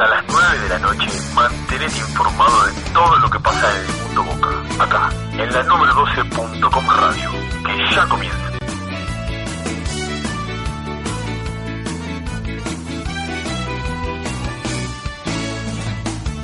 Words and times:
Hasta 0.00 0.14
las 0.14 0.24
9 0.28 0.58
de 0.60 0.68
la 0.70 0.78
noche, 0.78 1.08
mantenete 1.34 1.98
informado 1.98 2.64
de 2.64 2.72
todo 2.94 3.16
lo 3.16 3.28
que 3.28 3.38
pasa 3.38 3.70
en 3.70 3.84
el 3.84 4.02
mundo 4.02 4.24
Boca. 4.32 4.82
Acá, 4.82 5.10
en 5.32 5.52
la 5.52 5.62
número 5.64 5.92
12.com 5.92 6.86
Radio, 6.88 7.30
que 7.66 7.94
ya 7.94 8.06
comienza. 8.06 8.38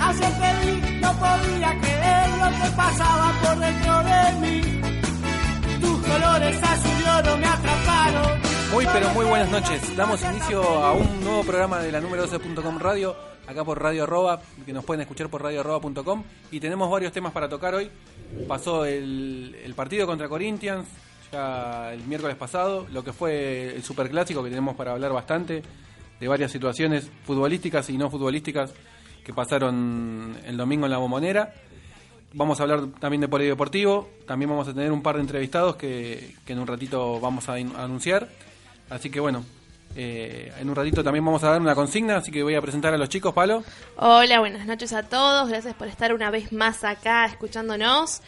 Ayer 0.01 0.33
te 0.39 0.67
vi, 0.67 1.01
no 1.01 1.13
podía 1.15 1.81
creer 1.81 2.29
lo 2.39 2.63
que 2.63 2.71
pasaba 2.77 3.33
por 3.43 3.59
dentro 3.59 4.03
de 4.03 4.33
mí. 4.41 4.81
Tus 5.81 6.07
colores 6.07 6.63
azul 6.63 6.91
y 7.01 7.09
oro 7.09 7.37
me 7.39 7.47
atraparon. 7.47 8.41
Muy 8.73 8.87
pero 8.93 9.09
muy 9.15 9.25
buenas 9.25 9.49
noches. 9.49 9.97
Damos 9.97 10.23
inicio 10.23 10.63
a 10.63 10.93
un 10.93 11.25
nuevo 11.25 11.43
programa 11.43 11.79
de 11.79 11.91
la 11.91 12.01
número 12.03 12.29
12.com 12.29 12.79
Radio, 12.79 13.17
acá 13.47 13.65
por 13.65 13.81
Radio 13.81 14.05
Arroba, 14.05 14.41
que 14.65 14.73
nos 14.73 14.85
pueden 14.85 15.03
escuchar 15.03 15.29
por 15.29 15.43
radioarroba.com 15.43 16.25
y 16.51 16.61
tenemos 16.61 16.91
varios 16.91 17.13
temas 17.13 17.33
para 17.33 17.49
tocar 17.49 17.75
hoy. 17.75 17.91
Pasó 18.49 18.85
el, 18.85 19.57
el 19.65 19.75
partido 19.75 20.07
contra 20.07 20.29
Corinthians 20.29 20.87
ya 21.33 21.93
el 21.93 22.05
miércoles 22.05 22.37
pasado, 22.37 22.87
lo 22.93 23.03
que 23.03 23.13
fue 23.13 23.75
el 23.75 23.83
superclásico 23.83 24.43
que 24.43 24.51
tenemos 24.51 24.77
para 24.77 24.93
hablar 24.93 25.13
bastante 25.13 25.63
de 26.19 26.29
varias 26.29 26.51
situaciones 26.51 27.11
futbolísticas 27.25 27.91
y 27.91 27.99
no 27.99 28.11
futbolísticas 28.11 28.73
que 29.25 29.33
pasaron 29.33 30.37
el 30.47 30.57
domingo 30.57 30.87
en 30.87 30.93
la 30.93 30.99
bombonera. 30.99 31.53
Vamos 32.33 32.61
a 32.61 32.65
hablar 32.65 32.87
también 33.01 33.21
de 33.21 33.29
polideportivo, 33.29 34.11
también 34.27 34.51
vamos 34.51 34.69
a 34.69 34.75
tener 34.75 34.93
un 34.93 35.03
par 35.03 35.17
de 35.17 35.23
entrevistados 35.23 35.77
que, 35.77 36.35
que 36.45 36.53
en 36.53 36.59
un 36.59 36.67
ratito 36.67 37.19
vamos 37.21 37.49
a, 37.49 37.55
anunciar. 37.55 38.29
Así 38.89 39.11
que 39.11 39.21
bueno, 39.21 39.45
eh, 39.97 40.53
en 40.61 40.69
un 40.69 40.77
ratito 40.77 41.03
también 41.03 41.25
vamos 41.25 41.43
a 41.43 41.51
dar 41.51 41.61
una 41.61 41.75
consigna, 41.75 42.19
así 42.19 42.31
que 42.31 42.43
voy 42.43 42.55
a 42.55 42.61
presentar 42.61 42.93
a 42.93 42.99
los 42.99 43.09
chicos, 43.09 43.33
Palo. 43.33 43.65
Hola, 43.97 44.41
buenas 44.41 44.67
noches 44.67 44.93
a 44.93 45.05
todos. 45.05 45.49
Gracias 45.49 45.75
por 45.75 45.89
estar 45.89 46.13
una 46.13 46.31
vez 46.31 46.53
más 46.53 46.85
acá 46.85 47.25
escuchándonos. 47.25 48.21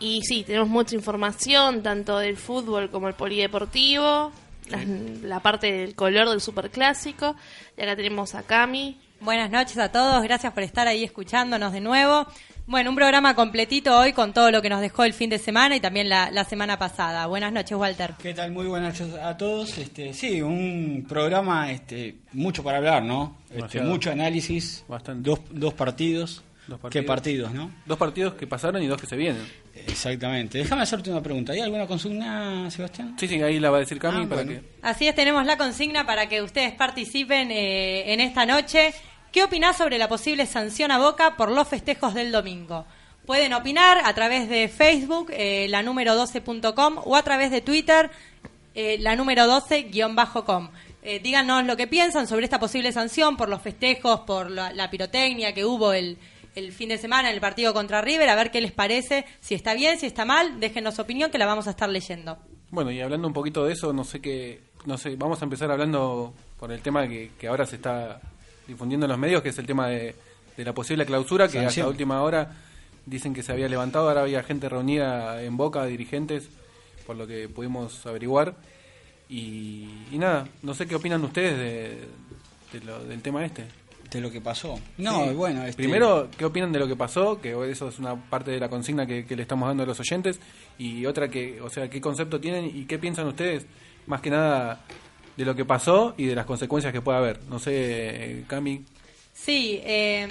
Y 0.00 0.22
sí, 0.22 0.42
tenemos 0.42 0.68
mucha 0.68 0.94
información, 0.94 1.82
tanto 1.82 2.18
del 2.18 2.36
fútbol 2.36 2.90
como 2.90 3.08
el 3.08 3.14
polideportivo, 3.14 4.32
la, 4.68 4.78
la 5.22 5.40
parte 5.40 5.70
del 5.70 5.94
color 5.94 6.30
del 6.30 6.40
superclásico. 6.40 7.36
Y 7.76 7.82
acá 7.82 7.94
tenemos 7.94 8.34
a 8.34 8.42
Cami. 8.42 8.98
Buenas 9.20 9.50
noches 9.50 9.78
a 9.78 9.92
todos, 9.92 10.20
gracias 10.22 10.52
por 10.52 10.64
estar 10.64 10.88
ahí 10.88 11.04
escuchándonos 11.04 11.72
de 11.72 11.80
nuevo. 11.80 12.26
Bueno, 12.72 12.88
un 12.88 12.96
programa 12.96 13.34
completito 13.34 13.94
hoy 13.98 14.14
con 14.14 14.32
todo 14.32 14.50
lo 14.50 14.62
que 14.62 14.70
nos 14.70 14.80
dejó 14.80 15.04
el 15.04 15.12
fin 15.12 15.28
de 15.28 15.38
semana 15.38 15.76
y 15.76 15.80
también 15.80 16.08
la, 16.08 16.30
la 16.30 16.42
semana 16.44 16.78
pasada. 16.78 17.26
Buenas 17.26 17.52
noches, 17.52 17.76
Walter. 17.76 18.14
¿Qué 18.18 18.32
tal? 18.32 18.50
Muy 18.50 18.64
buenas 18.66 18.98
noches 18.98 19.14
a 19.22 19.36
todos. 19.36 19.76
Este, 19.76 20.14
sí, 20.14 20.40
un 20.40 21.04
programa 21.06 21.70
este, 21.70 22.16
mucho 22.32 22.62
para 22.64 22.78
hablar, 22.78 23.02
¿no? 23.02 23.36
Este, 23.54 23.82
mucho 23.82 24.10
análisis, 24.10 24.86
Bastante. 24.88 25.28
Dos, 25.28 25.40
dos 25.50 25.74
partidos. 25.74 26.42
Dos 26.66 26.80
¿Qué 26.90 27.02
partidos, 27.02 27.52
no? 27.52 27.70
Dos 27.84 27.98
partidos 27.98 28.34
que 28.34 28.46
pasaron 28.46 28.82
y 28.82 28.86
dos 28.86 28.98
que 28.98 29.06
se 29.06 29.16
vienen. 29.16 29.42
Exactamente. 29.74 30.56
Déjame 30.56 30.80
hacerte 30.80 31.10
una 31.10 31.20
pregunta. 31.22 31.52
¿Hay 31.52 31.60
alguna 31.60 31.86
consigna, 31.86 32.70
Sebastián? 32.70 33.16
Sí, 33.18 33.28
sí, 33.28 33.42
ahí 33.42 33.60
la 33.60 33.68
va 33.70 33.76
a 33.76 33.80
decir 33.80 33.98
Cami 33.98 34.24
Ah, 34.24 34.28
para 34.30 34.44
bueno. 34.44 34.62
que... 34.62 34.68
Así 34.80 35.06
es, 35.06 35.14
tenemos 35.14 35.44
la 35.44 35.58
consigna 35.58 36.06
para 36.06 36.26
que 36.30 36.40
ustedes 36.40 36.72
participen 36.72 37.50
eh, 37.50 38.14
en 38.14 38.20
esta 38.20 38.46
noche. 38.46 38.94
¿Qué 39.32 39.42
opinás 39.42 39.78
sobre 39.78 39.96
la 39.96 40.10
posible 40.10 40.44
sanción 40.44 40.90
a 40.90 40.98
Boca 40.98 41.38
por 41.38 41.50
los 41.50 41.66
festejos 41.66 42.12
del 42.12 42.32
domingo? 42.32 42.84
Pueden 43.24 43.54
opinar 43.54 44.02
a 44.04 44.12
través 44.12 44.46
de 44.46 44.68
Facebook, 44.68 45.30
eh, 45.30 45.68
la 45.70 45.82
número 45.82 46.14
12.com, 46.14 46.98
o 47.02 47.16
a 47.16 47.22
través 47.22 47.50
de 47.50 47.62
Twitter, 47.62 48.10
eh, 48.74 48.98
la 49.00 49.16
número 49.16 49.44
12-com. 49.44 50.68
Eh, 51.02 51.18
díganos 51.20 51.64
lo 51.64 51.78
que 51.78 51.86
piensan 51.86 52.26
sobre 52.26 52.44
esta 52.44 52.60
posible 52.60 52.92
sanción 52.92 53.38
por 53.38 53.48
los 53.48 53.62
festejos, 53.62 54.20
por 54.20 54.50
la, 54.50 54.90
pirotecnia 54.90 55.54
que 55.54 55.64
hubo 55.64 55.94
el, 55.94 56.18
el 56.54 56.70
fin 56.72 56.90
de 56.90 56.98
semana 56.98 57.30
en 57.30 57.34
el 57.34 57.40
partido 57.40 57.72
contra 57.72 58.02
River, 58.02 58.28
a 58.28 58.34
ver 58.34 58.50
qué 58.50 58.60
les 58.60 58.72
parece, 58.72 59.24
si 59.40 59.54
está 59.54 59.72
bien, 59.72 59.98
si 59.98 60.04
está 60.04 60.26
mal, 60.26 60.60
déjenos 60.60 60.98
opinión 60.98 61.30
que 61.30 61.38
la 61.38 61.46
vamos 61.46 61.66
a 61.68 61.70
estar 61.70 61.88
leyendo. 61.88 62.36
Bueno, 62.70 62.90
y 62.90 63.00
hablando 63.00 63.28
un 63.28 63.34
poquito 63.34 63.64
de 63.64 63.72
eso, 63.72 63.94
no 63.94 64.04
sé 64.04 64.20
qué, 64.20 64.60
no 64.84 64.98
sé, 64.98 65.16
vamos 65.16 65.40
a 65.40 65.44
empezar 65.46 65.70
hablando 65.70 66.34
por 66.58 66.70
el 66.70 66.82
tema 66.82 67.08
que 67.08 67.48
ahora 67.48 67.64
se 67.64 67.76
está 67.76 68.20
difundiendo 68.72 69.06
en 69.06 69.10
los 69.10 69.18
medios, 69.18 69.42
que 69.42 69.50
es 69.50 69.58
el 69.58 69.66
tema 69.66 69.88
de, 69.88 70.14
de 70.56 70.64
la 70.64 70.72
posible 70.72 71.06
clausura, 71.06 71.46
que 71.46 71.54
Sanción. 71.60 71.84
hasta 71.84 71.88
última 71.90 72.22
hora 72.22 72.52
dicen 73.06 73.34
que 73.34 73.42
se 73.42 73.52
había 73.52 73.68
levantado, 73.68 74.08
ahora 74.08 74.22
había 74.22 74.42
gente 74.42 74.68
reunida 74.68 75.42
en 75.42 75.56
Boca, 75.56 75.84
dirigentes, 75.86 76.48
por 77.06 77.16
lo 77.16 77.26
que 77.26 77.48
pudimos 77.48 78.04
averiguar. 78.06 78.54
Y, 79.28 79.88
y 80.10 80.18
nada, 80.18 80.46
no 80.62 80.74
sé 80.74 80.86
qué 80.86 80.94
opinan 80.94 81.22
ustedes 81.24 81.56
de, 81.56 82.78
de 82.78 82.84
lo- 82.84 83.04
del 83.04 83.22
tema 83.22 83.44
este. 83.44 83.64
De 84.10 84.20
lo 84.20 84.30
que 84.30 84.42
pasó. 84.42 84.78
No, 84.98 85.24
Sí. 85.28 85.34
bueno. 85.34 85.64
Este, 85.64 85.82
Primero, 85.82 86.28
¿qué 86.36 86.44
opinan 86.44 86.70
de 86.70 86.78
lo 86.78 86.86
que 86.86 86.96
pasó? 86.96 87.40
Que 87.40 87.52
eso 87.70 87.88
es 87.88 87.98
una 87.98 88.14
parte 88.14 88.50
de 88.50 88.60
la 88.60 88.68
consigna 88.68 89.06
que, 89.06 89.24
que 89.24 89.34
le 89.36 89.42
estamos 89.42 89.66
dando 89.68 89.84
a 89.84 89.86
los 89.86 89.98
oyentes. 90.00 90.38
Y 90.76 91.06
otra 91.06 91.28
que, 91.28 91.62
o 91.62 91.70
sea, 91.70 91.88
¿qué 91.88 91.98
concepto 92.00 92.38
tienen 92.38 92.66
y 92.66 92.84
qué 92.84 92.98
piensan 92.98 93.26
ustedes? 93.26 93.64
Más 94.06 94.20
que 94.20 94.28
nada 94.28 94.84
de 95.36 95.44
lo 95.44 95.54
que 95.54 95.64
pasó 95.64 96.14
y 96.16 96.26
de 96.26 96.34
las 96.34 96.46
consecuencias 96.46 96.92
que 96.92 97.00
puede 97.00 97.18
haber. 97.18 97.40
No 97.44 97.58
sé, 97.58 97.72
eh, 97.74 98.44
Cami. 98.46 98.84
Sí, 99.32 99.80
eh, 99.84 100.28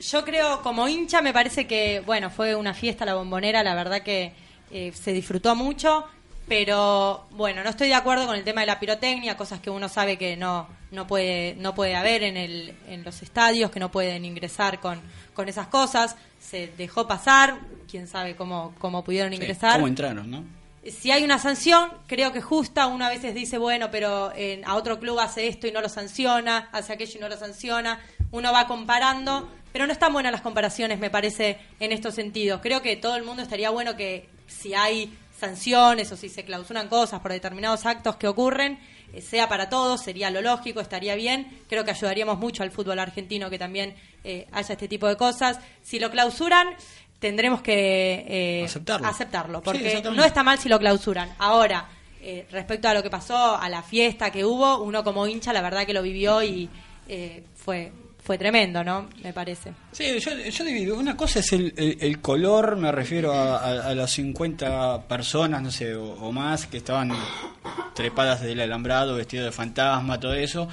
yo 0.00 0.24
creo 0.24 0.62
como 0.62 0.88
hincha 0.88 1.22
me 1.22 1.32
parece 1.32 1.66
que, 1.66 2.02
bueno, 2.04 2.30
fue 2.30 2.54
una 2.54 2.74
fiesta 2.74 3.04
la 3.04 3.14
bombonera, 3.14 3.62
la 3.62 3.74
verdad 3.74 4.02
que 4.02 4.32
eh, 4.70 4.92
se 4.92 5.12
disfrutó 5.12 5.54
mucho, 5.54 6.04
pero 6.48 7.26
bueno, 7.30 7.62
no 7.62 7.70
estoy 7.70 7.88
de 7.88 7.94
acuerdo 7.94 8.26
con 8.26 8.36
el 8.36 8.44
tema 8.44 8.62
de 8.62 8.66
la 8.66 8.80
pirotecnia, 8.80 9.36
cosas 9.36 9.60
que 9.60 9.70
uno 9.70 9.88
sabe 9.88 10.16
que 10.18 10.36
no 10.36 10.66
no 10.90 11.06
puede 11.06 11.54
no 11.58 11.74
puede 11.74 11.94
haber 11.94 12.22
en 12.24 12.36
el 12.36 12.74
en 12.88 13.04
los 13.04 13.22
estadios, 13.22 13.70
que 13.70 13.80
no 13.80 13.90
pueden 13.90 14.24
ingresar 14.24 14.80
con 14.80 15.00
con 15.34 15.48
esas 15.48 15.68
cosas, 15.68 16.16
se 16.40 16.66
dejó 16.76 17.06
pasar, 17.06 17.58
quién 17.90 18.08
sabe 18.08 18.34
cómo 18.34 18.74
cómo 18.78 19.04
pudieron 19.04 19.30
sí, 19.30 19.36
ingresar 19.36 19.74
¿Cómo 19.74 19.88
entraron, 19.88 20.30
no? 20.30 20.44
Si 20.90 21.10
hay 21.10 21.22
una 21.24 21.38
sanción, 21.38 21.90
creo 22.06 22.32
que 22.32 22.40
justa, 22.40 22.86
uno 22.86 23.04
a 23.04 23.08
veces 23.08 23.34
dice, 23.34 23.58
bueno, 23.58 23.90
pero 23.90 24.32
en- 24.34 24.64
a 24.64 24.74
otro 24.74 24.98
club 24.98 25.18
hace 25.20 25.46
esto 25.46 25.66
y 25.66 25.72
no 25.72 25.80
lo 25.80 25.88
sanciona, 25.88 26.68
hace 26.72 26.92
aquello 26.92 27.12
y 27.16 27.20
no 27.20 27.28
lo 27.28 27.36
sanciona, 27.36 28.00
uno 28.32 28.52
va 28.52 28.66
comparando, 28.66 29.48
pero 29.72 29.86
no 29.86 29.92
están 29.92 30.12
buenas 30.12 30.32
las 30.32 30.40
comparaciones, 30.42 30.98
me 30.98 31.08
parece, 31.10 31.58
en 31.80 31.92
estos 31.92 32.14
sentidos. 32.14 32.60
Creo 32.62 32.82
que 32.82 32.96
todo 32.96 33.16
el 33.16 33.22
mundo 33.24 33.42
estaría 33.42 33.70
bueno 33.70 33.96
que 33.96 34.28
si 34.48 34.74
hay 34.74 35.16
sanciones 35.38 36.10
o 36.12 36.16
si 36.16 36.28
se 36.28 36.44
clausuran 36.44 36.88
cosas 36.88 37.20
por 37.20 37.32
determinados 37.32 37.84
actos 37.86 38.16
que 38.16 38.28
ocurren, 38.28 38.78
eh, 39.12 39.20
sea 39.20 39.48
para 39.48 39.68
todos, 39.68 40.00
sería 40.00 40.30
lo 40.30 40.40
lógico, 40.40 40.80
estaría 40.80 41.14
bien. 41.16 41.60
Creo 41.68 41.84
que 41.84 41.90
ayudaríamos 41.90 42.38
mucho 42.38 42.62
al 42.62 42.70
fútbol 42.70 42.98
argentino 42.98 43.50
que 43.50 43.58
también 43.58 43.94
eh, 44.24 44.46
haya 44.52 44.72
este 44.74 44.88
tipo 44.88 45.08
de 45.08 45.16
cosas. 45.16 45.58
Si 45.82 45.98
lo 45.98 46.10
clausuran, 46.10 46.68
tendremos 47.22 47.62
que 47.62 48.26
eh, 48.28 48.64
Aceptarlo. 48.66 49.06
aceptarlo, 49.06 49.62
porque 49.62 50.02
no 50.14 50.24
está 50.24 50.42
mal 50.42 50.58
si 50.58 50.68
lo 50.68 50.78
clausuran. 50.78 51.30
Ahora, 51.38 51.88
eh, 52.20 52.46
respecto 52.50 52.88
a 52.88 52.94
lo 52.94 53.02
que 53.02 53.08
pasó, 53.08 53.56
a 53.56 53.68
la 53.70 53.82
fiesta 53.82 54.30
que 54.30 54.44
hubo, 54.44 54.82
uno 54.82 55.02
como 55.02 55.26
hincha, 55.26 55.52
la 55.54 55.62
verdad 55.62 55.86
que 55.86 55.94
lo 55.94 56.02
vivió 56.02 56.42
y 56.42 56.68
eh, 57.08 57.44
fue 57.54 57.92
fue 58.24 58.38
tremendo, 58.38 58.84
¿no? 58.84 59.08
Me 59.24 59.32
parece. 59.32 59.72
Sí, 59.90 60.20
yo, 60.20 60.30
yo 60.38 60.64
divido. 60.64 60.96
Una 60.96 61.16
cosa 61.16 61.40
es 61.40 61.52
el, 61.54 61.74
el- 61.76 61.98
el 62.00 62.20
color, 62.20 62.76
me 62.76 62.92
refiero 62.92 63.32
a, 63.32 63.58
a- 63.58 63.88
a 63.88 63.94
las 63.96 64.12
50 64.12 65.08
personas, 65.08 65.60
no 65.60 65.72
sé, 65.72 65.96
o, 65.96 66.12
o 66.12 66.30
más, 66.30 66.66
que 66.68 66.76
estaban 66.76 67.10
trepadas 67.94 68.40
del 68.42 68.60
alambrado, 68.60 69.16
vestido 69.16 69.44
de 69.44 69.50
fantasma, 69.50 70.20
todo 70.20 70.34
eso. 70.34 70.68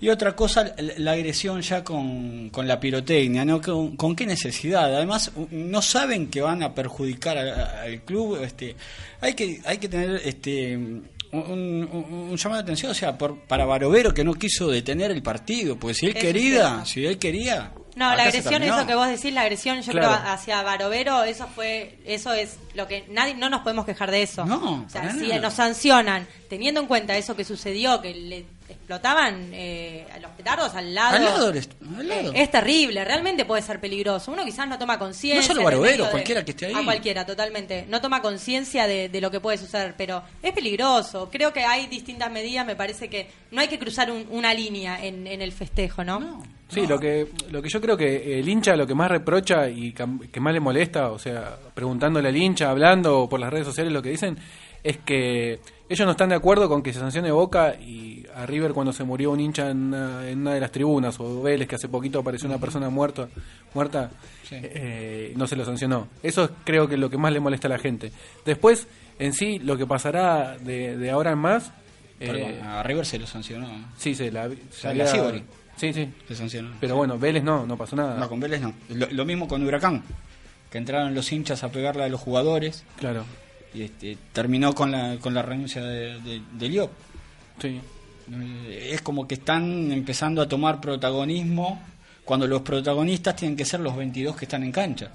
Y 0.00 0.08
otra 0.10 0.36
cosa, 0.36 0.74
la, 0.98 1.12
agresión 1.12 1.62
ya 1.62 1.82
con, 1.82 2.50
con 2.50 2.68
la 2.68 2.78
pirotecnia, 2.78 3.44
¿no? 3.44 3.60
¿Con, 3.62 3.96
con 3.96 4.14
qué 4.14 4.26
necesidad? 4.26 4.94
Además, 4.94 5.30
no 5.50 5.80
saben 5.80 6.28
que 6.28 6.40
van 6.42 6.62
a 6.62 6.74
perjudicar 6.74 7.38
al 7.38 8.02
club. 8.02 8.42
Este, 8.42 8.76
hay 9.20 9.34
que 9.34 9.60
hay 9.64 9.78
que 9.78 9.88
tener 9.88 10.20
este 10.24 10.76
un, 10.76 11.08
un- 11.32 12.28
un 12.30 12.36
llamado 12.36 12.62
de 12.62 12.64
atención, 12.64 12.90
o 12.92 12.94
sea, 12.94 13.16
por, 13.16 13.38
para 13.40 13.64
Barovero 13.64 14.12
que 14.12 14.24
no 14.24 14.34
quiso 14.34 14.68
detener 14.68 15.10
el 15.10 15.22
partido, 15.22 15.76
porque 15.76 15.94
si 15.94 16.06
él 16.06 16.14
quería, 16.14 16.84
si 16.84 17.04
él 17.06 17.18
quería, 17.18 17.72
No, 17.96 18.14
la 18.14 18.24
agresión, 18.24 18.62
eso 18.62 18.86
que 18.86 18.94
vos 18.94 19.08
decís, 19.08 19.32
la 19.32 19.40
agresión, 19.42 19.80
yo 19.82 19.90
Claro. 19.92 20.08
creo 20.20 20.32
hacia 20.32 20.62
Barovero, 20.62 21.24
eso 21.24 21.48
fue, 21.52 21.98
eso 22.04 22.32
es 22.32 22.56
lo 22.74 22.86
que 22.86 23.04
nadie, 23.10 23.34
no 23.34 23.48
nos 23.50 23.62
podemos 23.62 23.84
quejar 23.86 24.10
de 24.12 24.22
eso. 24.22 24.44
No, 24.44 24.84
o 24.86 24.90
sea, 24.90 25.10
si 25.12 25.28
nada. 25.28 25.40
nos 25.40 25.54
sancionan, 25.54 26.26
teniendo 26.48 26.80
en 26.80 26.86
cuenta 26.86 27.16
eso 27.16 27.34
que 27.34 27.44
sucedió, 27.44 28.00
que 28.00 28.14
le 28.14 28.44
explotaban 28.68 29.50
eh, 29.52 30.06
a 30.14 30.18
los 30.18 30.30
petardos 30.32 30.74
al 30.74 30.94
lado. 30.94 31.16
Al 31.16 31.24
lado, 31.24 31.46
al 31.98 32.08
lado. 32.08 32.32
Eh, 32.32 32.42
es 32.42 32.50
terrible, 32.50 33.04
realmente 33.04 33.44
puede 33.44 33.62
ser 33.62 33.80
peligroso. 33.80 34.32
Uno 34.32 34.44
quizás 34.44 34.68
no 34.68 34.78
toma 34.78 34.98
conciencia. 34.98 35.54
No 35.54 35.62
solo 35.62 35.80
de- 35.80 35.98
cualquiera 36.10 36.44
que 36.44 36.50
esté 36.52 36.66
ahí. 36.66 36.74
A 36.74 36.84
cualquiera, 36.84 37.24
totalmente. 37.26 37.86
No 37.88 38.00
toma 38.00 38.20
conciencia 38.22 38.86
de, 38.86 39.08
de 39.08 39.20
lo 39.20 39.30
que 39.30 39.40
puede 39.40 39.58
suceder, 39.58 39.94
pero 39.96 40.22
es 40.42 40.52
peligroso. 40.52 41.28
Creo 41.30 41.52
que 41.52 41.64
hay 41.64 41.86
distintas 41.86 42.30
medidas, 42.30 42.66
me 42.66 42.76
parece 42.76 43.08
que 43.08 43.28
no 43.50 43.60
hay 43.60 43.68
que 43.68 43.78
cruzar 43.78 44.10
un- 44.10 44.26
una 44.30 44.52
línea 44.54 45.04
en, 45.04 45.26
en 45.26 45.42
el 45.42 45.52
festejo, 45.52 46.04
¿no? 46.04 46.42
Sí, 46.68 46.86
lo 46.86 46.98
que 46.98 47.28
lo 47.50 47.62
que 47.62 47.68
yo 47.68 47.80
creo 47.80 47.96
que 47.96 48.38
el 48.40 48.48
hincha 48.48 48.74
lo 48.74 48.86
que 48.86 48.94
más 48.94 49.08
reprocha 49.08 49.68
y 49.68 49.92
que 49.92 50.40
más 50.40 50.52
le 50.54 50.58
molesta, 50.60 51.12
o 51.12 51.18
sea, 51.18 51.56
preguntándole 51.74 52.28
al 52.30 52.36
hincha, 52.36 52.70
hablando 52.70 53.20
o 53.20 53.28
por 53.28 53.38
las 53.38 53.52
redes 53.52 53.66
sociales 53.66 53.92
lo 53.92 54.02
que 54.02 54.08
dicen 54.08 54.38
es 54.82 54.96
que 54.98 55.60
ellos 55.88 56.04
no 56.06 56.12
están 56.12 56.30
de 56.30 56.34
acuerdo 56.34 56.68
con 56.68 56.82
que 56.82 56.92
se 56.92 56.98
sancione 56.98 57.30
Boca 57.30 57.74
y 57.80 58.23
a 58.34 58.46
River 58.46 58.72
cuando 58.72 58.92
se 58.92 59.04
murió 59.04 59.30
un 59.30 59.40
hincha 59.40 59.70
en 59.70 59.78
una, 59.94 60.28
en 60.28 60.40
una 60.40 60.54
de 60.54 60.60
las 60.60 60.70
tribunas 60.72 61.18
o 61.20 61.42
Vélez 61.42 61.68
que 61.68 61.76
hace 61.76 61.88
poquito 61.88 62.18
apareció 62.18 62.48
una 62.48 62.58
persona 62.58 62.88
muerta 62.90 63.28
muerta 63.74 64.10
Sí. 64.48 64.56
eh, 64.60 65.32
no 65.36 65.46
se 65.46 65.56
lo 65.56 65.64
sancionó. 65.64 66.08
Eso 66.22 66.44
es, 66.44 66.50
creo 66.64 66.86
que 66.88 66.94
es 66.94 67.00
lo 67.00 67.08
que 67.10 67.16
más 67.18 67.32
le 67.32 67.40
molesta 67.40 67.66
a 67.68 67.70
la 67.70 67.78
gente. 67.78 68.12
Después, 68.44 68.86
en 69.18 69.32
sí, 69.32 69.58
lo 69.58 69.76
que 69.76 69.86
pasará 69.86 70.56
de, 70.58 70.96
de 70.96 71.10
ahora 71.10 71.32
en 71.32 71.38
más, 71.38 71.72
eh, 72.20 72.60
a 72.62 72.82
River 72.82 73.06
se 73.06 73.18
lo 73.18 73.26
sancionó. 73.26 73.68
sí, 73.96 74.14
se 74.14 74.30
la, 74.30 74.48
se 74.70 74.88
había-. 74.88 75.06
Sí, 75.76 75.92
sí. 75.92 76.08
Se 76.28 76.34
sancionó. 76.36 76.70
Pero 76.80 76.94
bueno, 76.96 77.18
Vélez 77.18 77.42
no, 77.42 77.66
no 77.66 77.76
pasó 77.76 77.96
nada. 77.96 78.18
No, 78.18 78.28
con 78.28 78.38
Vélez 78.38 78.60
no. 78.60 78.72
Lo, 78.90 79.06
lo 79.10 79.24
mismo 79.24 79.48
con 79.48 79.64
Huracán, 79.66 80.02
que 80.70 80.78
entraron 80.78 81.14
los 81.14 81.32
hinchas 81.32 81.64
a 81.64 81.70
pegarle 81.70 82.04
a 82.04 82.08
los 82.08 82.20
jugadores 82.20 82.84
Claro, 82.98 83.24
y 83.74 83.82
este, 83.82 84.16
terminó 84.32 84.72
con 84.74 84.92
la, 84.92 85.16
con 85.20 85.34
la 85.34 85.42
renuncia 85.42 85.82
de, 85.82 86.20
de, 86.20 86.42
de 86.52 86.68
Liop. 86.68 86.90
sí. 87.60 87.80
Es 88.70 89.00
como 89.02 89.26
que 89.28 89.34
están 89.34 89.90
empezando 89.92 90.40
a 90.42 90.48
tomar 90.48 90.80
protagonismo 90.80 91.82
cuando 92.24 92.46
los 92.46 92.62
protagonistas 92.62 93.36
tienen 93.36 93.56
que 93.56 93.64
ser 93.64 93.80
los 93.80 93.94
22 93.96 94.34
que 94.36 94.44
están 94.46 94.62
en 94.62 94.72
cancha. 94.72 95.10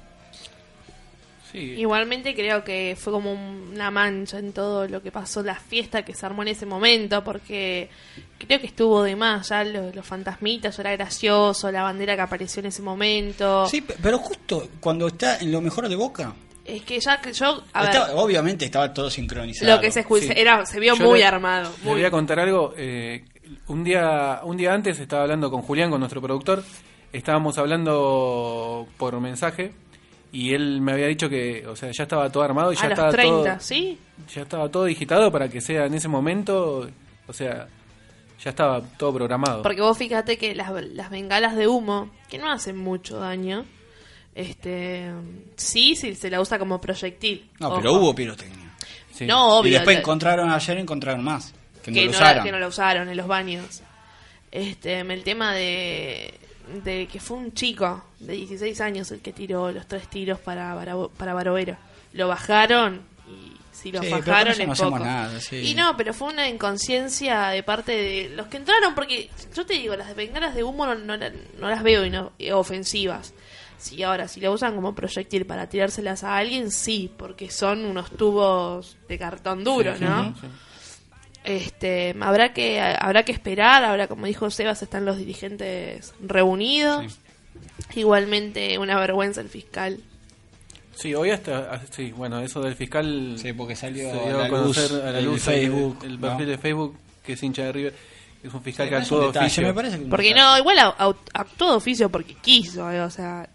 Sí, 1.52 1.58
Igualmente 1.80 2.36
creo 2.36 2.64
que 2.64 2.96
fue 3.00 3.12
como 3.12 3.32
un- 3.34 3.72
una 3.74 3.90
mancha 3.90 4.38
en 4.38 4.54
todo 4.54 4.88
lo 4.88 5.02
que 5.02 5.12
pasó, 5.12 5.42
la 5.42 5.56
fiesta 5.56 6.06
que 6.06 6.14
se 6.14 6.24
armó 6.28 6.44
en 6.44 6.50
ese 6.50 6.68
momento, 6.68 7.24
porque 7.24 7.90
creo 8.38 8.60
que 8.60 8.68
estuvo 8.68 9.02
de 9.02 9.16
más, 9.16 9.50
ya 9.50 9.64
los, 9.64 9.96
los 9.96 10.06
fantasmitas, 10.06 10.78
ya 10.78 10.82
era 10.82 10.92
gracioso, 10.92 11.72
la 11.72 11.82
bandera 11.82 12.16
que 12.16 12.22
apareció 12.22 12.60
en 12.60 12.68
ese 12.68 12.84
momento. 12.84 13.66
Sí, 13.68 13.82
pe- 13.82 13.96
pero 14.00 14.20
justo 14.20 14.70
cuando 14.80 15.08
está 15.08 15.40
en 15.40 15.52
lo 15.52 15.60
mejor 15.60 15.90
de 15.90 15.96
Boca, 15.96 16.36
Es 16.76 16.84
que 16.84 17.00
ya 17.00 17.20
que 17.22 17.34
yo, 17.34 17.64
a 17.74 17.82
ver, 17.82 17.90
estaba- 17.92 18.16
obviamente 18.22 18.66
estaba 18.66 18.94
todo 18.94 19.10
sincronizado. 19.10 19.76
lo 19.76 19.82
que 19.82 19.92
se 19.92 20.02
escucha 20.02 20.28
Sí. 20.28 20.34
era, 20.36 20.66
se 20.66 20.80
vio 20.80 20.96
Yo 20.96 21.06
muy 21.06 21.20
le- 21.20 21.26
armado. 21.26 21.72
Muy, 21.84 21.94
voy 21.94 22.06
a 22.06 22.12
contar 22.12 22.40
algo. 22.40 22.74
eh, 22.78 23.26
un 23.68 23.84
día 23.84 24.42
un 24.44 24.58
día 24.58 24.74
antes 24.74 25.00
estaba 25.00 25.24
hablando 25.24 25.50
con 25.50 25.62
Julián, 25.64 25.90
con 25.90 26.00
nuestro 26.00 26.22
productor. 26.22 26.64
Estábamos 27.12 27.58
hablando 27.58 28.88
por 28.98 29.20
mensaje 29.20 29.74
y 30.32 30.54
él 30.54 30.80
me 30.82 30.92
había 30.92 31.08
dicho 31.08 31.28
que, 31.30 31.66
o 31.68 31.76
sea, 31.76 31.92
ya 31.92 32.04
estaba 32.04 32.30
todo 32.32 32.44
armado 32.44 32.72
y 32.72 32.76
ya 32.76 32.82
a 32.84 32.90
los 32.90 32.92
estaba 32.94 33.12
30, 33.12 33.52
todo, 33.54 33.60
¿sí? 33.60 33.98
ya 34.34 34.42
estaba 34.44 34.70
todo 34.70 34.86
digitado 34.86 35.32
para 35.32 35.50
que 35.50 35.60
sea 35.62 35.86
en 35.86 35.96
ese 35.96 36.08
momento, 36.08 36.88
o 37.28 37.34
sea, 37.34 37.68
ya 38.44 38.50
estaba 38.52 38.82
todo 38.98 39.14
programado. 39.14 39.64
Porque 39.64 39.82
vos 39.82 39.98
fíjate 39.98 40.38
que 40.38 40.54
las, 40.54 40.72
las 40.94 41.10
bengalas 41.10 41.56
de 41.56 41.68
humo, 41.68 42.12
que 42.30 42.38
no 42.38 42.52
hacen 42.52 42.78
mucho 42.78 43.18
daño, 43.20 43.66
este 44.42 45.12
sí, 45.56 45.96
sí 45.96 46.16
se 46.16 46.30
la 46.30 46.40
usa 46.42 46.58
como 46.60 46.80
proyectil. 46.80 47.50
No, 47.60 47.68
Ojo. 47.70 47.78
pero 47.78 47.94
hubo 47.94 48.16
pirotecnia. 48.16 48.72
Sí. 49.14 49.26
No, 49.26 49.58
obvio. 49.60 49.70
y 49.70 49.74
después 49.74 49.96
la- 49.96 50.00
encontraron 50.02 50.50
ayer, 50.50 50.78
encontraron 50.78 51.24
más. 51.24 51.54
Que, 51.84 51.92
que 51.92 52.06
no 52.06 52.12
lo 52.12 52.12
no, 52.12 52.18
la, 52.20 52.24
usaron. 52.26 52.44
que 52.46 52.52
no 52.52 52.60
la 52.60 52.68
usaron 52.68 53.10
en 53.10 53.18
los 53.18 53.28
baños. 53.28 53.82
Este, 54.52 55.00
el 55.02 55.24
tema 55.24 55.54
de, 55.54 56.34
de 56.84 57.08
que 57.08 57.20
fue 57.20 57.38
un 57.38 57.54
chico 57.54 58.04
de 58.20 58.34
16 58.34 58.82
años 58.82 59.12
el 59.12 59.20
que 59.22 59.32
tiró 59.34 59.72
los 59.72 59.88
tres 59.88 60.08
tiros 60.10 60.40
para, 60.40 60.74
para, 60.76 60.96
para 61.10 61.34
Barovero. 61.34 61.78
Lo 62.14 62.28
bajaron 62.28 63.02
y 63.28 63.52
si 63.76 63.92
lo 63.92 64.00
Sí, 64.02 64.08
pero 64.10 64.20
bajaron 64.20 64.44
con 64.44 64.52
eso 64.54 64.66
no 64.68 64.74
es 64.74 64.80
hacemos 64.80 65.00
poco. 65.00 65.06
nada, 65.06 65.40
sí. 65.40 65.56
Y 65.58 65.74
no, 65.76 65.96
pero 65.98 66.14
fue 66.14 66.30
una 66.34 66.48
inconsciencia 66.50 67.48
de 67.50 67.62
parte 67.64 67.92
de 67.92 68.30
los 68.30 68.48
que 68.48 68.58
entraron, 68.58 68.96
porque 68.96 69.30
yo 69.56 69.66
te 69.66 69.74
digo, 69.76 69.96
las 69.96 70.16
bengalas 70.16 70.56
de 70.56 70.64
humo 70.64 70.86
no, 70.88 70.96
no, 70.96 71.18
no 71.18 71.70
las 71.70 71.84
veo 71.84 72.06
ino- 72.06 72.32
eh, 72.40 72.52
ofensivas. 72.54 73.34
Sí, 73.80 74.04
ahora, 74.04 74.28
si 74.28 74.42
la 74.42 74.52
usan 74.52 74.76
como 74.76 74.94
proyectil 74.94 75.46
para 75.46 75.68
tirárselas 75.70 76.24
a 76.24 76.38
alguien, 76.38 76.70
sí, 76.70 77.10
porque 77.18 77.50
son 77.50 77.86
unos 77.86 78.12
tubos 78.12 78.98
de 79.08 79.18
cartón 79.18 79.64
duro, 79.64 79.96
¿no? 80.00 80.36
Sí. 80.40 80.48
Este, 81.46 82.14
habrá 82.20 82.52
que 82.54 82.82
habrá 82.82 83.24
que 83.24 83.32
esperar, 83.32 83.84
ahora 83.86 84.08
como 84.08 84.26
dijo 84.26 84.52
Sebas 84.52 84.82
están 84.84 85.06
los 85.06 85.18
dirigentes 85.18 86.14
reunidos. 86.22 87.18
Igualmente 87.96 88.78
una 88.78 89.00
vergüenza 89.00 89.42
el 89.42 89.50
fiscal. 89.50 90.00
Sí, 90.96 91.16
hoy 91.16 91.32
hasta, 91.32 91.74
ah, 91.74 91.82
sí, 91.90 92.12
bueno, 92.12 92.40
eso 92.42 92.62
del 92.62 92.76
fiscal 92.76 93.36
Sí, 93.38 93.54
porque 93.54 93.76
salió 93.76 94.12
se 94.12 94.20
a 94.20 94.34
la 94.34 94.46
a 94.46 94.50
conocer 94.50 94.92
luz 94.92 95.02
a 95.02 95.12
la 95.12 95.20
el 95.20 95.26
luz 95.26 95.42
Facebook, 95.42 95.98
el, 96.02 96.08
el 96.12 96.16
¿no? 96.20 96.28
perfil 96.28 96.48
de 96.48 96.58
Facebook 96.58 96.98
que 97.26 97.34
es 97.34 97.44
hincha 97.44 97.64
de 97.64 97.72
River, 97.72 97.94
es 98.44 98.54
un 98.54 98.62
fiscal 98.62 98.86
Sí, 98.86 98.90
que 98.90 98.96
actuó 98.98 99.20
de 99.32 99.40
oficio. 99.40 99.64
me 99.64 99.74
parece 99.74 100.00
que 100.00 100.06
Porque 100.06 100.34
no, 100.34 100.58
igual 100.58 100.78
actuó 101.34 101.70
de 101.72 101.76
oficio 101.78 102.10
porque 102.10 102.36
quiso, 102.36 102.92
eh, 102.92 103.02
o 103.02 103.10
sea, 103.10 103.48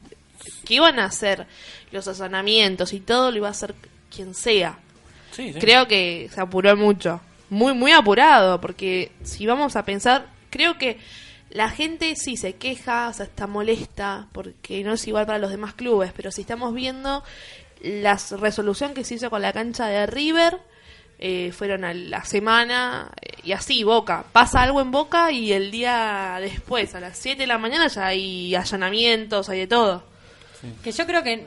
que 0.64 0.74
iban 0.74 0.98
a 0.98 1.06
hacer 1.06 1.46
los 1.90 2.08
allanamientos 2.08 2.92
y 2.92 3.00
todo 3.00 3.30
lo 3.30 3.38
iba 3.38 3.48
a 3.48 3.52
hacer 3.52 3.74
quien 4.14 4.34
sea. 4.34 4.78
Sí, 5.32 5.52
sí. 5.52 5.58
Creo 5.58 5.88
que 5.88 6.30
se 6.32 6.40
apuró 6.40 6.76
mucho, 6.76 7.20
muy 7.50 7.74
muy 7.74 7.92
apurado, 7.92 8.60
porque 8.60 9.12
si 9.22 9.46
vamos 9.46 9.76
a 9.76 9.84
pensar, 9.84 10.26
creo 10.50 10.78
que 10.78 10.98
la 11.50 11.70
gente 11.70 12.16
sí 12.16 12.36
se 12.36 12.54
queja, 12.54 13.08
o 13.08 13.12
sea, 13.12 13.26
está 13.26 13.46
molesta, 13.46 14.28
porque 14.32 14.82
no 14.82 14.94
es 14.94 15.06
igual 15.06 15.26
para 15.26 15.38
los 15.38 15.50
demás 15.50 15.74
clubes, 15.74 16.12
pero 16.14 16.30
si 16.30 16.40
estamos 16.40 16.74
viendo 16.74 17.22
la 17.80 18.18
resolución 18.38 18.94
que 18.94 19.04
se 19.04 19.14
hizo 19.14 19.30
con 19.30 19.42
la 19.42 19.52
cancha 19.52 19.86
de 19.86 20.06
River, 20.06 20.58
eh, 21.18 21.52
fueron 21.52 21.84
a 21.84 21.94
la 21.94 22.24
semana 22.24 23.12
eh, 23.20 23.36
y 23.44 23.52
así, 23.52 23.84
Boca. 23.84 24.24
Pasa 24.32 24.62
algo 24.62 24.80
en 24.80 24.90
Boca 24.90 25.30
y 25.30 25.52
el 25.52 25.70
día 25.70 26.38
después, 26.40 26.94
a 26.94 27.00
las 27.00 27.16
7 27.18 27.42
de 27.42 27.46
la 27.46 27.58
mañana, 27.58 27.86
ya 27.88 28.06
hay 28.06 28.54
allanamientos, 28.54 29.48
hay 29.48 29.60
de 29.60 29.66
todo. 29.66 30.04
Que 30.82 30.92
yo 30.92 31.06
creo 31.06 31.22
que 31.22 31.44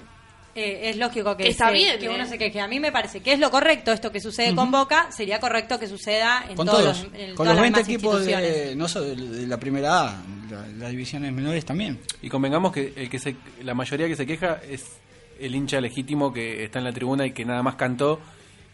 eh, 0.55 0.89
es 0.89 0.97
lógico 0.97 1.37
que, 1.37 1.47
está 1.49 1.67
se- 1.67 1.73
bien, 1.73 1.99
que 1.99 2.05
¿eh? 2.05 2.09
uno 2.15 2.25
se 2.25 2.37
queje. 2.37 2.59
A 2.59 2.67
mí 2.67 2.79
me 2.79 2.91
parece 2.91 3.19
que 3.21 3.33
es 3.33 3.39
lo 3.39 3.51
correcto 3.51 3.91
esto 3.91 4.11
que 4.11 4.19
sucede 4.19 4.55
con 4.55 4.71
Boca, 4.71 5.11
sería 5.11 5.39
correcto 5.39 5.77
que 5.79 5.87
suceda 5.87 6.43
en 6.49 6.55
Con 6.55 6.65
todos 6.65 6.81
todos, 6.83 7.03
los, 7.03 7.13
en 7.21 7.35
con 7.35 7.45
todas 7.45 7.55
los 7.55 7.55
las 7.55 7.61
20 7.61 7.79
demás 7.79 7.89
equipos 7.89 8.25
de, 8.25 8.75
no 8.75 8.87
solo 8.87 9.05
de, 9.15 9.45
la 9.47 9.57
primera 9.59 10.01
A, 10.09 10.23
la- 10.49 10.67
las 10.79 10.89
divisiones 10.91 11.31
menores 11.31 11.63
también. 11.65 11.99
Y 12.21 12.29
convengamos 12.29 12.71
que 12.71 12.93
el 12.95 13.09
que 13.09 13.19
se, 13.19 13.35
la 13.63 13.73
mayoría 13.75 14.07
que 14.07 14.15
se 14.15 14.25
queja 14.25 14.59
es 14.67 14.83
el 15.39 15.53
hincha 15.55 15.79
legítimo 15.79 16.33
que 16.33 16.63
está 16.63 16.79
en 16.79 16.85
la 16.85 16.91
tribuna 16.91 17.25
y 17.27 17.31
que 17.33 17.45
nada 17.45 17.61
más 17.61 17.75
cantó 17.75 18.19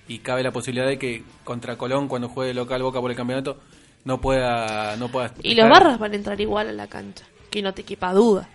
y 0.07 0.19
cabe 0.19 0.43
la 0.43 0.51
posibilidad 0.51 0.87
de 0.87 0.97
que 0.97 1.23
contra 1.43 1.77
Colón 1.77 2.07
cuando 2.07 2.29
juegue 2.29 2.53
local 2.53 2.81
Boca 2.83 3.01
por 3.01 3.11
el 3.11 3.17
campeonato 3.17 3.59
no 4.05 4.19
pueda 4.21 4.95
no 4.97 5.09
pueda 5.09 5.33
Y 5.43 5.55
los 5.55 5.69
barras 5.69 5.99
van 5.99 6.13
a 6.13 6.15
entrar 6.15 6.39
igual 6.39 6.69
a 6.69 6.71
la 6.73 6.87
cancha, 6.87 7.25
que 7.49 7.61
no 7.61 7.73
te 7.73 7.83
quepa 7.83 8.13
duda. 8.13 8.49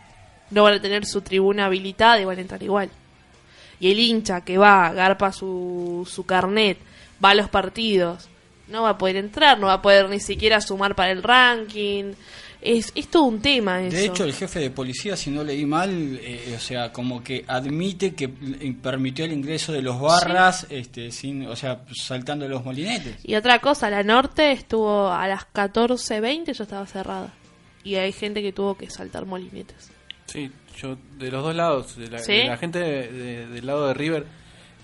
No 0.51 0.63
van 0.63 0.75
a 0.75 0.81
tener 0.81 1.05
su 1.05 1.21
tribuna 1.21 1.67
habilitada 1.67 2.21
y 2.21 2.25
van 2.25 2.39
a 2.39 2.41
entrar 2.41 2.63
igual. 2.63 2.91
Y 3.81 3.91
el 3.93 3.99
hincha 3.99 4.41
que 4.41 4.59
va, 4.59 4.93
garpa 4.93 5.33
su, 5.33 6.09
su 6.11 6.25
carnet, 6.27 6.79
va 7.23 7.31
a 7.31 7.35
los 7.35 7.49
partidos, 7.49 8.29
no 8.69 8.83
va 8.83 8.91
a 8.91 8.99
poder 8.99 9.17
entrar, 9.17 9.59
no 9.59 9.69
va 9.69 9.75
a 9.75 9.83
poder 9.83 10.09
ni 10.09 10.21
siquiera 10.21 10.61
sumar 10.61 10.95
para 10.95 11.13
el 11.13 11.23
ranking. 11.23 12.13
Es, 12.61 12.91
es 12.97 13.07
todo 13.07 13.23
un 13.25 13.41
tema 13.41 13.81
eso. 13.83 13.97
De 13.97 14.07
hecho, 14.07 14.25
el 14.25 14.33
jefe 14.33 14.59
de 14.59 14.71
policía, 14.71 15.17
si 15.17 15.31
no 15.31 15.45
leí 15.45 15.65
mal, 15.65 16.19
eh, 16.21 16.55
o 16.57 16.61
sea, 16.61 16.93
como 16.93 17.23
que 17.23 17.45
admite 17.47 18.15
que 18.15 18.29
permitió 18.29 19.25
el 19.25 19.33
ingreso 19.33 19.73
de 19.73 19.81
los 19.81 20.01
barras, 20.01 20.67
este, 20.69 21.13
sin, 21.13 21.47
o 21.47 21.55
sea, 21.55 21.83
saltando 21.95 22.49
los 22.49 22.65
molinetes. 22.65 23.25
Y 23.25 23.37
otra 23.37 23.61
cosa, 23.61 23.91
la 23.91 24.03
norte 24.03 24.51
estuvo 24.51 25.09
a 25.09 25.29
las 25.29 25.43
14.20, 25.55 26.53
ya 26.53 26.65
estaba 26.65 26.87
cerrada. 26.87 27.33
Y 27.85 27.95
hay 27.95 28.11
gente 28.13 28.43
que 28.43 28.53
tuvo 28.53 28.77
que 28.77 28.91
saltar 28.91 29.25
molinetes. 29.25 29.91
Sí, 30.29 30.51
yo 30.77 30.97
de 31.19 31.31
los 31.31 31.43
dos 31.43 31.55
lados, 31.57 31.97
de 31.97 32.09
la, 32.09 32.19
¿Sí? 32.21 32.33
de 32.33 32.45
la 32.47 32.57
gente 32.57 32.79
de- 32.79 33.11
de- 33.13 33.47
del 33.49 33.67
lado 33.67 33.89
de 33.89 33.95
River, 33.95 34.25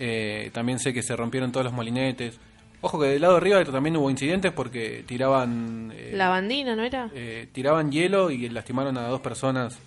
eh, 0.00 0.50
también 0.52 0.78
sé 0.80 0.92
que 0.92 1.02
se 1.02 1.14
rompieron 1.14 1.52
todos 1.52 1.64
los 1.64 1.72
molinetes. 1.72 2.38
Ojo 2.80 2.98
que 3.00 3.06
del 3.06 3.22
lado 3.22 3.34
de 3.34 3.40
River 3.40 3.70
también 3.70 3.96
hubo 3.96 4.10
incidentes 4.10 4.52
porque 4.52 5.04
tiraban 5.06 5.92
eh, 5.94 6.12
La 6.14 6.28
bandina, 6.28 6.74
¿no 6.76 6.82
era? 6.82 7.08
eh, 7.14 7.46
tiraban 7.52 7.90
hielo 7.92 8.30
y 8.30 8.48
lastimaron 8.50 8.98
a 8.98 9.06
dos 9.08 9.20
personas 9.20 9.78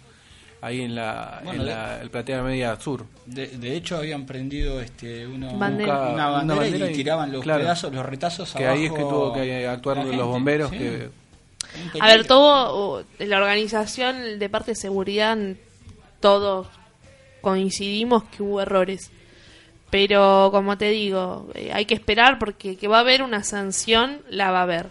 ahí 0.62 0.82
en 0.82 0.96
la, 0.96 1.42
Bueno, 1.44 1.62
en 1.62 1.68
de- 1.68 1.74
la 1.74 2.02
el 2.02 2.10
platea 2.10 2.42
media 2.42 2.80
sur. 2.80 3.06
De, 3.28 3.48
de 3.48 3.76
hecho, 3.76 3.98
habían 3.98 4.26
prendido 4.26 4.82
este, 4.82 5.28
uno, 5.28 5.56
Bandera. 5.58 6.10
una, 6.10 6.42
Una 6.42 6.56
bandera 6.56 6.88
y 6.88 6.92
y- 6.92 6.96
tiraban 6.96 7.32
los 7.32 7.44
claro. 7.44 7.62
pedazos, 7.62 7.94
los 7.94 8.06
retazos 8.06 8.54
Que 8.54 8.66
ahí 8.66 8.86
es 8.86 8.92
que 8.92 9.00
tuvo 9.02 9.34
que 9.34 9.68
actuar 9.68 9.98
los 9.98 10.08
gente, 10.08 10.24
bomberos 10.24 10.70
sí. 10.72 10.78
que 10.80 11.10
A 12.00 12.08
ver, 12.08 12.26
todo 12.26 13.00
uh, 13.00 13.06
la 13.20 13.38
organización 13.38 14.40
de 14.40 14.50
parte 14.50 14.72
de 14.72 14.76
seguridad 14.76 15.38
todos 16.20 16.68
coincidimos 17.42 18.24
que 18.26 18.44
hubo 18.44 18.62
errores. 18.62 19.12
Pero 19.90 20.50
como 20.52 20.78
te 20.78 20.90
digo, 20.90 21.50
eh, 21.54 21.72
hay 21.74 21.86
que 21.86 21.94
esperar 21.94 22.40
porque 22.40 22.76
que 22.76 22.88
va 22.88 22.98
a 22.98 23.02
haber 23.02 23.24
una 23.24 23.44
sanción, 23.44 24.22
la 24.30 24.52
va 24.52 24.60
a 24.60 24.64
haber. 24.64 24.88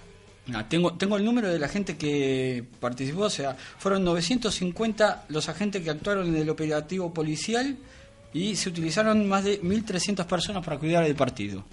Ah, 0.54 0.64
tengo, 0.68 0.94
tengo 0.94 1.16
el 1.16 1.24
número 1.24 1.48
de 1.48 1.58
la 1.58 1.68
gente 1.68 1.96
que 1.96 2.64
participó, 2.80 3.22
o 3.22 3.30
sea, 3.30 3.56
fueron 3.78 4.04
950 4.04 5.24
los 5.28 5.48
agentes 5.48 5.82
que 5.82 5.90
actuaron 5.90 6.28
en 6.28 6.36
el 6.36 6.48
operativo 6.48 7.12
policial 7.12 7.76
y 8.32 8.54
se 8.54 8.68
utilizaron 8.68 9.28
más 9.28 9.44
de 9.44 9.60
1.300 9.60 10.24
personas 10.26 10.64
para 10.64 10.78
cuidar 10.78 11.04
el 11.04 11.16
partido. 11.16 11.64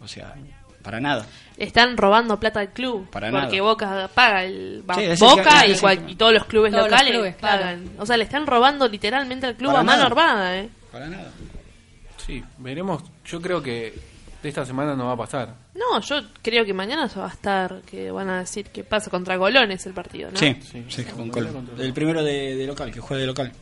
O 0.00 0.06
sea, 0.06 0.34
para 0.82 1.00
nada. 1.00 1.26
Le 1.56 1.64
están 1.66 1.96
robando 1.96 2.40
plata 2.40 2.60
al 2.60 2.70
club. 2.70 3.08
Para 3.10 3.30
porque 3.30 3.56
nada. 3.58 3.62
Boca 3.62 4.10
paga 4.14 4.44
el 4.44 4.82
Sí, 4.94 5.24
Boca 5.24 5.66
y, 5.66 5.74
cual- 5.76 6.08
y 6.10 6.14
todos 6.16 6.32
los 6.32 6.44
clubes 6.46 6.72
Todos 6.72 6.84
los 6.84 6.90
locales 6.90 7.36
claro. 7.36 7.58
pagan. 7.60 7.90
O 7.98 8.06
sea, 8.06 8.16
le 8.16 8.24
están 8.24 8.46
robando 8.46 8.88
literalmente 8.88 9.46
al 9.46 9.56
club 9.56 9.68
Para 9.70 9.80
a 9.80 9.84
mano 9.84 9.96
nada. 9.98 10.06
armada, 10.06 10.56
¿eh? 10.58 10.68
Para 10.90 11.06
nada. 11.08 11.30
Sí, 12.26 12.42
veremos. 12.58 13.02
Yo 13.26 13.40
creo 13.40 13.62
que 13.62 13.92
de 14.42 14.48
esta 14.48 14.64
semana 14.64 14.94
no 14.94 15.06
va 15.06 15.12
a 15.12 15.16
pasar. 15.16 15.54
No, 15.74 16.00
yo 16.00 16.16
creo 16.42 16.64
que 16.64 16.72
mañana 16.72 17.08
se 17.08 17.18
va 17.20 17.26
a 17.26 17.30
estar, 17.30 17.82
que 17.82 18.10
van 18.10 18.28
a 18.30 18.40
decir 18.40 18.66
que 18.66 18.84
pasa 18.84 19.10
contra 19.10 19.36
Golones 19.36 19.84
el 19.86 19.92
partido, 19.92 20.30
¿no? 20.30 20.38
Sí, 20.38 20.56
Sí. 20.62 20.84
sí, 20.88 21.04
con 21.04 21.28
Col- 21.30 21.48
contra- 21.52 21.84
el 21.84 21.92
primero 21.92 22.22
de, 22.22 22.54
de 22.56 22.66
local, 22.66 22.90
que 22.90 23.00
juega 23.00 23.20
de 23.20 23.26
local. 23.26 23.52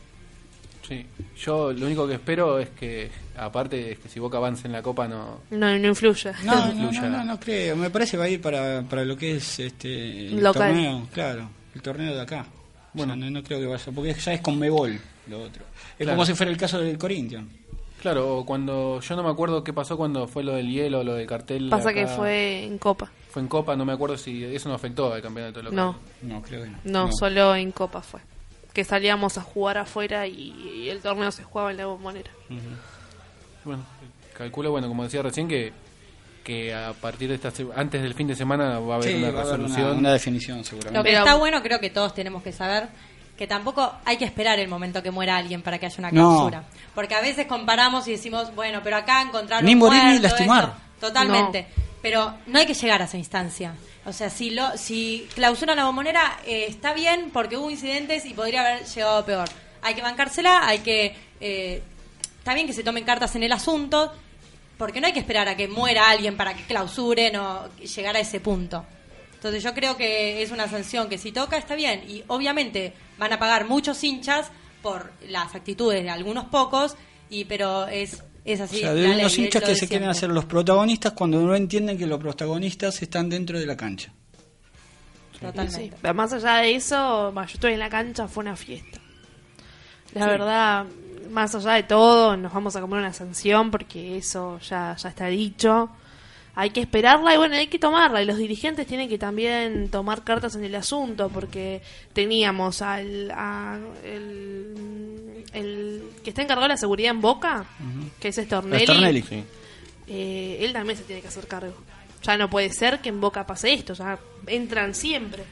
Sí. 0.89 1.05
Yo 1.37 1.71
lo 1.71 1.85
único 1.85 2.05
que 2.07 2.15
espero 2.15 2.59
es 2.59 2.69
que, 2.71 3.09
aparte, 3.37 3.91
es 3.93 3.99
que 3.99 4.09
si 4.09 4.19
Boca 4.19 4.37
avanza 4.37 4.67
en 4.67 4.73
la 4.73 4.81
Copa, 4.81 5.07
no. 5.07 5.41
No, 5.51 5.77
no 5.77 5.87
influye. 5.87 6.31
No, 6.43 6.65
no, 6.73 6.83
Influya. 6.85 7.01
no, 7.09 7.17
no, 7.19 7.23
no 7.25 7.39
creo. 7.39 7.75
Me 7.75 7.89
parece 7.91 8.11
que 8.11 8.17
va 8.17 8.23
a 8.25 8.29
ir 8.29 8.41
para, 8.41 8.81
para 8.81 9.05
lo 9.05 9.15
que 9.15 9.35
es 9.37 9.59
este 9.59 10.27
el 10.27 10.41
Local. 10.43 10.69
torneo, 10.73 11.07
claro, 11.13 11.49
el 11.75 11.81
torneo 11.81 12.13
de 12.15 12.21
acá. 12.21 12.45
Bueno, 12.93 13.15
no, 13.15 13.29
no 13.29 13.43
creo 13.43 13.59
que 13.59 13.67
vaya, 13.67 13.91
porque 13.93 14.13
ya 14.15 14.33
es 14.33 14.41
con 14.41 14.57
Mebol 14.57 14.99
lo 15.27 15.43
otro. 15.43 15.63
Es 15.91 15.97
Claro. 16.05 16.13
como 16.13 16.25
si 16.25 16.33
fuera 16.33 16.51
el 16.51 16.57
caso 16.57 16.79
del 16.79 16.97
Corinthians. 16.97 17.47
Claro, 18.01 18.37
o 18.37 18.45
cuando. 18.45 18.99
Yo 19.01 19.15
no 19.15 19.23
me 19.23 19.29
acuerdo 19.29 19.63
qué 19.63 19.73
pasó 19.73 19.95
cuando 19.97 20.25
fue 20.27 20.41
lo 20.43 20.53
del 20.53 20.69
hielo, 20.71 21.03
lo 21.03 21.13
del 21.15 21.27
cartel. 21.27 21.69
Pasa 21.69 21.89
acá. 21.89 21.99
que 22.01 22.07
fue 22.07 22.63
en 22.63 22.77
Copa. 22.77 23.11
Fue 23.29 23.41
en 23.41 23.47
Copa, 23.49 23.75
no 23.75 23.85
me 23.85 23.93
acuerdo 23.93 24.17
si 24.17 24.43
eso 24.43 24.69
no 24.69 24.75
afectó 24.75 25.13
al 25.13 25.21
campeonato 25.21 25.61
local. 25.61 25.75
No, 25.75 25.99
No, 26.23 26.41
creo 26.41 26.63
que 26.63 26.69
no. 26.69 26.77
no, 26.85 27.11
solo 27.11 27.53
en 27.55 27.71
Copa 27.73 28.01
fue. 28.01 28.21
Que 28.73 28.83
salíamos 28.83 29.37
a 29.37 29.41
jugar 29.41 29.77
afuera 29.77 30.27
y, 30.27 30.51
y 30.85 30.89
el 30.89 31.01
torneo 31.01 31.31
se 31.31 31.43
jugaba 31.43 31.71
en 31.71 31.77
la 31.77 31.85
bombonera. 31.87 32.31
Bueno, 33.65 33.83
calculo, 34.37 34.71
bueno, 34.71 34.87
como 34.87 35.03
decía 35.03 35.21
recién, 35.21 35.47
que, 35.47 35.73
que 36.43 36.73
a 36.73 36.93
partir 36.93 37.29
de 37.29 37.35
esta 37.35 37.51
se- 37.51 37.67
antes 37.75 38.01
del 38.01 38.13
fin 38.13 38.27
de 38.27 38.35
semana 38.35 38.79
va 38.79 38.93
a 38.93 38.97
haber 38.97 39.09
Sí, 39.11 39.15
una 39.17 39.27
haber 39.29 39.39
resolución. 39.43 39.81
una, 39.89 39.93
una 39.99 40.13
definición 40.13 40.57
Lo 40.59 40.63
seguramente. 40.63 40.99
que 41.09 41.11
Pero- 41.15 41.25
está 41.25 41.35
bueno, 41.35 41.61
creo 41.61 41.79
que 41.79 41.89
todos 41.89 42.13
tenemos 42.13 42.41
que 42.43 42.51
saber 42.51 42.87
que 43.37 43.47
tampoco 43.47 43.93
hay 44.05 44.17
que 44.17 44.25
esperar 44.25 44.59
el 44.59 44.67
momento 44.67 45.01
que 45.01 45.11
muera 45.11 45.37
alguien 45.37 45.61
para 45.61 45.77
que 45.79 45.85
haya 45.85 45.95
una 45.99 46.11
No. 46.11 46.29
clausura. 46.29 46.63
Porque 46.93 47.15
a 47.15 47.21
veces 47.21 47.47
comparamos 47.47 48.07
y 48.07 48.11
decimos, 48.11 48.53
bueno, 48.53 48.81
pero 48.83 48.97
acá 48.97 49.21
encontraron 49.21 49.65
Ni 49.65 49.75
morir 49.75 50.03
ni 50.05 50.19
lastimar. 50.19 50.63
esto. 50.65 50.75
Totalmente. 50.99 51.67
Pero 52.01 52.33
no 52.47 52.59
hay 52.59 52.65
que 52.65 52.73
llegar 52.73 53.01
a 53.01 53.05
esa 53.05 53.17
instancia. 53.17 53.75
O 54.05 54.13
sea, 54.13 54.29
si 54.29 54.51
lo 54.51 54.77
si 54.77 55.27
clausuran 55.35 55.75
la 55.75 55.85
bombonera, 55.85 56.39
eh, 56.45 56.65
está 56.67 56.93
bien 56.93 57.29
porque 57.31 57.57
hubo 57.57 57.69
incidentes 57.69 58.25
y 58.25 58.33
podría 58.33 58.61
haber 58.61 58.85
llegado 58.85 59.25
peor. 59.25 59.49
Hay 59.81 59.93
que 59.93 60.01
bancársela, 60.01 60.67
hay 60.67 60.79
que... 60.79 61.15
eh, 61.39 61.81
está 62.37 62.53
bien 62.53 62.67
que 62.67 62.73
se 62.73 62.83
tomen 62.83 63.03
cartas 63.03 63.35
en 63.35 63.43
el 63.43 63.51
asunto, 63.51 64.13
porque 64.77 65.01
no 65.01 65.07
hay 65.07 65.13
que 65.13 65.19
esperar 65.19 65.47
a 65.49 65.57
que 65.57 65.67
muera 65.67 66.09
alguien 66.09 66.37
para 66.37 66.53
que 66.53 66.63
clausuren 66.63 67.35
o 67.35 67.69
llegar 67.75 68.15
a 68.15 68.19
ese 68.19 68.39
punto. 68.39 68.85
Entonces 69.33 69.61
yo 69.61 69.73
creo 69.73 69.95
que 69.95 70.41
es 70.41 70.51
una 70.51 70.67
sanción 70.67 71.07
que 71.07 71.17
si 71.17 71.31
toca 71.31 71.57
está 71.57 71.75
bien 71.75 72.03
y 72.09 72.23
obviamente 72.27 72.93
van 73.17 73.31
a 73.33 73.39
pagar 73.39 73.65
muchos 73.65 74.03
hinchas 74.03 74.51
por 74.81 75.13
las 75.27 75.53
actitudes 75.55 76.03
de 76.03 76.09
algunos 76.09 76.45
pocos 76.45 76.95
y 77.29 77.45
pero 77.45 77.87
es 77.87 78.23
es 78.45 78.61
así 78.61 78.77
o 78.77 78.79
sea, 78.79 78.93
de 78.93 79.11
unos 79.11 79.37
hinchas 79.37 79.63
que 79.63 79.75
se 79.75 79.87
quieren 79.87 80.09
hacer 80.09 80.29
los 80.29 80.45
protagonistas 80.45 81.13
cuando 81.13 81.41
no 81.41 81.55
entienden 81.55 81.97
que 81.97 82.05
los 82.05 82.19
protagonistas 82.19 83.01
están 83.01 83.29
dentro 83.29 83.59
de 83.59 83.65
la 83.65 83.77
cancha. 83.77 84.11
Totalmente. 85.39 85.81
Sí, 85.81 85.91
pero 86.01 86.13
más 86.13 86.33
allá 86.33 86.57
de 86.57 86.75
eso, 86.75 87.33
yo 87.33 87.41
estoy 87.41 87.73
en 87.73 87.79
la 87.79 87.89
cancha, 87.89 88.27
fue 88.27 88.41
una 88.41 88.55
fiesta. 88.55 88.99
La 90.13 90.27
verdad, 90.27 90.85
más 91.29 91.53
allá 91.55 91.73
de 91.73 91.83
todo, 91.83 92.35
nos 92.35 92.51
vamos 92.51 92.75
a 92.75 92.81
comer 92.81 92.99
una 92.99 93.13
sanción 93.13 93.71
porque 93.71 94.17
eso 94.17 94.59
ya, 94.59 94.95
ya 94.97 95.09
está 95.09 95.27
dicho. 95.27 95.89
Hay 96.55 96.71
que 96.71 96.81
esperarla 96.81 97.33
y 97.33 97.37
bueno, 97.37 97.55
hay 97.55 97.67
que 97.67 97.79
tomarla. 97.79 98.21
Y 98.21 98.25
los 98.25 98.37
dirigentes 98.37 98.85
tienen 98.85 99.07
que 99.07 99.17
también 99.17 99.89
tomar 99.89 100.23
cartas 100.23 100.55
en 100.55 100.63
el 100.65 100.75
asunto 100.75 101.29
porque 101.29 101.81
teníamos 102.13 102.81
al 102.81 103.31
a- 103.31 103.79
el, 104.03 105.45
el 105.53 106.03
que 106.23 106.31
está 106.31 106.41
encargado 106.41 106.63
de 106.67 106.73
la 106.73 106.77
seguridad 106.77 107.11
en 107.11 107.21
Boca, 107.21 107.65
que 108.19 108.27
es 108.29 108.35
Stornelli. 108.35 108.83
Stornelli. 108.85 109.21
Sí. 109.21 109.43
Eh, 110.07 110.57
él 110.61 110.73
también 110.73 110.97
se 110.97 111.03
tiene 111.03 111.21
que 111.21 111.27
hacer 111.29 111.47
cargo. 111.47 111.73
Ya 112.23 112.37
no 112.37 112.49
puede 112.49 112.69
ser 112.73 112.99
que 112.99 113.09
en 113.09 113.21
Boca 113.21 113.45
pase 113.47 113.71
esto, 113.73 113.93
ya 113.93 114.19
entran 114.47 114.93
siempre. 114.95 115.43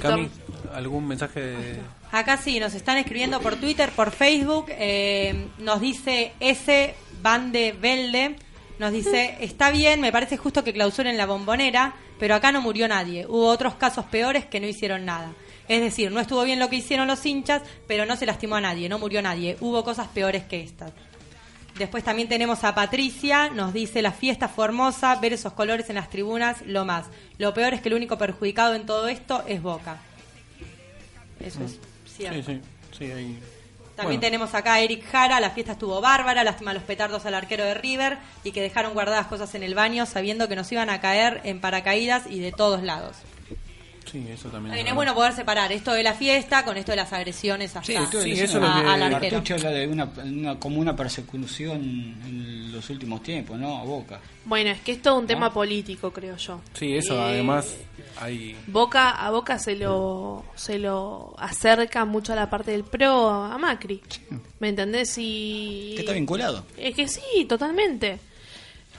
Cami, 0.00 0.24
Storn- 0.26 0.30
¿algún 0.74 1.08
mensaje 1.08 1.40
de.? 1.40 1.80
Acá 2.12 2.36
sí, 2.36 2.60
nos 2.60 2.74
están 2.74 2.96
escribiendo 2.98 3.40
por 3.40 3.56
Twitter, 3.56 3.90
por 3.90 4.10
Facebook. 4.12 4.66
eh, 4.70 5.48
nos 5.58 5.80
dice 5.80 6.32
S. 6.40 6.94
Bande 7.20 7.74
Velde. 7.78 8.36
Nos 8.78 8.92
dice, 8.92 9.36
está 9.40 9.70
bien, 9.70 10.00
me 10.00 10.12
parece 10.12 10.36
justo 10.36 10.62
que 10.62 10.72
clausuren 10.72 11.16
la 11.16 11.26
bombonera, 11.26 11.94
pero 12.18 12.34
acá 12.34 12.52
no 12.52 12.60
murió 12.60 12.86
nadie. 12.86 13.26
Hubo 13.26 13.46
otros 13.46 13.74
casos 13.74 14.04
peores 14.06 14.46
que 14.46 14.60
no 14.60 14.68
hicieron 14.68 15.04
nada. 15.04 15.32
Es 15.66 15.80
decir, 15.80 16.12
no 16.12 16.20
estuvo 16.20 16.44
bien 16.44 16.60
lo 16.60 16.70
que 16.70 16.76
hicieron 16.76 17.08
los 17.08 17.24
hinchas, 17.26 17.62
pero 17.86 18.06
no 18.06 18.16
se 18.16 18.24
lastimó 18.24 18.56
a 18.56 18.60
nadie, 18.60 18.88
no 18.88 18.98
murió 18.98 19.20
nadie. 19.20 19.56
Hubo 19.60 19.82
cosas 19.82 20.08
peores 20.08 20.44
que 20.44 20.62
estas. 20.62 20.92
Después 21.76 22.02
también 22.02 22.28
tenemos 22.28 22.64
a 22.64 22.74
Patricia, 22.74 23.50
nos 23.50 23.72
dice 23.72 24.02
la 24.02 24.12
fiesta 24.12 24.48
fue 24.48 24.64
hermosa, 24.64 25.14
ver 25.16 25.32
esos 25.32 25.52
colores 25.52 25.88
en 25.90 25.96
las 25.96 26.10
tribunas, 26.10 26.62
lo 26.66 26.84
más. 26.84 27.06
Lo 27.36 27.54
peor 27.54 27.74
es 27.74 27.80
que 27.80 27.88
el 27.88 27.94
único 27.94 28.16
perjudicado 28.16 28.74
en 28.74 28.86
todo 28.86 29.08
esto 29.08 29.44
es 29.46 29.62
Boca. 29.62 29.98
Eso 31.38 31.62
es 31.64 31.78
cierto. 32.16 32.42
Sí, 32.42 32.54
sí, 32.54 32.60
sí, 32.98 33.12
ahí. 33.12 33.38
También 33.98 34.20
Bueno, 34.20 34.30
tenemos 34.30 34.54
acá 34.54 34.74
a 34.74 34.80
Eric 34.80 35.04
Jara, 35.10 35.40
la 35.40 35.50
fiesta 35.50 35.72
estuvo 35.72 36.00
bárbara, 36.00 36.44
lástima 36.44 36.72
los 36.72 36.84
petardos 36.84 37.26
al 37.26 37.34
arquero 37.34 37.64
de 37.64 37.74
River 37.74 38.18
y 38.44 38.52
que 38.52 38.62
dejaron 38.62 38.92
guardadas 38.92 39.26
cosas 39.26 39.52
en 39.56 39.64
el 39.64 39.74
baño 39.74 40.06
sabiendo 40.06 40.46
que 40.46 40.54
nos 40.54 40.70
iban 40.70 40.88
a 40.88 41.00
caer 41.00 41.40
en 41.42 41.60
paracaídas 41.60 42.28
y 42.28 42.38
de 42.38 42.52
todos 42.52 42.84
lados. 42.84 43.16
Sí, 44.10 44.18
eso 44.28 44.48
también. 44.48 44.70
También 44.70 44.86
es 44.86 44.90
es 44.90 44.94
bueno 44.94 45.14
poder 45.14 45.32
separar 45.34 45.70
esto 45.72 45.92
de 45.92 46.02
la 46.02 46.14
fiesta 46.14 46.64
con 46.64 46.76
esto 46.76 46.92
de 46.92 46.96
las 46.96 47.12
agresiones 47.12 47.70
Sí, 47.82 47.94
hasta 47.96 48.20
Sí, 48.22 48.30
leyendo 48.30 48.44
eso 48.44 48.56
es 48.58 48.62
lo 48.62 48.66
a- 48.68 48.82
que- 48.82 48.88
al. 49.04 49.20
Cartucho 49.20 49.54
habla 49.54 49.70
de 49.70 49.86
una, 49.86 50.04
una- 50.24 50.58
como 50.58 50.80
una 50.80 50.96
persecución 50.96 51.76
en 52.24 52.72
los 52.72 52.88
últimos 52.90 53.22
tiempos, 53.22 53.58
¿no? 53.58 53.78
A 53.78 53.84
Boca. 53.84 54.20
Bueno, 54.44 54.70
es 54.70 54.80
que 54.80 54.92
es 54.92 55.02
todo 55.02 55.18
un 55.18 55.26
tema 55.26 55.48
¿No? 55.48 55.52
político, 55.52 56.10
creo 56.12 56.36
yo. 56.36 56.60
Sí, 56.74 56.96
eso 56.96 57.14
Eh, 57.14 57.32
además. 57.32 57.76
Hay. 58.20 58.56
Boca 58.66 59.10
a 59.10 59.30
Boca 59.30 59.58
se 59.58 59.76
lo 59.76 60.44
se 60.56 60.78
lo 60.78 61.34
acerca 61.38 62.04
mucho 62.04 62.32
a 62.32 62.36
la 62.36 62.48
parte 62.50 62.70
del 62.72 62.84
pro 62.84 63.30
a 63.30 63.56
Macri. 63.58 64.00
¿Me 64.60 64.70
entendés? 64.70 65.14
Y 65.18 65.92
Que 65.96 66.00
está 66.00 66.12
vinculado. 66.14 66.64
Es 66.76 66.94
que 66.94 67.06
sí, 67.06 67.44
totalmente. 67.48 68.18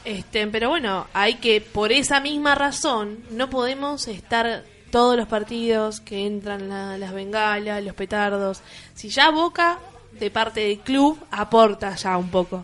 Este, 0.06 0.48
pero 0.48 0.70
bueno, 0.70 1.08
hay 1.14 1.36
que 1.36 1.60
por 1.60 1.92
esa 1.92 2.22
misma 2.22 2.56
razón 2.56 3.20
no 3.32 3.50
podemos 3.50 4.08
estar 4.08 4.64
todos 4.90 5.16
los 5.18 5.28
partidos 5.28 6.00
que 6.02 6.26
entran 6.26 6.68
la- 6.70 6.98
las 6.98 7.14
bengalas, 7.14 7.84
los 7.84 7.94
petardos. 7.96 8.62
Si 8.94 9.10
ya 9.10 9.30
Boca 9.32 9.80
de 10.12 10.32
parte 10.32 10.62
del 10.62 10.80
club 10.80 11.20
aporta 11.32 11.96
ya 11.96 12.18
un 12.18 12.30
poco. 12.30 12.64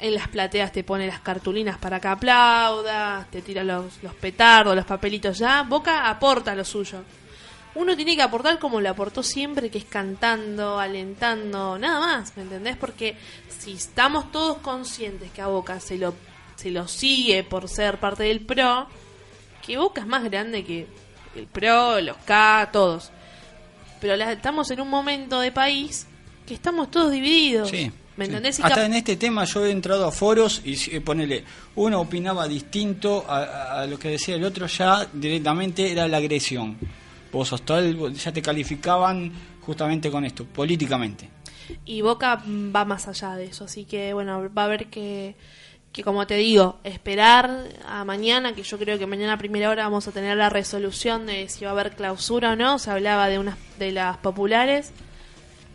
En 0.00 0.14
las 0.14 0.28
plateas 0.28 0.70
te 0.70 0.84
pone 0.84 1.06
las 1.08 1.20
cartulinas 1.20 1.76
para 1.78 1.98
que 2.00 2.06
aplaudas, 2.08 3.28
te 3.30 3.42
tira 3.42 3.64
los, 3.64 4.00
los 4.02 4.14
petardos, 4.14 4.76
los 4.76 4.84
papelitos 4.84 5.38
ya. 5.38 5.62
Boca 5.64 6.08
aporta 6.08 6.54
lo 6.54 6.64
suyo. 6.64 7.02
Uno 7.74 7.94
tiene 7.96 8.16
que 8.16 8.22
aportar 8.22 8.58
como 8.58 8.80
lo 8.80 8.88
aportó 8.90 9.22
siempre, 9.22 9.70
que 9.70 9.78
es 9.78 9.84
cantando, 9.84 10.78
alentando, 10.78 11.78
nada 11.78 12.00
más, 12.00 12.36
¿me 12.36 12.44
entendés? 12.44 12.76
Porque 12.76 13.16
si 13.48 13.72
estamos 13.72 14.30
todos 14.32 14.58
conscientes 14.58 15.30
que 15.32 15.42
a 15.42 15.48
Boca 15.48 15.78
se 15.80 15.96
lo, 15.98 16.14
se 16.56 16.70
lo 16.70 16.88
sigue 16.88 17.42
por 17.44 17.68
ser 17.68 17.98
parte 17.98 18.22
del 18.24 18.40
PRO, 18.40 18.86
que 19.64 19.76
Boca 19.78 20.00
es 20.00 20.06
más 20.06 20.24
grande 20.24 20.64
que 20.64 20.86
el 21.38 21.46
PRO, 21.46 22.00
los 22.00 22.16
K, 22.18 22.68
todos. 22.72 23.10
Pero 24.00 24.16
la- 24.16 24.32
estamos 24.32 24.70
en 24.70 24.80
un 24.80 24.88
momento 24.90 25.40
de 25.40 25.50
país 25.52 26.06
que 26.46 26.54
estamos 26.54 26.90
todos 26.90 27.10
divididos. 27.12 27.70
Sí. 27.70 27.90
¿Me 28.16 28.24
sí. 28.24 28.30
entendés? 28.30 28.58
Y 28.58 28.62
Hasta 28.62 28.84
en 28.86 28.94
este 28.94 29.16
tema 29.16 29.44
yo 29.44 29.64
he 29.64 29.70
entrado 29.70 30.06
a 30.06 30.10
foros 30.12 30.62
y 30.64 30.76
si- 30.76 30.98
ponele, 31.00 31.44
uno 31.76 32.00
opinaba 32.00 32.48
distinto 32.48 33.24
a, 33.28 33.86
lo 33.88 33.98
que 33.98 34.08
decía 34.10 34.34
el 34.34 34.44
otro, 34.44 34.66
ya 34.66 35.06
directamente 35.12 35.90
era 35.92 36.08
la 36.08 36.16
agresión. 36.16 36.76
Vos 37.32 37.48
sos 37.48 37.62
tal, 37.62 38.12
ya 38.14 38.32
te 38.32 38.42
calificaban 38.42 39.30
justamente 39.60 40.10
con 40.10 40.24
esto, 40.24 40.44
políticamente. 40.46 41.28
y 41.84 42.00
Boca 42.00 42.42
va 42.46 42.84
más 42.86 43.06
allá 43.08 43.36
de 43.36 43.44
eso, 43.44 43.64
así 43.64 43.84
que 43.84 44.14
bueno, 44.14 44.48
va 44.52 44.62
a 44.62 44.64
haber 44.64 44.86
que, 44.86 45.36
que 45.92 46.04
como 46.04 46.26
te 46.26 46.36
digo, 46.36 46.78
esperar 46.84 47.68
a 47.86 48.04
mañana, 48.04 48.54
que 48.54 48.62
yo 48.62 48.78
creo 48.78 48.98
que 48.98 49.06
mañana 49.06 49.34
a 49.34 49.38
primera 49.38 49.70
hora 49.70 49.84
vamos 49.84 50.06
a 50.06 50.12
tener 50.12 50.36
la 50.36 50.50
resolución 50.50 51.26
de 51.26 51.48
si 51.48 51.64
va 51.64 51.70
a 51.70 51.72
haber 51.72 51.96
clausura 51.96 52.52
o 52.52 52.56
no, 52.56 52.78
se 52.78 52.90
hablaba 52.90 53.28
de 53.28 53.38
unas 53.38 53.56
de 53.78 53.92
las 53.92 54.18
populares, 54.18 54.92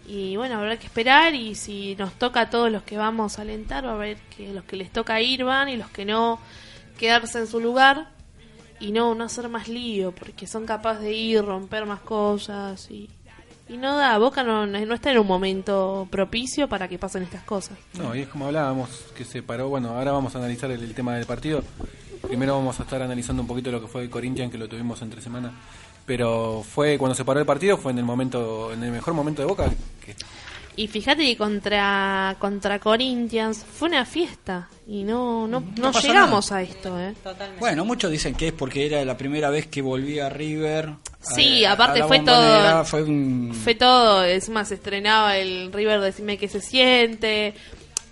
Y 0.08 0.36
bueno, 0.36 0.60
habrá 0.60 0.78
que 0.78 0.86
esperar 0.86 1.34
y 1.34 1.56
si 1.56 1.96
nos 1.96 2.14
toca 2.14 2.42
a 2.42 2.50
todos 2.50 2.70
los 2.70 2.84
que 2.84 2.98
vamos 2.98 3.40
a 3.40 3.44
alentar, 3.44 3.86
va 3.86 3.94
a 3.94 3.98
ver 3.98 4.18
que 4.36 4.54
los 4.54 4.66
que 4.66 4.76
les 4.76 4.92
toca 4.92 5.22
ir 5.22 5.46
van 5.46 5.70
y 5.70 5.78
los 5.78 5.90
que 5.90 6.04
no, 6.06 6.40
quedarse 6.98 7.40
en 7.40 7.48
su 7.48 7.60
lugar 7.60 8.10
y 8.80 8.92
no, 8.92 9.16
no 9.16 9.24
hacer 9.24 9.48
más 9.50 9.70
lío, 9.70 10.12
porque 10.14 10.46
son 10.46 10.66
capaces 10.66 11.04
de 11.04 11.14
ir, 11.14 11.44
romper 11.44 11.86
más 11.86 12.02
cosas 12.02 12.92
y, 12.92 13.10
y 13.74 13.78
no 13.78 13.98
da, 13.98 14.20
Boca 14.20 14.44
no, 14.44 14.68
no 14.68 14.94
está 14.94 15.12
en 15.12 15.18
un 15.18 15.26
momento 15.26 16.08
propicio 16.12 16.70
para 16.70 16.88
que 16.88 17.00
pasen 17.00 17.24
estas 17.24 17.42
cosas. 17.42 17.76
No, 17.98 18.16
y 18.16 18.20
es 18.20 18.28
como 18.28 18.46
hablábamos, 18.46 18.90
que 19.18 19.26
se 19.26 19.42
paró. 19.42 19.68
Bueno, 19.68 19.90
ahora 19.98 20.12
vamos 20.12 20.36
a 20.36 20.38
analizar 20.38 20.70
el, 20.70 20.94
tema 20.94 21.16
del 21.16 21.26
partido. 21.26 21.64
Primero 22.22 22.54
vamos 22.54 22.80
a 22.80 22.84
estar 22.84 23.02
analizando 23.02 23.42
un 23.42 23.48
poquito 23.48 23.72
lo 23.72 23.82
que 23.82 23.88
fue 23.88 24.04
el 24.04 24.12
Corinthians, 24.12 24.52
que 24.52 24.60
lo 24.60 24.70
tuvimos 24.70 25.02
entre 25.02 25.22
semana. 25.22 25.52
Pero 26.06 26.62
fue 26.62 27.00
cuando 27.00 27.16
se 27.16 27.26
paró 27.26 27.40
el 27.40 27.48
partido, 27.48 27.78
fue 27.78 27.92
en 27.94 27.98
el 27.98 28.04
momento, 28.04 28.72
en 28.72 28.84
el 28.84 28.92
mejor 28.92 29.16
momento 29.16 29.42
de 29.42 29.48
Boca. 29.48 29.68
Que, 30.06 30.16
Y 30.76 30.88
fíjate 30.88 31.24
que 31.24 31.38
contra 31.38 32.36
contra 32.40 32.80
Corinthians 32.80 33.64
fue 33.64 33.90
una 33.90 34.06
fiesta 34.06 34.70
y 34.88 35.04
no 35.04 35.48
no, 35.48 35.60
no, 35.78 35.92
llegamos 35.92 36.52
a 36.52 36.62
esto, 36.64 37.00
¿eh? 37.00 37.14
Totalmente. 37.24 37.60
Bueno, 37.60 37.86
muchos 37.86 38.10
dicen 38.10 38.34
que 38.34 38.48
es 38.48 38.54
porque 38.54 38.86
era 38.88 39.06
la 39.06 39.16
primera 39.16 39.50
vez 39.52 39.68
que 39.68 39.82
volvía 39.84 40.30
River. 40.30 40.96
Sí, 41.22 41.64
a- 41.64 41.74
aparte 41.74 42.02
a 42.02 42.08
fue 42.08 42.20
todo- 42.22 42.86
Fue 42.86 43.04
un... 43.04 43.54
Fue 43.64 43.76
todo, 43.76 44.24
es 44.24 44.50
más, 44.50 44.70
se 44.70 44.76
estrenaba 44.76 45.38
el 45.38 45.72
River 45.72 46.00
Decime 46.02 46.38
que 46.40 46.48
se 46.48 46.60
siente. 46.60 47.54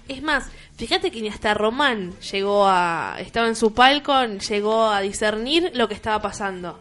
Es 0.08 0.22
más, 0.22 0.46
fíjate 0.78 1.10
que 1.10 1.22
ni 1.22 1.30
hasta 1.30 1.54
Román 1.56 2.14
llegó 2.32 2.68
a. 2.68 3.16
Estaba 3.20 3.48
en 3.48 3.56
su 3.56 3.74
palco, 3.74 4.14
llegó 4.26 4.84
a 4.90 5.02
discernir 5.02 5.72
lo 5.74 5.88
que 5.88 5.94
estaba 5.96 6.22
pasando. 6.22 6.80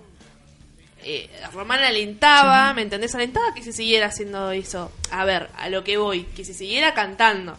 Eh, 1.04 1.28
Román 1.52 1.80
alentaba, 1.80 2.72
¿me 2.74 2.82
entendés? 2.82 3.14
Alentaba 3.14 3.54
que 3.54 3.62
se 3.62 3.72
siguiera 3.72 4.06
haciendo 4.06 4.50
eso. 4.50 4.92
A 5.10 5.24
ver, 5.24 5.48
a 5.56 5.68
lo 5.68 5.82
que 5.82 5.96
voy, 5.96 6.24
que 6.24 6.44
se 6.44 6.52
siguiera 6.54 6.92
cantando. 6.94 7.56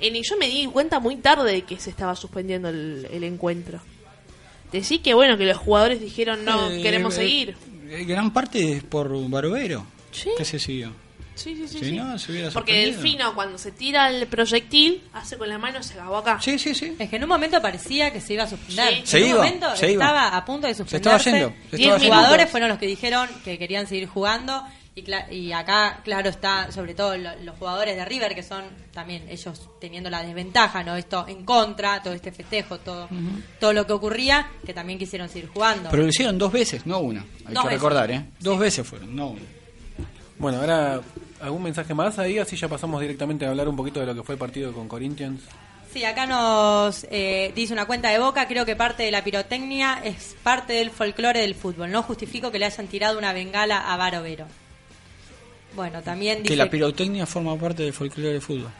Eh, 0.00 0.08
y 0.14 0.22
yo 0.22 0.36
me 0.36 0.48
di 0.48 0.66
cuenta 0.66 1.00
muy 1.00 1.16
tarde 1.16 1.52
de 1.52 1.62
que 1.62 1.78
se 1.78 1.90
estaba 1.90 2.14
suspendiendo 2.16 2.68
el, 2.68 3.06
el 3.10 3.24
encuentro. 3.24 3.80
Decí 4.72 4.98
que 4.98 5.14
bueno, 5.14 5.38
que 5.38 5.44
los 5.46 5.56
jugadores 5.56 6.00
dijeron 6.00 6.44
no, 6.44 6.70
Eh, 6.70 6.82
queremos 6.82 7.14
eh, 7.14 7.16
seguir. 7.18 7.56
eh, 7.88 8.04
gran 8.04 8.32
parte 8.32 8.72
es 8.72 8.82
por 8.82 9.08
Barovero. 9.30 9.86
Sí. 10.10 10.30
Que 10.36 10.44
se 10.44 10.58
siguió. 10.58 10.92
Sí, 11.34 11.54
sí, 11.56 11.66
sí. 11.68 11.78
Si 11.78 11.84
sí. 11.86 11.92
no, 11.92 12.18
se 12.18 12.32
hubiera 12.32 12.50
Porque. 12.50 12.72
Delfino, 12.86 13.34
cuando 13.34 13.58
se 13.58 13.72
tira 13.72 14.08
el 14.10 14.26
proyectil, 14.26 15.02
hace 15.12 15.36
con 15.36 15.48
la 15.48 15.58
mano, 15.58 15.82
se 15.82 15.94
acabó 15.94 16.18
acá. 16.18 16.38
Sí, 16.40 16.58
sí, 16.58 16.74
sí. 16.74 16.94
Es 16.98 17.10
que 17.10 17.16
en 17.16 17.22
un 17.24 17.28
momento 17.28 17.60
parecía 17.60 18.12
que 18.12 18.20
se 18.20 18.34
iba 18.34 18.44
a 18.44 18.48
suspender. 18.48 18.94
Sí. 18.98 19.02
Se 19.06 19.16
en 19.18 19.22
un 19.24 19.28
iba, 19.30 19.38
momento 19.44 19.76
se 19.76 19.92
iba. 19.92 20.04
estaba 20.04 20.36
a 20.36 20.44
punto 20.44 20.66
de 20.66 20.74
Se 20.74 20.78
suspenderse. 20.78 21.30
estaba 21.30 21.38
yendo. 21.52 21.54
Se 21.70 21.76
y 21.76 21.82
estaba 21.82 21.98
los 21.98 22.06
jugadores 22.06 22.50
fueron 22.50 22.68
los 22.68 22.78
que 22.78 22.86
dijeron 22.86 23.28
que 23.44 23.58
querían 23.58 23.86
seguir 23.86 24.06
jugando. 24.08 24.62
Y, 24.96 25.02
cla- 25.02 25.28
y 25.28 25.50
acá, 25.50 26.02
claro, 26.04 26.30
está 26.30 26.70
sobre 26.70 26.94
todo 26.94 27.16
lo- 27.16 27.34
los 27.42 27.58
jugadores 27.58 27.96
de 27.96 28.04
River, 28.04 28.32
que 28.32 28.44
son 28.44 28.62
también 28.92 29.28
ellos 29.28 29.60
teniendo 29.80 30.08
la 30.08 30.22
desventaja, 30.22 30.84
¿no? 30.84 30.94
Esto 30.94 31.26
en 31.26 31.44
contra, 31.44 32.00
todo 32.00 32.14
este 32.14 32.30
festejo, 32.30 32.78
todo, 32.78 33.08
todo 33.58 33.72
lo 33.72 33.84
que 33.88 33.92
ocurría, 33.92 34.48
que 34.64 34.72
también 34.72 34.96
quisieron 34.96 35.28
seguir 35.28 35.48
jugando. 35.48 35.90
Pero 35.90 36.04
lo 36.04 36.10
hicieron 36.10 36.38
dos 36.38 36.52
veces, 36.52 36.86
no 36.86 37.00
una. 37.00 37.22
Hay 37.22 37.26
Dos 37.26 37.64
que 37.64 37.68
veces. 37.70 37.72
recordar, 37.72 38.10
¿eh? 38.12 38.24
Dos 38.38 38.56
veces 38.56 38.86
fueron, 38.86 39.16
no 39.16 39.30
una. 39.30 39.40
bueno, 40.38 40.60
ahora, 40.60 41.00
¿algún 41.44 41.62
mensaje 41.62 41.94
más 41.94 42.18
ahí? 42.18 42.38
Así 42.38 42.56
ya 42.56 42.68
pasamos 42.68 43.00
directamente 43.00 43.46
a 43.46 43.50
hablar 43.50 43.68
un 43.68 43.76
poquito 43.76 44.00
de 44.00 44.06
lo 44.06 44.14
que 44.14 44.22
fue 44.22 44.34
el 44.34 44.38
partido 44.38 44.72
con 44.72 44.88
Corinthians. 44.88 45.42
Sí, 45.92 46.04
acá 46.04 46.26
nos 46.26 47.06
eh, 47.10 47.52
dice 47.54 47.72
una 47.72 47.86
cuenta 47.86 48.08
de 48.10 48.18
boca, 48.18 48.48
creo 48.48 48.66
que 48.66 48.74
parte 48.74 49.04
de 49.04 49.12
la 49.12 49.22
pirotecnia 49.22 50.00
es 50.02 50.34
parte 50.42 50.72
del 50.72 50.90
folclore 50.90 51.40
del 51.40 51.54
fútbol. 51.54 51.90
No 51.92 52.02
justifico 52.02 52.50
que 52.50 52.58
le 52.58 52.64
hayan 52.66 52.88
tirado 52.88 53.16
una 53.16 53.32
bengala 53.32 53.92
a 53.92 53.96
Barovero. 53.96 54.46
Bueno, 55.76 56.02
también 56.02 56.38
dice... 56.38 56.48
Que 56.50 56.56
la 56.56 56.68
pirotecnia 56.70 57.26
forma 57.26 57.56
parte 57.56 57.84
del 57.84 57.92
folclore 57.92 58.32
del 58.32 58.42
fútbol. 58.42 58.70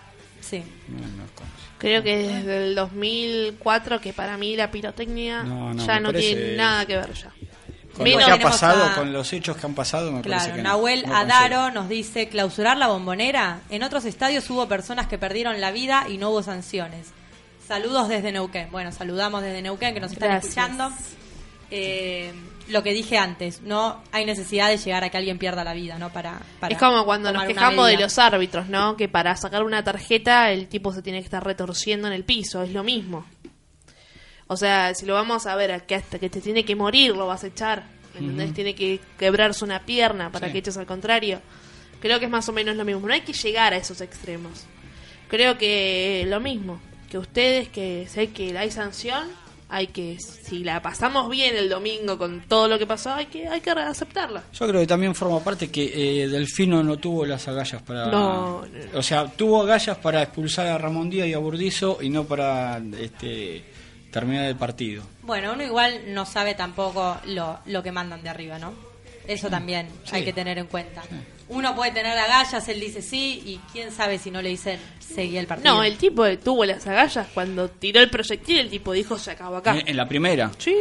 Sí. 0.41 0.63
No, 0.89 0.99
no 0.99 1.07
conozco. 1.35 1.45
Creo 1.79 2.03
que 2.03 2.17
desde 2.17 2.67
el 2.69 2.75
2004, 2.75 4.01
que 4.01 4.13
para 4.13 4.37
mí 4.37 4.57
la 4.57 4.71
pirotecnia 4.71 5.43
No, 5.43 5.75
no, 5.75 5.87
ya 5.87 6.01
no 6.01 6.09
parece- 6.11 6.35
tiene 6.35 6.57
nada 6.57 6.87
que 6.87 6.97
ver 6.97 7.13
ya. 7.15 7.33
Con 7.95 8.05
Menos- 8.05 8.29
lo 8.29 8.37
que 8.39 8.43
ha 8.43 8.49
pasado, 8.51 8.85
a- 8.85 8.95
con 8.95 9.13
los 9.13 9.33
hechos 9.33 9.57
que 9.57 9.67
han 9.67 9.75
pasado, 9.75 10.11
me 10.11 10.21
parece 10.23 10.29
Claro, 10.47 10.57
que 10.57 10.63
no. 10.63 10.69
Nahuel 10.71 11.05
No 11.07 11.17
Adaro 11.17 11.71
nos 11.71 11.89
dice 11.89 12.29
clausurar 12.29 12.77
la 12.77 12.89
bombonera. 12.89 13.61
En 13.71 13.83
otros 13.85 14.05
estadios 14.05 14.49
hubo 14.51 14.67
personas 14.67 15.07
que 15.07 15.17
perdieron 15.17 15.61
la 15.61 15.71
vida 15.71 16.07
y 16.09 16.19
no 16.19 16.31
hubo 16.31 16.43
sanciones. 16.43 17.13
Saludos 17.69 18.09
desde 18.09 18.33
Neuquén. 18.33 18.69
Bueno, 18.73 18.91
saludamos 18.93 19.43
desde 19.43 19.63
Neuquén 19.63 19.95
que 19.95 20.01
nos 20.01 20.13
están 20.13 20.29
Gracias. 20.31 20.51
escuchando. 20.57 20.91
Eh, 21.71 22.33
lo 22.69 22.83
que 22.83 22.93
dije 22.93 23.19
antes, 23.19 23.63
no 23.63 24.03
hay 24.13 24.25
necesidad 24.25 24.69
de 24.69 24.77
llegar 24.79 25.05
a 25.05 25.11
que 25.11 25.17
alguien 25.19 25.39
pierda 25.39 25.65
la 25.65 25.73
vida, 25.75 25.99
¿no? 25.99 26.11
Para, 26.11 26.41
para 26.61 26.75
es 26.75 26.81
como 26.81 27.05
cuando 27.05 27.33
nos 27.33 27.45
quejamos 27.45 27.87
de 27.89 27.97
los 27.99 28.19
árbitros, 28.19 28.69
¿no? 28.69 28.97
Que 28.97 29.09
para 29.09 29.37
sacar 29.37 29.63
una 29.63 29.83
tarjeta 29.85 30.51
el 30.51 30.69
tipo 30.69 30.93
se 30.93 31.03
tiene 31.03 31.19
que 31.21 31.25
estar 31.25 31.45
retorciendo 31.45 32.07
en 32.07 32.15
el 32.15 32.25
piso, 32.25 32.63
es 32.63 32.71
lo 32.71 32.83
mismo. 32.85 33.25
O 34.47 34.57
sea, 34.57 34.95
si 34.95 35.07
lo 35.07 35.15
vamos 35.15 35.47
a 35.47 35.55
ver, 35.57 35.73
a 35.73 35.81
que 35.81 35.95
hasta 35.95 36.19
que 36.19 36.29
te 36.31 36.41
tiene 36.41 36.65
que 36.65 36.77
morir 36.77 37.17
lo 37.17 37.27
vas 37.27 37.45
a 37.45 37.47
echar, 37.49 37.85
¿me 38.15 38.21
¿entendés? 38.21 38.53
Tiene 38.55 38.75
que 38.75 39.01
quebrarse 39.19 39.65
una 39.65 39.81
pierna 39.81 40.31
para 40.31 40.47
Sí. 40.49 40.53
que 40.53 40.59
eches 40.59 40.77
al 40.77 40.87
contrario. 40.87 41.41
Creo 42.01 42.19
que 42.19 42.27
es 42.27 42.31
más 42.31 42.49
o 42.49 42.53
menos 42.53 42.77
lo 42.77 42.85
mismo, 42.85 43.07
no 43.07 43.15
hay 43.15 43.23
que 43.23 43.33
llegar 43.33 43.73
a 43.73 43.77
esos 43.79 44.01
extremos. 44.03 44.65
Creo 45.29 45.57
que 45.57 46.27
lo 46.29 46.39
mismo, 46.41 46.79
que 47.11 47.17
ustedes 47.19 47.69
que 47.71 48.07
sé 48.09 48.29
que 48.31 48.57
hay 48.59 48.71
sanción, 48.71 49.27
hay 49.71 49.87
que 49.87 50.19
si 50.21 50.63
la 50.63 50.83
pasamos 50.83 51.31
bien 51.31 51.57
el 51.57 51.71
domingo 51.71 52.19
con 52.19 52.43
todo 52.43 52.69
lo 52.69 52.79
que 52.79 52.87
pasó, 52.87 53.15
hay 53.15 53.27
que 53.27 53.49
hay 53.49 53.63
que 53.63 53.71
aceptarla. 53.71 54.45
Yo 54.53 54.69
creo 54.69 54.81
que 54.83 54.87
también 54.87 55.15
forma 55.15 55.41
parte 55.43 55.71
que 55.71 56.23
eh, 56.25 56.29
Delfino 56.29 56.85
no 56.85 56.99
tuvo 56.99 57.25
las 57.25 57.49
agallas 57.49 57.81
para... 57.83 58.07
No, 58.07 58.61
no, 58.61 58.67
no. 58.93 58.99
O 58.99 59.03
sea, 59.03 59.27
tuvo 59.27 59.63
agallas 59.63 59.97
para 59.97 60.23
expulsar 60.23 60.67
a 60.67 60.77
Ramón 60.77 61.09
Díaz 61.09 61.27
y 61.29 61.33
a 61.33 61.39
Burdizo 61.39 61.99
y 62.03 62.11
no 62.11 62.25
para 62.25 62.81
este 63.01 63.65
terminar 64.15 64.45
el 64.47 64.57
partido. 64.57 65.03
Bueno, 65.23 65.53
uno 65.53 65.63
igual 65.65 66.03
no 66.15 66.25
sabe 66.25 66.55
tampoco 66.55 67.19
lo, 67.27 67.59
lo 67.67 67.83
que 67.83 67.93
mandan 67.93 68.23
de 68.23 68.29
arriba, 68.31 68.59
¿no? 68.59 68.73
Eso 69.27 69.51
también 69.51 69.89
Sí. 70.05 70.17
hay 70.17 70.25
que 70.25 70.33
tener 70.33 70.57
en 70.59 70.67
cuenta. 70.67 71.03
Uno 71.49 71.75
puede 71.75 71.91
tener 71.93 72.17
agallas, 72.17 72.67
él 72.69 72.79
dice 72.81 73.03
sí, 73.03 73.43
y 73.45 73.61
quién 73.73 73.91
sabe 73.91 74.19
si 74.19 74.31
no 74.31 74.41
le 74.41 74.51
dicen 74.51 74.79
seguí 75.01 75.37
el 75.37 75.47
partido. 75.47 75.75
No, 75.75 75.83
el 75.83 75.97
tipo 75.99 76.27
tuvo 76.39 76.65
las 76.65 76.87
agallas 76.87 77.27
cuando 77.35 77.69
tiró 77.69 78.01
el 78.01 78.09
proyectil, 78.11 78.59
el 78.61 78.71
tipo 78.71 78.93
dijo 78.93 79.19
se 79.19 79.33
acabó 79.33 79.57
acá. 79.57 79.77
En, 79.85 79.97
la 79.97 80.07
primera. 80.09 80.51
Sí, 80.59 80.75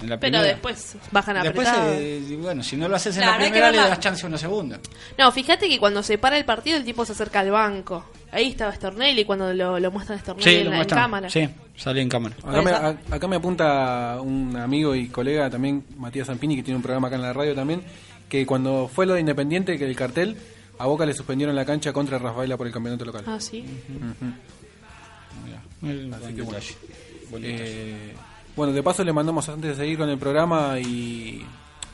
En 0.00 0.08
la 0.10 0.18
pero 0.18 0.32
primera. 0.32 0.42
después 0.42 0.96
bajan 1.12 1.42
Después, 1.42 1.68
apretados. 1.68 1.96
eh, 2.00 2.36
bueno, 2.40 2.62
si 2.62 2.76
no 2.76 2.88
lo 2.88 2.96
haces 2.96 3.14
en 3.16 3.22
Claro, 3.22 3.38
la 3.38 3.44
primera, 3.44 3.70
le 3.70 3.76
das 3.76 4.00
chance 4.00 4.24
a 4.24 4.28
una 4.28 4.38
segunda. 4.38 4.80
No, 5.18 5.30
fíjate 5.32 5.68
que 5.68 5.78
cuando 5.78 6.02
se 6.02 6.18
para 6.18 6.36
el 6.36 6.44
partido 6.44 6.76
el 6.78 6.84
tipo 6.84 7.04
se 7.06 7.12
acerca 7.12 7.40
al 7.40 7.50
banco. 7.50 8.04
Ahí 8.32 8.48
estaba 8.48 8.74
Stornelli 8.74 9.24
cuando 9.26 9.52
lo, 9.52 9.78
lo 9.78 9.90
muestran 9.90 10.18
a 10.18 10.22
Stornelli 10.22 10.50
en, 10.56 10.64
lo 10.64 10.70
la- 10.70 10.76
en 10.76 10.78
muestran. 10.78 11.00
cámara. 11.02 11.30
Sí, 11.30 11.46
sale 11.76 12.00
en 12.02 12.08
cámara. 12.08 12.36
Acá 12.44 12.62
me, 12.62 12.70
a- 12.70 12.98
acá 13.10 13.28
me 13.28 13.36
apunta 13.36 14.18
un 14.22 14.56
amigo 14.56 14.94
y 14.94 15.08
colega 15.08 15.48
también, 15.50 15.84
Matías 15.96 16.26
Zampini, 16.28 16.56
que 16.56 16.62
tiene 16.62 16.76
un 16.76 16.82
programa 16.82 17.08
acá 17.08 17.16
en 17.16 17.22
la 17.22 17.32
radio 17.32 17.54
también, 17.54 17.82
que 18.28 18.46
cuando 18.46 18.88
fue 18.92 19.06
lo 19.06 19.14
de 19.14 19.20
Independiente, 19.20 19.78
que 19.78 19.84
el 19.86 19.96
cartel, 19.96 20.36
a 20.78 20.86
Boca 20.86 21.04
le 21.06 21.12
suspendieron 21.14 21.54
la 21.54 21.64
cancha 21.64 21.92
contra 21.92 22.18
Rafaela 22.18 22.56
por 22.56 22.66
el 22.66 22.72
campeonato 22.72 23.04
local. 23.04 23.24
Ah, 23.26 23.38
sí. 23.40 23.64
Ujú. 23.88 24.32
El- 25.88 26.12
Así 26.14 26.22
buen 26.22 26.36
que 26.36 26.42
bueno. 26.42 26.58
Eh, 27.44 28.12
bueno, 28.54 28.72
de 28.72 28.82
paso 28.82 29.02
le 29.04 29.12
mandamos, 29.12 29.48
antes 29.48 29.76
de 29.76 29.82
seguir 29.84 29.98
con 29.98 30.08
el 30.08 30.18
programa 30.18 30.78
y, 30.78 31.44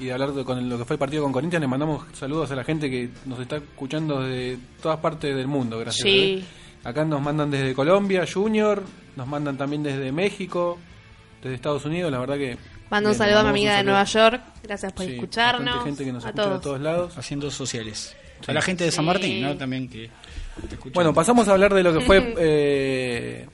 y 0.00 0.04
de 0.04 0.12
hablar 0.12 0.32
de- 0.32 0.44
con 0.44 0.68
lo 0.68 0.76
que 0.78 0.84
fue 0.84 0.94
el 0.94 0.98
partido 0.98 1.22
con 1.22 1.32
Corinthians, 1.32 1.60
le 1.62 1.68
mandamos 1.68 2.04
saludos 2.12 2.50
a 2.50 2.56
la 2.56 2.64
gente 2.64 2.90
que 2.90 3.08
nos 3.24 3.38
está 3.40 3.56
escuchando 3.56 4.20
desde 4.22 4.58
todas 4.82 4.98
partes 4.98 5.34
del 5.34 5.46
mundo, 5.46 5.78
gracias. 5.78 6.02
Sí. 6.02 6.18
¿eh? 6.40 6.44
Acá 6.84 7.04
nos 7.04 7.20
mandan 7.20 7.50
desde 7.50 7.74
Colombia, 7.74 8.24
Junior, 8.32 8.82
nos 9.16 9.26
mandan 9.26 9.56
también 9.58 9.82
desde 9.82 10.10
México, 10.12 10.78
desde 11.42 11.54
Estados 11.56 11.84
Unidos, 11.84 12.10
la 12.10 12.18
verdad 12.18 12.36
que... 12.36 12.56
Mando 12.90 13.10
un 13.10 13.14
saludo 13.14 13.40
a 13.40 13.42
mi 13.42 13.48
amiga 13.50 13.76
de. 13.76 13.84
Nueva 13.84 14.04
York. 14.04 14.40
Gracias 14.62 14.92
por 14.94 15.04
Sí, 15.04 15.12
escucharnos. 15.12 15.84
gente 15.84 16.04
que 16.06 16.12
nos 16.12 16.24
a 16.24 16.28
escucha 16.28 16.42
todos. 16.44 16.58
de 16.58 16.62
todos 16.64 16.80
lados. 16.80 17.18
Haciendo 17.18 17.50
sociales. 17.50 18.16
A 18.46 18.52
la 18.54 18.62
gente 18.62 18.84
de 18.84 18.90
San 18.92 19.04
Sí. 19.04 19.06
Martín, 19.06 19.42
¿no? 19.42 19.56
También 19.58 19.90
que 19.90 20.08
te. 20.70 20.90
Bueno, 20.94 21.12
pasamos 21.12 21.46
a 21.48 21.52
hablar 21.52 21.74
de 21.74 21.82
lo 21.82 21.92
que 21.92 22.00
fue 22.00 22.34
eh, 22.38 23.46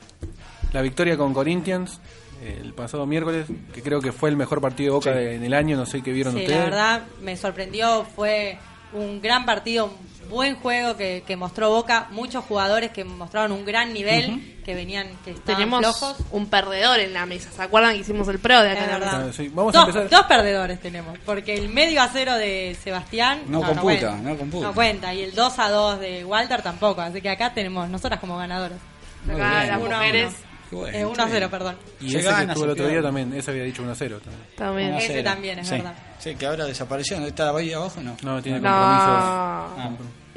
la 0.73 0.83
victoria 0.83 1.17
con 1.17 1.35
Corinthians 1.35 1.99
eh, 2.43 2.61
el 2.63 2.75
pasado 2.75 3.07
miércoles, 3.07 3.47
que 3.73 3.83
creo 3.83 4.01
que 4.01 4.13
fue 4.13 4.31
el 4.31 4.37
mejor 4.37 4.61
partido 4.61 4.93
de 4.93 4.95
Boca 4.99 5.11
de- 5.11 5.35
en 5.35 5.43
el 5.43 5.53
año, 5.55 5.77
no 5.77 5.85
sé 5.87 6.01
qué 6.01 6.13
vieron 6.13 6.35
Sí, 6.35 6.41
ustedes. 6.43 6.59
la 6.61 6.65
verdad 6.67 7.03
me 7.21 7.37
sorprendió, 7.37 8.05
fue 8.15 8.57
un 8.93 9.21
gran 9.21 9.45
partido, 9.47 9.93
buen 10.29 10.57
juego 10.57 10.97
que, 10.97 11.23
que 11.27 11.37
mostró 11.37 11.71
Boca, 11.71 12.09
muchos 12.11 12.45
jugadores 12.45 12.91
que 12.91 13.05
mostraron 13.05 13.53
un 13.53 13.65
gran 13.65 13.93
nivel, 13.93 14.57
que 14.65 14.75
venían, 14.75 15.09
que 15.25 15.33
estaban 15.33 15.57
Tenemos 15.61 15.81
flojos. 15.81 16.17
un 16.33 16.47
perdedor 16.49 16.99
en 17.01 17.13
la 17.13 17.27
mesa. 17.27 17.51
¿Se 17.51 17.63
acuerdan 17.63 17.93
que 17.95 17.99
hicimos 18.01 18.27
el 18.29 18.39
pro 18.39 18.61
de 18.61 18.71
acá? 18.71 18.81
Es 18.85 18.89
en 18.93 19.01
verdad. 19.01 19.19
mesa? 19.27 19.33
Sí, 19.33 19.51
vamos 19.55 19.75
a 19.75 19.79
dos, 19.81 19.89
empezar. 19.89 20.11
dos 20.11 20.27
perdedores 20.27 20.81
tenemos, 20.81 21.19
porque 21.25 21.55
el 21.55 21.69
medio 21.69 22.03
a 22.03 22.09
cero 22.09 22.35
de 22.35 22.77
Sebastián 22.83 23.43
No 23.47 23.61
computa, 23.61 23.81
cuenta, 23.83 24.11
no 24.17 24.37
computa. 24.37 24.67
No 24.67 24.75
cuenta, 24.75 25.15
y 25.15 25.23
el 25.23 25.35
2 25.35 25.59
a 25.59 25.69
2 25.71 26.01
de 26.01 26.25
Walter 26.25 26.63
tampoco, 26.63 27.01
así 27.01 27.21
que 27.21 27.31
acá 27.31 27.53
tenemos 27.55 27.89
nosotras 27.89 28.21
como 28.21 28.37
ganadoras. 28.39 28.79
Acá 29.25 29.35
bien. 29.35 29.69
las 29.69 29.81
Uno 29.81 29.95
a 29.95 29.99
mujeres 29.99 30.35
bueno, 30.71 30.99
Eh, 30.99 31.05
1 31.05 31.23
a 31.23 31.29
0, 31.29 31.49
perdón. 31.51 31.77
Y 32.01 32.11
Se 32.11 32.19
ese 32.19 32.29
que 32.35 32.43
estuvo 32.45 32.65
el 32.65 32.71
otro 32.71 32.89
día 32.89 33.01
también, 33.01 33.33
ese 33.35 33.51
había 33.53 33.63
dicho 33.63 33.83
1 33.83 33.93
a 33.93 33.95
0 33.95 34.21
también. 34.57 34.95
Ese 34.95 35.23
también 35.23 35.59
es 35.61 35.69
Sí. 35.69 35.75
verdad. 35.77 35.95
Sí, 36.19 36.35
que 36.35 36.47
ahora 36.47 36.65
desapareció. 36.65 37.21
¿No 37.21 37.27
está 37.27 37.51
ahí 37.55 37.73
abajo? 37.73 38.01
No. 38.01 38.17
No, 38.23 38.43
tiene 38.43 38.59
No. 38.61 39.64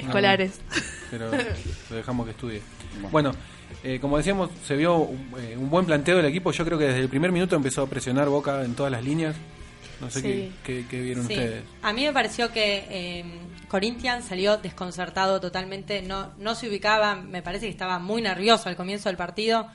Escolares. 0.07 0.59
pero 1.11 1.31
lo 1.89 1.95
dejamos 1.95 2.25
que 2.25 2.31
estudie. 2.31 2.61
Bueno, 3.11 3.31
eh, 3.83 3.99
como 4.01 4.17
decíamos, 4.17 4.49
se 4.65 4.75
vio 4.75 4.95
un, 4.97 5.33
eh, 5.39 5.55
un 5.57 5.69
buen 5.69 5.85
planteo 5.85 6.17
del 6.17 6.25
equipo. 6.25 6.51
Yo 6.51 6.65
creo 6.65 6.77
que 6.77 6.85
desde 6.85 6.99
el 7.01 7.09
primer 7.09 7.31
minuto 7.31 7.55
empezó 7.55 7.83
a 7.83 7.87
presionar 7.87 8.27
Boca 8.29 8.63
en 8.63 8.73
todas 8.75 8.91
las 8.91 9.03
líneas. 9.03 9.35
No 9.99 10.09
sé 10.11 10.21
Sí. 10.21 10.27
qué, 10.27 10.51
qué- 10.81 10.85
qué 10.87 11.01
vieron 11.01 11.25
Sí. 11.27 11.33
ustedes. 11.33 11.63
A 11.81 11.91
mí 11.91 12.05
me 12.05 12.13
pareció 12.13 12.51
que 12.51 12.85
eh, 12.89 13.25
Corinthians 13.67 14.25
salió 14.25 14.57
desconcertado 14.57 15.39
totalmente, 15.41 16.01
no, 16.03 16.33
no 16.37 16.53
se 16.55 16.69
ubicaba, 16.69 17.15
me 17.15 17.41
parece 17.41 17.65
que 17.65 17.71
estaba 17.71 17.97
muy 17.97 18.21
nervioso 18.21 18.69
al 18.69 18.75
comienzo 18.75 19.09
del 19.09 19.17
partido, 19.17 19.67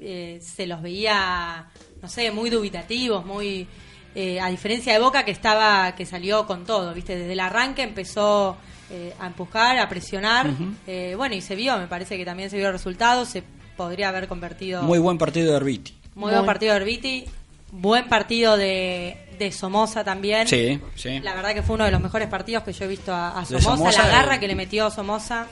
eh, 0.00 0.40
se 0.42 0.66
los 0.66 0.82
veía, 0.82 1.68
no 2.02 2.08
sé, 2.08 2.30
muy 2.32 2.50
dubitativos, 2.50 3.24
muy... 3.24 3.68
eh, 4.16 4.40
a 4.40 4.48
diferencia 4.48 4.92
de 4.92 4.98
Boca 4.98 5.24
que 5.24 5.30
estaba 5.30 5.94
que 5.94 6.04
salió 6.04 6.46
con 6.46 6.64
todo, 6.64 6.92
viste 6.92 7.16
desde 7.16 7.32
el 7.34 7.40
arranque 7.40 7.82
empezó 7.82 8.56
eh, 8.90 9.14
a 9.20 9.26
empujar, 9.26 9.78
a 9.78 9.88
presionar, 9.88 10.50
eh, 10.86 11.14
bueno 11.16 11.34
y 11.34 11.40
se 11.40 11.54
vio, 11.54 11.78
me 11.78 11.86
parece 11.86 12.16
que 12.16 12.24
también 12.24 12.50
se 12.50 12.56
vio 12.56 12.66
el 12.66 12.72
resultado, 12.72 13.24
se 13.24 13.42
podría 13.76 14.08
haber 14.10 14.28
convertido 14.28 14.82
Muy 14.82 14.98
buen 14.98 15.16
partido 15.18 15.50
de 15.50 15.56
Arbiti. 15.56 15.94
muy 16.14 16.32
buen 16.32 16.44
partido 16.44 16.74
de 16.74 16.80
Herbiti, 16.80 17.24
buen 17.72 18.08
partido 18.08 18.56
de, 18.56 19.16
de 19.38 19.52
Somoza 19.52 20.02
también. 20.04 20.46
Sí, 20.48 20.80
sí. 20.96 21.20
La 21.20 21.34
verdad 21.34 21.54
que 21.54 21.62
fue 21.62 21.76
uno 21.76 21.84
de 21.84 21.90
los 21.92 22.00
mejores 22.00 22.28
partidos 22.28 22.62
que 22.64 22.72
yo 22.72 22.84
he 22.84 22.88
visto 22.88 23.12
a, 23.12 23.38
a 23.38 23.44
Somoza, 23.44 23.76
Somoza, 23.76 24.02
la 24.02 24.08
garra 24.08 24.36
eh. 24.36 24.40
que 24.40 24.48
le 24.48 24.54
metió 24.54 24.90
Somoza. 24.90 25.46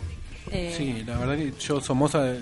eh, 0.50 0.74
Sí, 0.76 1.04
la 1.06 1.16
verdad 1.18 1.36
que 1.36 1.52
yo, 1.60 1.80
Somoza, 1.80 2.28
eh, 2.32 2.40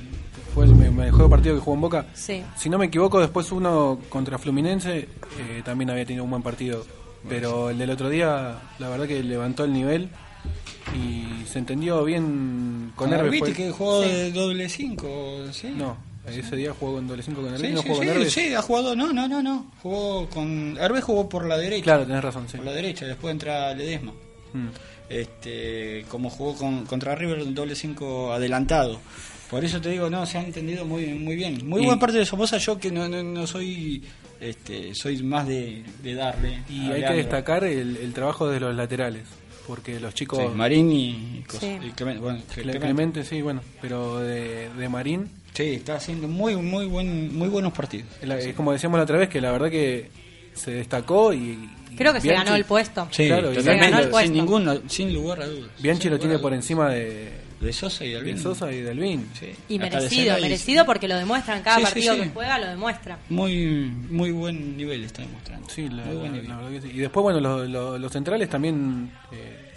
fue 0.55 0.65
el 0.65 0.75
me- 0.75 0.91
mejor 0.91 1.29
partido 1.29 1.55
que 1.55 1.61
jugó 1.61 1.75
en 1.75 1.81
Boca. 1.83 2.07
Sí. 2.15 2.43
Si 2.57 2.69
no 2.71 2.79
me 2.79 2.87
equivoco, 2.87 3.21
después 3.21 3.53
uno 3.53 3.99
contra 4.09 4.39
Fluminense 4.39 5.09
eh, 5.39 5.63
también 5.65 5.91
había 5.91 6.07
tenido 6.07 6.25
un 6.25 6.31
buen 6.31 6.43
partido. 6.43 6.85
Pero 7.29 7.71
el 7.71 7.79
del 7.79 7.91
otro 7.91 8.09
día, 8.09 8.55
la 8.79 8.89
verdad 8.89 9.07
que 9.07 9.21
levantó 9.23 9.65
el 9.65 9.73
nivel 9.73 10.09
y 10.95 11.47
se 11.47 11.59
entendió 11.59 12.05
bien 12.05 12.93
con 12.95 13.09
Con 13.09 13.13
Herbe. 13.19 13.29
Arbiti 13.29 13.47
fue- 13.47 13.55
que 13.55 13.71
jugó 13.71 14.01
de 14.03 14.33
doble 14.33 14.69
5, 14.69 15.45
¿sí? 15.53 15.69
No, 15.77 15.97
ese 16.27 16.57
día 16.57 16.73
jugó 16.79 16.95
con 16.95 17.07
doble 17.09 17.23
5 17.23 17.41
con 17.43 17.55
Herbe, 17.55 17.69
Sí, 17.69 17.75
no 17.75 17.83
sí, 17.83 17.89
jugó 17.89 17.99
con 17.99 18.07
sí, 18.07 18.11
Herbe. 18.13 18.31
sí, 18.31 18.55
ha 18.55 18.63
jugado, 18.63 18.97
no, 18.97 19.13
no, 19.13 19.29
no, 19.29 19.43
no, 19.43 19.73
jugó 19.83 20.29
con, 20.29 20.77
Herbe 20.81 21.01
jugó 21.01 21.29
por 21.29 21.47
la 21.47 21.57
derecha, 21.57 21.85
Claro, 21.85 22.07
tenés 22.07 22.23
razón, 22.25 22.49
sí. 22.49 22.57
por 22.57 22.67
la 22.67 22.73
derecha, 22.73 23.07
después 23.07 23.33
entra 23.33 23.75
Ledesma, 23.75 24.13
Mm. 24.53 24.69
este, 25.09 26.05
como 26.09 26.31
jugó 26.31 26.55
con, 26.57 26.85
contra 26.87 27.15
River 27.15 27.39
el 27.41 27.55
doble 27.55 27.75
5 27.75 28.33
adelantado, 28.33 29.01
por 29.51 29.65
eso 29.65 29.81
te 29.81 29.91
digo, 29.91 30.11
no, 30.11 30.27
se 30.27 30.39
ha 30.39 30.43
entendido 30.45 30.85
muy, 30.85 31.07
muy 31.15 31.37
bien, 31.37 31.67
muy 31.69 31.83
Y- 31.83 31.87
buen 31.87 31.99
parte 31.99 32.19
de 32.19 32.27
Somoza, 32.27 32.59
yo 32.59 32.79
que 32.79 32.91
no, 32.91 33.09
no, 33.09 33.23
no 33.23 33.47
soy, 33.47 34.03
este, 34.41 34.95
soy 34.95 35.23
más 35.23 35.47
de, 35.47 35.85
de 36.03 36.15
darle, 36.15 36.63
Y 36.69 36.91
hay 36.91 37.05
que 37.05 37.15
destacar 37.15 37.65
el, 37.65 37.97
el 37.97 38.13
trabajo 38.13 38.49
de 38.49 38.59
los 38.61 38.75
laterales, 38.75 39.23
porque 39.67 39.99
los 40.01 40.15
chicos... 40.15 40.39
Sí, 40.41 40.47
Marín 40.55 40.91
y, 40.93 41.45
Sí. 41.59 41.79
y 41.83 41.91
Clemente, 41.91 42.21
bueno, 42.23 42.39
Cle- 42.41 42.53
Clemente. 42.63 42.79
Clemente, 42.81 43.25
sí, 43.25 43.43
bueno, 43.43 43.61
pero 43.81 44.19
de, 44.21 44.69
de 44.71 44.89
Marín, 44.89 45.29
Sí, 45.55 45.63
está 45.75 45.95
haciendo 45.97 46.29
muy, 46.29 46.55
muy, 46.57 46.85
buen, 46.87 47.35
muy 47.37 47.49
buenos 47.49 47.73
partidos. 47.73 48.07
la- 48.23 48.39
es 48.39 48.55
como 48.55 48.73
decíamos 48.73 48.99
la 48.99 49.05
otra 49.05 49.17
vez, 49.17 49.29
que 49.31 49.41
la 49.41 49.53
verdad 49.53 49.71
que 49.71 50.11
se 50.55 50.71
destacó 50.71 51.33
y... 51.33 51.71
y 51.91 51.97
Creo 51.97 52.13
que 52.13 52.21
se 52.21 52.29
Bianchi- 52.29 52.45
ganó 52.45 52.57
el 52.57 52.65
puesto. 52.67 53.09
Sí, 53.11 53.27
Claro, 53.27 53.49
totalmente, 53.51 53.91
ganó 53.91 54.03
el 54.03 54.11
puesto. 54.11 54.27
sin, 54.27 54.35
ningún, 54.35 54.83
sin 54.89 55.15
lugar 55.15 55.41
a 55.43 55.47
dudas. 55.47 55.71
Bianchi 55.81 56.09
lo 56.11 56.19
tiene 56.19 56.39
por 56.39 56.53
encima 56.53 56.91
de, 56.91 57.33
de 57.67 57.73
Sosa 57.73 58.05
y 58.05 58.11
de 58.13 58.17
Alvin. 58.19 58.39
Sosa 58.39 58.73
y 58.73 58.81
de 58.81 58.91
Alvin. 58.91 59.29
Sí. 59.39 59.49
Y 59.69 59.79
de 59.79 59.85
merecido, 59.91 60.37
merecido 60.41 60.87
porque 60.87 61.07
lo 61.09 61.17
demuestran 61.17 61.63
cada 61.63 61.77
Sí, 61.79 61.83
partido 61.83 62.15
sí. 62.15 62.21
que 62.23 62.29
juega, 62.31 62.59
lo 62.59 62.67
demuestra. 62.69 63.19
Muy, 63.29 63.93
muy 64.11 64.31
buen 64.31 64.77
nivel 64.77 65.05
está 65.05 65.23
demostrando. 65.23 65.69
Sí, 65.69 65.89
la, 65.89 66.05
muy 66.05 66.17
buen 66.17 66.27
la- 66.33 66.33
nivel. 66.33 66.49
la 66.49 66.57
verdad 66.57 66.71
que 66.71 66.81
sí. 66.83 66.89
Y 66.95 66.99
después, 66.99 67.23
bueno, 67.23 67.41
los, 67.41 67.69
los- 67.69 68.01
los 68.01 68.13
centrales 68.13 68.49
también 68.49 69.11
eh, 69.33 69.71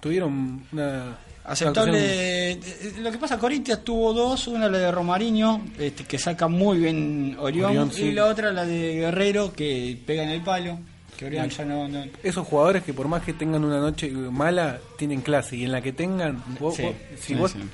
tuvieron 0.00 0.64
una... 0.72 1.18
Aceptable. 1.48 2.58
una 2.98 3.02
Lo 3.02 3.12
que 3.12 3.18
pasa, 3.18 3.38
Corintias 3.38 3.84
tuvo 3.84 4.12
dos, 4.12 4.48
una 4.48 4.68
la 4.68 4.78
de 4.78 4.90
Romariño, 4.90 5.64
este, 5.78 6.02
que 6.02 6.18
saca 6.18 6.48
muy 6.48 6.78
bien 6.78 7.36
Orión, 7.38 7.70
Orión, 7.70 7.90
y 7.92 7.94
sí. 7.96 8.12
la 8.12 8.24
otra 8.26 8.52
la 8.52 8.64
de 8.64 8.94
Guerrero, 8.96 9.52
que 9.52 9.96
pega 10.04 10.24
en 10.24 10.30
el 10.30 10.40
palo, 10.42 10.80
que 11.16 11.26
Orión 11.26 11.48
ya 11.48 11.64
no... 11.64 11.88
no- 11.88 12.04
Esos 12.22 12.46
jugadores 12.46 12.82
que 12.82 12.92
por 12.92 13.08
más 13.08 13.22
que 13.22 13.32
tengan 13.32 13.64
una 13.64 13.78
noche 13.80 14.10
mala, 14.10 14.78
tienen 14.98 15.20
clase. 15.22 15.56
Y 15.56 15.64
en 15.64 15.72
la 15.72 15.80
que 15.80 15.92
tengan, 15.92 16.42
vos- 16.60 16.76
Sí, 16.76 16.82
vos- 16.82 16.94
si 17.18 17.26
sí, 17.28 17.34
vos, 17.34 17.52
sí. 17.52 17.58
los 17.58 17.68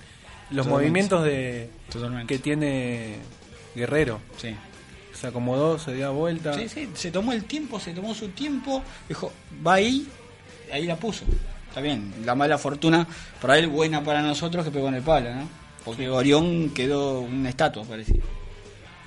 Totalmente. 0.67 0.71
movimientos 0.71 1.25
de 1.25 1.71
Totalmente. 1.91 2.35
que 2.35 2.39
tiene 2.41 3.17
Guerrero, 3.75 4.21
se 4.39 5.27
acomodó, 5.27 5.79
se 5.79 5.95
dio 5.95 6.13
vuelta. 6.13 6.53
Sí, 6.55 6.69
sí, 6.69 6.89
se 6.95 7.11
tomó 7.11 7.33
el 7.33 7.45
tiempo, 7.45 7.79
se 7.81 7.93
tomó 7.93 8.15
su 8.15 8.29
tiempo, 8.29 8.83
dijo, 9.09 9.33
va 9.67 9.75
ahí, 9.75 10.07
ahí 10.73 10.85
la 10.87 10.97
puso. 10.97 11.25
Está 11.69 11.81
bien, 11.81 12.13
la 12.25 12.35
mala 12.35 12.59
fortuna 12.59 13.07
para 13.41 13.59
él, 13.59 13.69
buena 13.69 14.03
para 14.05 14.21
nosotros 14.21 14.65
que 14.65 14.71
pegó 14.71 14.89
en 14.89 14.95
el 14.97 15.03
palo, 15.03 15.35
¿no? 15.35 15.49
Porque 15.85 16.09
Orión 16.09 16.71
quedó 16.71 17.21
una 17.21 17.49
estatua, 17.49 17.85
parecía. 17.85 18.21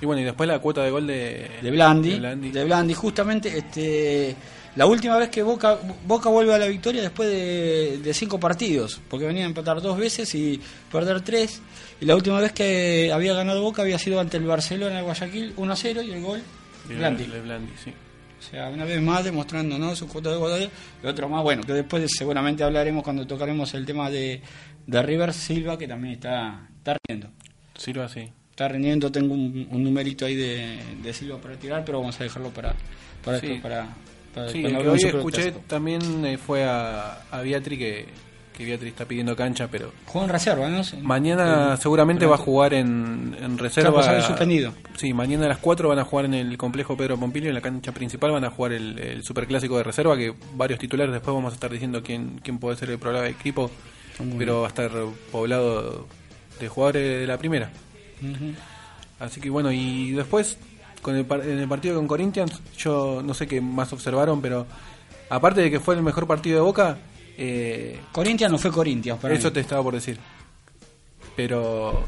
Y 0.00 0.06
bueno, 0.06 0.20
y 0.20 0.24
después 0.24 0.48
la 0.48 0.58
cuota 0.58 0.82
de 0.82 0.90
gol 0.90 1.06
de, 1.06 1.50
De 1.62 1.70
Blandi, 1.70 2.10
de 2.10 2.18
Blandi. 2.18 2.50
de 2.50 2.64
Blandi, 2.64 2.94
justamente 2.94 3.56
este 3.56 4.36
la 4.76 4.84
última 4.84 5.16
vez 5.16 5.30
que 5.30 5.42
Boca 5.42 5.78
Boca 6.06 6.28
vuelve 6.28 6.54
a 6.54 6.58
la 6.58 6.66
victoria 6.66 7.00
después 7.00 7.30
de, 7.30 7.98
de 7.98 8.14
cinco 8.14 8.38
partidos, 8.38 9.00
porque 9.08 9.26
venía 9.26 9.44
a 9.44 9.46
empatar 9.46 9.80
dos 9.80 9.96
veces 9.96 10.34
y 10.34 10.60
perder 10.92 11.22
tres. 11.22 11.62
Y 11.98 12.04
la 12.04 12.14
última 12.14 12.38
vez 12.40 12.52
que 12.52 13.10
había 13.10 13.32
ganado 13.32 13.62
Boca 13.62 13.80
había 13.80 13.98
sido 13.98 14.20
ante 14.20 14.36
el 14.36 14.44
Barcelona 14.44 14.96
de 14.96 15.02
Guayaquil 15.02 15.54
1 15.56 15.72
a 15.72 15.76
0 15.76 16.02
y 16.02 16.12
el 16.12 16.22
gol 16.22 16.42
de 16.88 16.94
Blandi. 16.94 17.24
de 17.24 17.40
Blandi, 17.40 17.72
sí. 17.82 17.92
O 18.38 18.42
sea, 18.42 18.68
una 18.68 18.84
vez 18.84 19.00
más 19.00 19.24
demostrando 19.24 19.78
¿no? 19.78 19.96
su 19.96 20.06
cuota 20.06 20.30
de 20.30 20.36
gol 20.36 20.70
y 21.02 21.06
otro 21.06 21.28
más, 21.28 21.42
bueno, 21.42 21.62
que 21.62 21.72
después 21.72 22.04
seguramente 22.14 22.62
hablaremos 22.62 23.02
cuando 23.02 23.26
tocaremos 23.26 23.72
el 23.72 23.86
tema 23.86 24.10
de, 24.10 24.42
de 24.86 25.02
River 25.02 25.32
Silva, 25.32 25.78
que 25.78 25.88
también 25.88 26.14
está, 26.14 26.68
está 26.76 26.96
rindiendo. 27.08 27.34
Silva, 27.76 28.08
sí. 28.08 28.30
Está 28.56 28.68
rindiendo, 28.68 29.12
tengo 29.12 29.34
un, 29.34 29.68
un 29.70 29.84
numerito 29.84 30.24
ahí 30.24 30.34
de, 30.34 30.78
de 31.02 31.12
Silva 31.12 31.36
para 31.36 31.56
tirar, 31.56 31.84
pero 31.84 32.00
vamos 32.00 32.18
a 32.18 32.24
dejarlo 32.24 32.48
para, 32.48 32.74
para, 33.22 33.38
Sí. 33.38 33.48
esto, 33.48 33.62
para, 33.62 33.88
para 34.34 34.48
Sí, 34.48 34.62
cuando 34.62 34.78
el 34.78 34.84
que 34.86 34.90
hoy 34.92 34.98
escuché 35.10 35.52
también 35.66 36.24
eh, 36.24 36.38
fue 36.38 36.64
a, 36.64 37.20
a 37.30 37.42
Beatri, 37.42 37.76
que, 37.76 38.06
que 38.56 38.64
Beatri 38.64 38.88
está 38.88 39.04
pidiendo 39.04 39.36
cancha, 39.36 39.68
pero 39.70 39.92
Jugó 40.06 40.24
en 40.24 40.30
reserva, 40.30 40.70
¿no? 40.70 40.82
Sí. 40.82 40.96
mañana 41.02 41.76
seguramente 41.76 42.24
va 42.24 42.36
a 42.36 42.38
jugar 42.38 42.72
en, 42.72 43.36
en 43.38 43.58
reserva. 43.58 44.00
Claro, 44.02 44.22
suspendido. 44.22 44.72
Sí, 44.96 45.12
mañana 45.12 45.44
a 45.44 45.48
las 45.48 45.58
4 45.58 45.90
van 45.90 45.98
a 45.98 46.04
jugar 46.04 46.24
en 46.24 46.32
el 46.32 46.56
complejo 46.56 46.96
Pedro 46.96 47.18
Pompilio, 47.18 47.50
en 47.50 47.54
la 47.56 47.60
cancha 47.60 47.92
principal 47.92 48.30
van 48.30 48.46
a 48.46 48.50
jugar 48.50 48.72
el, 48.72 48.98
el 48.98 49.22
superclásico 49.22 49.76
de 49.76 49.82
reserva, 49.82 50.16
que 50.16 50.32
varios 50.54 50.78
titulares, 50.80 51.12
después 51.12 51.34
vamos 51.34 51.52
a 51.52 51.56
estar 51.56 51.70
diciendo 51.70 52.02
quién, 52.02 52.40
quién 52.42 52.58
puede 52.58 52.78
ser 52.78 52.88
el 52.88 52.98
programa 52.98 53.26
de 53.26 53.32
equipo, 53.32 53.70
pero 54.38 54.60
va 54.62 54.66
a 54.68 54.70
estar 54.70 54.90
poblado 55.30 56.06
de 56.58 56.68
jugadores 56.68 57.20
de 57.20 57.26
la 57.26 57.36
primera. 57.36 57.70
Así 59.18 59.40
que 59.40 59.48
bueno, 59.50 59.72
y 59.72 60.12
después 60.12 60.58
con 61.02 61.16
el, 61.16 61.24
par- 61.24 61.42
en 61.42 61.58
el 61.58 61.68
partido 61.68 61.96
con 61.96 62.06
Corinthians, 62.06 62.52
yo 62.76 63.22
no 63.24 63.32
sé 63.34 63.46
qué 63.46 63.60
más 63.60 63.92
observaron, 63.92 64.40
pero 64.42 64.66
aparte 65.30 65.60
de 65.60 65.70
que 65.70 65.80
fue 65.80 65.94
el 65.94 66.02
mejor 66.02 66.26
partido 66.26 66.56
de 66.56 66.62
Boca, 66.62 66.98
eh, 67.38 68.00
Corinthians 68.12 68.50
no 68.52 68.58
fue 68.58 68.70
Corinthians, 68.72 69.18
para 69.20 69.34
eso 69.34 69.48
mí. 69.48 69.54
te 69.54 69.60
estaba 69.60 69.82
por 69.82 69.94
decir. 69.94 70.18
Pero 71.36 72.04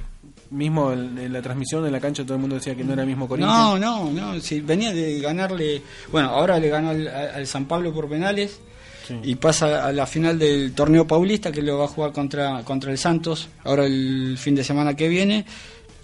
mismo 0.51 0.93
en, 0.93 1.19
en 1.19 1.33
la 1.33 1.43
transmisión 1.43 1.85
en 1.85 1.93
la 1.93 2.01
cancha 2.01 2.23
todo 2.25 2.35
el 2.35 2.41
mundo 2.41 2.57
decía 2.57 2.75
que 2.75 2.83
no 2.85 2.95
era 2.95 3.03
el 3.03 3.09
mismo 3.09 3.29
Corinthians. 3.29 3.59
No, 3.59 3.79
no, 3.79 4.11
no, 4.11 4.41
si 4.41 4.61
venía 4.61 4.93
de 4.93 5.21
ganarle, 5.21 5.83
bueno, 6.11 6.31
ahora 6.31 6.59
le 6.59 6.69
ganó 6.69 6.91
al, 6.91 7.07
al 7.09 7.47
San 7.47 7.67
Pablo 7.67 7.93
por 7.93 8.09
penales 8.09 8.61
Sí. 9.07 9.19
y 9.23 9.35
pasa 9.37 9.87
a 9.87 9.93
la 9.93 10.07
final 10.07 10.39
del 10.39 10.75
torneo 10.75 11.07
paulista 11.07 11.51
que 11.51 11.63
lo 11.63 11.79
va 11.79 11.87
a 11.87 11.89
jugar 11.89 12.13
contra, 12.13 12.63
contra 12.63 12.93
el 12.93 12.99
Santos, 12.99 13.49
ahora 13.65 13.87
el 13.87 14.37
fin 14.39 14.55
de 14.55 14.63
semana 14.63 14.95
que 14.95 15.09
viene, 15.09 15.47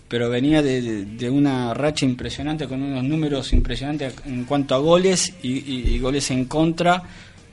pero 0.08 0.28
venía 0.30 0.62
de, 0.62 1.04
de- 1.04 1.30
una 1.30 1.74
racha 1.74 2.04
impresionante, 2.04 2.66
con 2.68 2.82
unos 2.82 3.02
números 3.04 3.52
impresionantes 3.52 4.14
en 4.26 4.44
cuanto 4.44 4.74
a 4.74 4.78
goles 4.78 5.32
y, 5.42 5.52
y- 5.58 5.94
y 5.94 5.98
goles 5.98 6.30
en 6.30 6.44
contra. 6.44 7.02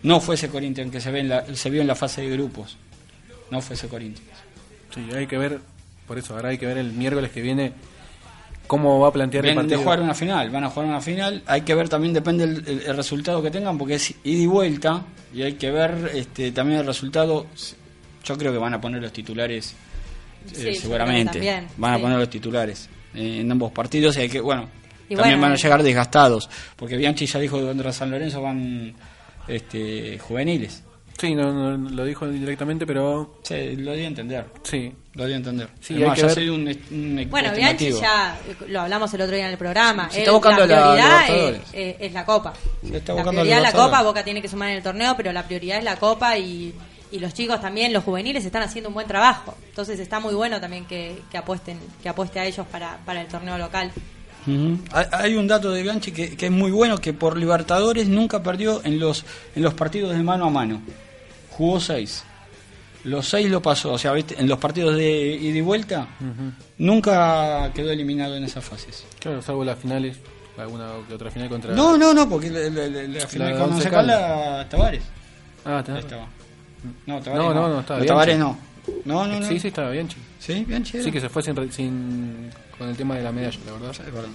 No 0.03 0.19
fue 0.19 0.35
ese 0.35 0.49
Corinthians 0.49 0.91
que 0.91 0.99
se, 0.99 1.11
ve 1.11 1.19
en 1.21 1.29
la, 1.29 1.45
se 1.55 1.69
vio 1.69 1.81
en 1.81 1.87
la 1.87 1.95
fase 1.95 2.21
de 2.21 2.29
grupos, 2.31 2.77
no 3.51 3.61
fue 3.61 3.75
ese 3.75 3.87
Corinthians. 3.87 4.29
Sí, 4.93 5.01
hay 5.15 5.27
que 5.27 5.37
ver, 5.37 5.59
por 6.07 6.17
eso, 6.17 6.35
ahora 6.35 6.49
hay 6.49 6.57
que 6.57 6.65
ver 6.65 6.77
el 6.79 6.91
miércoles 6.91 7.31
que 7.31 7.41
viene 7.41 7.71
cómo 8.67 8.99
va 8.99 9.09
a 9.09 9.11
plantear 9.13 9.45
el 9.45 9.51
Vienen 9.51 9.67
de 9.67 9.75
partido. 9.75 9.83
jugar 9.83 10.01
una 10.01 10.13
final, 10.13 10.49
van 10.49 10.63
a 10.63 10.69
jugar 10.69 10.87
una 10.89 11.01
final. 11.01 11.43
Hay 11.45 11.61
que 11.61 11.75
ver 11.75 11.89
también, 11.89 12.13
depende 12.13 12.45
el, 12.45 12.63
el- 12.67 12.81
el 12.87 12.95
resultado 12.95 13.41
que 13.43 13.51
tengan, 13.51 13.77
porque 13.77 13.95
es 13.95 14.11
ida 14.23 14.41
y 14.41 14.45
vuelta. 14.45 15.03
Y 15.33 15.43
hay 15.43 15.53
que 15.53 15.71
ver 15.71 16.11
este, 16.15 16.51
también 16.51 16.79
el 16.79 16.85
resultado. 16.85 17.45
Yo 18.23 18.37
creo 18.37 18.51
que 18.51 18.57
van 18.57 18.73
a 18.73 18.81
poner 18.81 19.01
los 19.01 19.11
titulares, 19.13 19.75
Sí, 20.45 20.63
que 20.65 20.75
seguramente. 20.75 21.39
van 21.77 21.93
a 21.93 21.95
sí. 21.97 22.01
poner 22.01 22.19
los 22.19 22.29
titulares 22.29 22.89
eh, 23.13 23.39
en 23.41 23.51
ambos 23.51 23.71
partidos. 23.71 24.17
Y 24.17 24.21
hay 24.21 24.29
que, 24.29 24.39
bueno, 24.41 24.69
Y 25.09 25.15
también 25.15 25.39
bueno, 25.39 25.41
van 25.41 25.51
a 25.51 25.55
eh. 25.55 25.57
llegar 25.57 25.83
desgastados. 25.83 26.49
Porque 26.75 26.97
Bianchi 26.97 27.25
ya 27.25 27.39
dijo 27.39 27.57
que 27.59 27.65
contra 27.65 27.91
San 27.93 28.11
Lorenzo 28.11 28.41
van 28.41 28.93
este, 29.47 30.17
juveniles. 30.19 30.83
Sí, 31.19 31.35
no, 31.35 31.51
no, 31.53 31.89
lo 31.91 32.03
dijo 32.05 32.27
directamente, 32.27 32.87
pero 32.87 33.39
Sí, 33.43 33.75
lo 33.75 33.93
di 33.93 34.03
a 34.03 34.07
entender. 34.07 34.45
sí. 34.63 34.91
Lo 35.13 35.25
di 35.27 35.33
a 35.33 35.35
entender. 35.35 35.67
Sí, 35.81 35.95
Además, 35.95 36.17
hay 36.17 36.23
que 36.23 36.29
ya 36.35 36.35
ver- 36.41 36.51
un, 36.51 36.67
un 36.91 37.27
Bueno, 37.29 37.51
Bianchi 37.53 37.91
ya 37.91 38.39
eh, 38.47 38.55
lo 38.69 38.79
hablamos 38.81 39.13
el 39.13 39.21
otro 39.21 39.35
día 39.35 39.45
en 39.45 39.51
el 39.51 39.57
programa. 39.57 40.09
Se 40.09 40.19
está 40.19 40.31
buscando 40.31 40.65
la 40.65 40.67
la 40.67 40.81
prioridad 40.93 41.21
es, 41.23 41.29
Libertadores. 41.29 41.61
es- 41.73 41.95
es 41.99 42.13
la 42.13 42.25
Copa. 42.25 42.53
Se 42.81 42.97
está 42.97 43.13
la 43.13 43.23
prioridad 43.25 43.57
es 43.57 43.63
la. 43.63 43.71
Copa, 43.73 44.01
Boca 44.03 44.23
tiene 44.23 44.41
que 44.41 44.47
sumar 44.47 44.69
en 44.69 44.77
el 44.77 44.83
torneo, 44.83 45.13
pero 45.17 45.33
la 45.33 45.43
prioridad 45.45 45.79
es 45.79 45.83
la 45.83 45.97
Copa 45.97 46.37
y, 46.37 46.73
y 47.11 47.19
los 47.19 47.33
chicos 47.33 47.59
también, 47.61 47.91
los 47.93 48.03
juveniles, 48.03 48.43
están 48.45 48.63
haciendo 48.63 48.89
un 48.89 48.93
buen 48.93 49.07
trabajo. 49.07 49.55
Entonces 49.69 49.99
está 49.99 50.19
muy 50.19 50.33
bueno 50.33 50.59
también 50.61 50.85
que, 50.85 51.21
que 51.29 51.37
apuesten 51.37 51.77
que 52.01 52.09
apueste 52.09 52.39
a 52.39 52.45
ellos 52.45 52.65
para, 52.71 52.97
para 53.05 53.21
el 53.21 53.27
torneo 53.27 53.57
local. 53.57 53.91
Hay- 54.91 55.05
Hay 55.11 55.35
un 55.35 55.47
dato 55.47 55.71
de 55.71 55.83
Bianchi 55.83 56.11
que, 56.11 56.35
que 56.35 56.45
es 56.47 56.51
muy 56.51 56.71
bueno, 56.71 56.97
que 56.97 57.13
por 57.13 57.37
Libertadores 57.37 58.07
nunca 58.07 58.41
perdió 58.41 58.81
en 58.83 58.99
los, 58.99 59.23
en 59.55 59.61
los 59.63 59.73
partidos 59.75 60.15
de 60.15 60.23
mano 60.23 60.45
a 60.45 60.49
mano. 60.49 60.81
Jugó 61.51 61.79
seis. 61.79 62.23
Los 63.03 63.27
seis 63.27 63.49
lo 63.49 63.61
pasó, 63.61 63.93
o 63.93 63.97
sea, 63.97 64.13
¿viste? 64.13 64.35
en 64.39 64.47
los 64.47 64.57
partidos 64.59 64.95
de 64.95 65.35
ida 65.35 65.57
y 65.57 65.61
vuelta 65.61 66.07
nunca 66.77 67.71
quedó 67.73 67.91
eliminado 67.91 68.35
en 68.35 68.43
esas 68.43 68.63
fases. 68.63 69.05
Claro, 69.19 69.41
salvo 69.41 69.63
las 69.63 69.77
finales, 69.79 70.17
alguna 70.57 70.91
que 71.07 71.13
otra 71.15 71.31
final 71.31 71.49
contra. 71.49 71.73
No, 71.73 71.97
no, 71.97 72.13
no, 72.13 72.29
porque 72.29 72.49
la, 72.49 72.59
la- 72.69 72.87
la- 72.87 73.03
la 73.07 73.27
final 73.27 73.47
de 73.49 73.53
con 73.53 73.63
Once 73.63 73.75
Once 73.75 73.89
Caldas, 73.89 74.69
Tavares. 74.69 75.03
Ah, 75.65 75.83
Estaba. 75.97 76.27
No, 77.05 77.19
Tavares 77.21 77.45
No, 77.45 77.53
no, 77.53 77.61
no, 77.67 77.69
no, 77.75 77.79
estaba 77.81 77.99
No, 77.99 78.05
Tavares 78.05 78.37
Bianchi. 78.37 78.57
no. 78.57 78.71
No, 79.05 79.27
no, 79.27 79.39
no. 79.39 79.47
Sí, 79.47 79.59
sí, 79.59 79.67
estaba 79.67 79.91
bien, 79.91 80.07
chico. 80.07 80.21
Sí, 80.39 80.65
Bianchi 80.67 80.97
era. 80.97 81.03
Sí, 81.05 81.11
que 81.11 81.21
se 81.21 81.29
fue 81.29 81.43
sin, 81.43 81.55
re- 81.55 81.71
sin 81.71 82.49
con 82.77 82.89
el 82.89 82.97
tema 82.97 83.15
de 83.15 83.23
la 83.23 83.31
medalla, 83.31 83.59
la 83.65 83.71
verdad. 83.73 83.91
Es 83.91 84.13
verdad. 84.13 84.29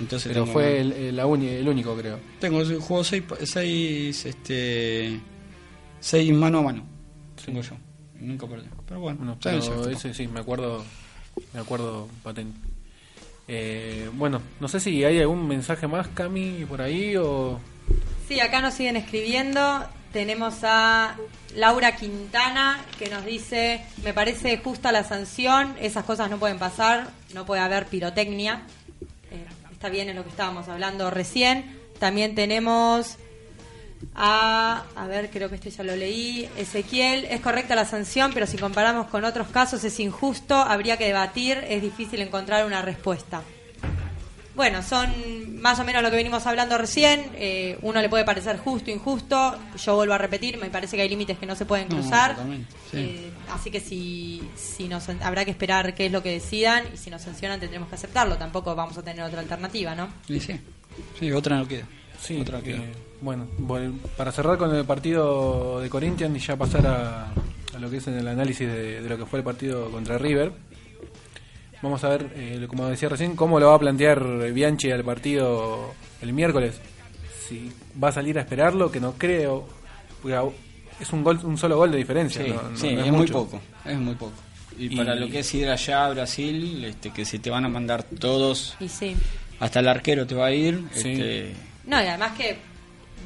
Entonces 0.00 0.28
Pero 0.32 0.44
tengo- 0.44 0.52
fue 0.54 0.80
el, 0.80 0.92
el, 0.92 1.16
la 1.16 1.26
uni- 1.26 1.48
el 1.48 1.68
único, 1.68 1.94
creo. 1.94 2.18
Tengo 2.40 2.62
jugó 2.80 3.04
seis, 3.04 3.22
seis, 3.44 4.24
este, 4.24 5.20
seis 6.00 6.32
mano 6.32 6.60
a 6.60 6.62
mano. 6.62 6.84
Tengo 7.44 7.60
yo. 7.60 7.72
Nunca 8.20 8.46
perdí. 8.46 8.68
Pero 8.86 9.00
bueno, 9.00 9.20
bien, 9.20 9.36
pero 9.42 9.84
se 9.84 9.92
ese 9.92 10.14
sí, 10.14 10.28
me 10.28 10.40
acuerdo, 10.40 10.82
me 11.52 11.60
acuerdo 11.60 12.08
patente. 12.22 12.58
Eh, 13.48 14.08
bueno, 14.14 14.40
no 14.60 14.68
sé 14.68 14.80
si 14.80 15.04
hay 15.04 15.18
algún 15.20 15.46
mensaje 15.48 15.86
más, 15.88 16.08
Cami, 16.08 16.64
por 16.68 16.80
ahí 16.80 17.16
o... 17.16 17.58
Sí, 18.28 18.40
acá 18.40 18.60
nos 18.62 18.74
siguen 18.74 18.96
escribiendo. 18.96 19.84
Tenemos 20.12 20.56
a 20.62 21.16
Laura 21.56 21.96
Quintana 21.96 22.84
que 22.98 23.08
nos 23.08 23.24
dice, 23.24 23.82
me 24.04 24.12
parece 24.12 24.58
justa 24.58 24.92
la 24.92 25.04
sanción, 25.04 25.74
esas 25.80 26.04
cosas 26.04 26.28
no 26.28 26.38
pueden 26.38 26.58
pasar, 26.58 27.08
no 27.32 27.46
puede 27.46 27.62
haber 27.62 27.86
pirotecnia. 27.86 28.62
Eh, 29.30 29.46
está 29.72 29.88
bien 29.88 30.10
en 30.10 30.16
lo 30.16 30.22
que 30.22 30.28
estábamos 30.28 30.68
hablando 30.68 31.10
recién. 31.10 31.80
También 31.98 32.34
tenemos 32.34 33.16
a, 34.14 34.84
a 34.96 35.06
ver, 35.06 35.30
creo 35.30 35.48
que 35.48 35.54
este 35.54 35.70
ya 35.70 35.82
lo 35.82 35.96
leí, 35.96 36.48
Ezequiel, 36.58 37.24
es 37.26 37.40
correcta 37.40 37.74
la 37.74 37.86
sanción, 37.86 38.32
pero 38.34 38.46
si 38.46 38.58
comparamos 38.58 39.06
con 39.06 39.24
otros 39.24 39.48
casos 39.48 39.82
es 39.84 39.98
injusto, 39.98 40.56
habría 40.56 40.98
que 40.98 41.06
debatir, 41.06 41.64
es 41.68 41.80
difícil 41.80 42.20
encontrar 42.20 42.66
una 42.66 42.82
respuesta. 42.82 43.42
Bueno, 44.54 44.82
son 44.82 45.60
más 45.62 45.78
o 45.80 45.84
menos 45.84 46.02
lo 46.02 46.10
que 46.10 46.16
venimos 46.16 46.46
hablando 46.46 46.76
recién. 46.76 47.30
eh, 47.34 47.78
uno 47.82 48.00
le 48.02 48.08
puede 48.10 48.24
parecer 48.24 48.58
justo, 48.58 48.90
injusto. 48.90 49.56
Yo 49.82 49.94
vuelvo 49.96 50.12
a 50.14 50.18
repetir, 50.18 50.58
me 50.58 50.68
parece 50.68 50.96
que 50.96 51.02
hay 51.02 51.08
límites 51.08 51.38
que 51.38 51.46
no 51.46 51.54
se 51.56 51.64
pueden 51.64 51.88
cruzar. 51.88 52.36
sí. 52.90 52.98
Eh, 52.98 53.30
así 53.50 53.70
que 53.70 53.80
si, 53.80 54.42
si 54.54 54.88
nos 54.88 55.08
habrá 55.08 55.44
que 55.46 55.50
esperar 55.50 55.94
qué 55.94 56.06
es 56.06 56.12
lo 56.12 56.22
que 56.22 56.30
decidan 56.32 56.84
y 56.92 56.96
si 56.98 57.08
nos 57.10 57.22
sancionan 57.22 57.60
tendremos 57.60 57.88
que 57.88 57.94
aceptarlo. 57.94 58.36
Tampoco 58.36 58.74
vamos 58.74 58.98
a 58.98 59.02
tener 59.02 59.22
otra 59.24 59.40
alternativa, 59.40 59.94
¿no? 59.94 60.08
Sí. 60.26 60.38
Sí, 61.18 61.32
otra 61.32 61.56
no 61.56 61.66
queda. 61.66 61.84
Sí, 62.20 62.38
otra 62.40 62.58
no 62.58 62.64
queda. 62.64 62.76
eh, 62.76 62.92
bueno, 63.22 63.46
para 64.16 64.32
cerrar 64.32 64.58
con 64.58 64.74
el 64.74 64.84
partido 64.84 65.80
de 65.80 65.88
Corinthians 65.88 66.36
y 66.36 66.40
ya 66.40 66.56
pasar 66.56 66.86
a, 66.86 67.32
a 67.74 67.78
lo 67.80 67.88
que 67.88 67.96
es 67.98 68.06
el 68.08 68.26
análisis 68.28 68.68
de, 68.68 69.00
de 69.00 69.08
lo 69.08 69.16
que 69.16 69.24
fue 69.24 69.38
el 69.38 69.44
partido 69.44 69.90
contra 69.90 70.18
River, 70.18 70.52
vamos 71.82 72.02
a 72.04 72.08
ver, 72.08 72.30
eh, 72.34 72.64
como 72.68 72.86
decía 72.86 73.08
recién, 73.08 73.36
cómo 73.36 73.58
lo 73.60 73.68
va 73.68 73.74
a 73.74 73.78
plantear 73.78 74.22
Bianchi 74.52 74.90
al 74.90 75.04
partido 75.04 75.92
el 76.20 76.32
miércoles. 76.32 76.80
Si 77.48 77.70
va 78.02 78.08
a 78.08 78.12
salir 78.12 78.38
a 78.38 78.42
esperarlo, 78.42 78.90
que 78.90 79.00
no 79.00 79.12
creo, 79.18 79.66
porque 80.22 80.38
es 81.00 81.12
un 81.12 81.22
gol, 81.24 81.38
un 81.42 81.58
solo 81.58 81.76
gol 81.76 81.90
de 81.90 81.98
diferencia. 81.98 82.42
Sí, 82.44 82.50
no- 82.50 82.62
no- 82.70 82.76
sí, 82.76 82.92
no 82.94 83.04
es, 83.04 83.12
muy 83.12 83.26
poco. 83.26 83.60
Es 83.84 83.98
muy 83.98 84.14
poco. 84.14 84.32
Y, 84.78 84.86
Y- 84.86 84.96
para 84.96 85.14
lo 85.14 85.28
que 85.28 85.40
es 85.40 85.54
ir 85.54 85.68
allá 85.68 86.06
a 86.06 86.10
Brasil, 86.10 86.84
este, 86.84 87.10
que 87.10 87.24
se 87.24 87.38
te 87.38 87.50
van 87.50 87.64
a 87.64 87.68
mandar 87.68 88.04
todos, 88.04 88.76
Y 88.80 88.88
sí. 88.88 89.14
hasta 89.60 89.80
el 89.80 89.88
arquero 89.88 90.26
te 90.26 90.34
va 90.34 90.46
a 90.46 90.52
ir. 90.52 90.82
Sí. 90.94 91.10
Este, 91.12 91.52
No, 91.84 92.00
y 92.02 92.06
además 92.06 92.32
que 92.38 92.56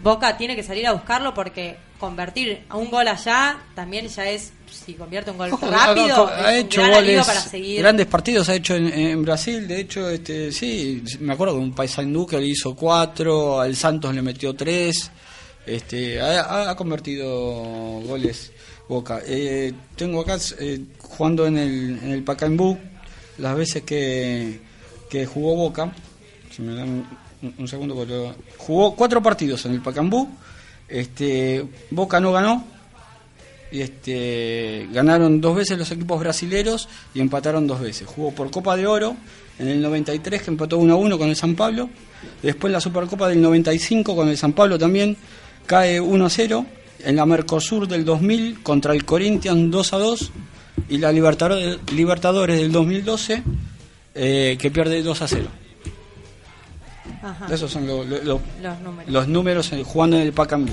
Boca 0.03 0.37
tiene 0.37 0.55
que 0.57 0.63
salir 0.63 0.87
a 0.87 0.93
buscarlo 0.93 1.35
porque 1.35 1.77
convertir 1.99 2.65
a 2.69 2.77
un 2.77 2.91
gol 2.91 3.09
allá 3.09 3.59
también 3.75 4.09
ya 4.09 4.29
es, 4.29 4.53
si 4.71 4.95
convierte 4.95 5.31
un 5.31 5.39
gol 5.39 5.53
Ojo, 5.53 5.71
rápido, 5.71 6.29
ha, 6.29 6.57
hecho 6.57 6.87
goles, 6.87 7.27
para 7.27 7.41
seguir. 7.41 7.81
grandes 7.81 8.07
partidos 8.07 8.49
ha 8.49 8.55
hecho 8.55 8.75
en, 8.75 8.93
en 8.93 9.23
Brasil. 9.23 9.67
De 9.67 9.81
hecho, 9.81 10.09
este, 10.11 10.53
sí, 10.53 11.03
me 11.21 11.33
acuerdo 11.33 11.55
de 11.55 11.61
un 11.61 11.75
Paysandú 11.75 12.27
que 12.27 12.39
le 12.39 12.47
hizo 12.47 12.75
cuatro, 12.75 13.61
al 13.61 13.75
Santos 13.75 14.15
le 14.15 14.23
metió 14.23 14.55
tres. 14.55 15.11
Este, 15.67 16.21
ha 16.21 16.75
convertido 16.77 17.27
goles 18.07 18.53
Boca. 18.89 19.21
Eh, 19.27 19.73
tengo 19.97 20.21
acá 20.21 20.39
eh, 20.61 20.81
jugando 20.99 21.47
en 21.47 21.59
el, 21.59 21.99
en 22.03 22.11
el 22.13 22.23
Pacaembu 22.23 22.79
las 23.39 23.57
veces 23.57 23.83
que, 23.83 24.61
que 25.11 25.27
jugó 25.27 25.57
Boca. 25.57 25.93
Si 26.51 26.63
me 26.63 26.75
dan 26.75 27.05
un, 27.43 27.55
un 27.59 27.69
segundo, 27.69 27.95
porque 27.95 28.33
jugó 28.59 28.95
cuatro 28.95 29.23
partidos 29.23 29.65
en 29.67 29.73
el 29.73 29.81
Pacaembu. 29.81 30.29
Este, 30.89 31.65
Boca 31.91 32.21
no 32.21 32.33
ganó, 32.33 32.65
y 33.71 33.81
este 33.81 34.89
ganaron 34.93 35.41
dos 35.41 35.57
veces 35.57 35.79
los 35.79 35.91
equipos 35.91 36.21
brasileros 36.21 36.89
y 37.15 37.21
empataron 37.21 37.67
dos 37.67 37.81
veces. 37.81 38.07
Jugó 38.07 38.33
por 38.33 38.51
Copa 38.51 38.77
de 38.77 38.87
Oro 38.87 39.17
en 39.59 39.69
el 39.69 39.83
93 39.83 40.43
que 40.43 40.51
empató 40.51 40.79
1 40.79 40.95
a 40.95 40.97
1 40.97 41.19
con 41.19 41.29
el 41.29 41.37
San 41.37 41.55
Pablo. 41.55 41.89
Después 42.43 42.73
la 42.73 42.81
Supercopa 42.81 43.29
del 43.29 43.43
95 43.43 44.15
con 44.15 44.29
el 44.29 44.37
San 44.37 44.53
Pablo 44.53 44.79
también 44.79 45.17
cae 45.67 46.01
1 46.01 46.27
a 46.27 46.31
0. 46.31 46.67
En 47.05 47.17
la 47.17 47.27
Mercosur 47.27 47.87
del 47.87 48.05
2000 48.05 48.63
contra 48.63 48.95
el 48.95 49.05
Corinthians 49.05 49.71
2 49.71 49.93
a 49.93 49.99
2 49.99 50.33
y 50.89 50.99
la 50.99 51.13
Libertadores 51.13 52.61
del 52.61 52.73
2012 52.73 53.43
eh, 54.15 54.57
que 54.59 54.71
pierde 54.71 55.03
2 55.03 55.23
a 55.23 55.29
0. 55.29 55.49
Ajá, 57.31 57.47
Esos 57.53 57.71
son 57.71 57.87
lo- 57.87 58.05
lo- 58.05 58.23
lo- 58.23 58.41
los 58.63 58.81
números. 58.81 59.13
los 59.13 59.29
números 59.29 59.71
jugando 59.85 60.17
en 60.17 60.23
el 60.23 60.33
Pacaembu. 60.33 60.73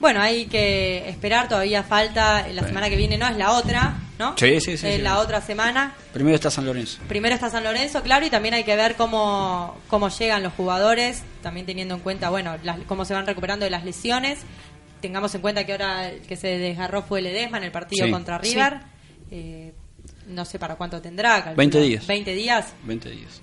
Bueno, 0.00 0.20
hay 0.20 0.46
que 0.46 1.08
esperar, 1.08 1.48
todavía 1.48 1.82
falta, 1.82 2.46
la 2.48 2.62
semana 2.62 2.88
que 2.88 2.94
viene 2.94 3.18
no 3.18 3.26
es 3.26 3.36
la 3.36 3.50
otra, 3.52 3.96
¿no? 4.16 4.36
Sí, 4.38 4.60
sí, 4.60 4.76
sí, 4.76 4.86
Es 4.86 4.94
sí. 4.96 5.02
la 5.02 5.18
otra 5.18 5.40
semana. 5.40 5.92
Primero 6.12 6.36
está 6.36 6.52
San 6.52 6.66
Lorenzo. 6.66 7.00
Primero 7.08 7.34
está 7.34 7.50
San 7.50 7.64
Lorenzo, 7.64 8.00
claro, 8.04 8.24
y 8.24 8.30
también 8.30 8.54
hay 8.54 8.62
que 8.62 8.76
ver 8.76 8.94
cómo, 8.94 9.76
cómo 9.88 10.08
llegan 10.08 10.44
los 10.44 10.52
jugadores, 10.52 11.24
también 11.42 11.66
teniendo 11.66 11.94
en 11.96 12.00
cuenta, 12.00 12.30
bueno, 12.30 12.56
las- 12.62 12.78
cómo 12.86 13.04
se 13.04 13.14
van 13.14 13.26
recuperando 13.26 13.64
de 13.64 13.70
las 13.70 13.84
lesiones. 13.84 14.38
Tengamos 15.00 15.34
en 15.34 15.40
cuenta 15.40 15.66
que 15.66 15.72
ahora 15.72 16.10
el 16.10 16.20
que 16.20 16.36
se 16.36 16.58
desgarró 16.58 17.02
fue 17.02 17.20
Ledesma 17.20 17.58
en 17.58 17.64
el 17.64 17.72
partido 17.72 18.06
Sí. 18.06 18.12
contra 18.12 18.38
River. 18.38 18.78
Eh, 19.32 19.72
no 20.28 20.44
sé 20.44 20.60
para 20.60 20.76
cuánto 20.76 21.00
tendrá. 21.02 21.34
calculo. 21.36 21.56
20 21.56 21.80
días. 21.80 22.06
20 22.06 22.34
días, 22.34 22.66
20 22.84 23.10
días. 23.10 23.40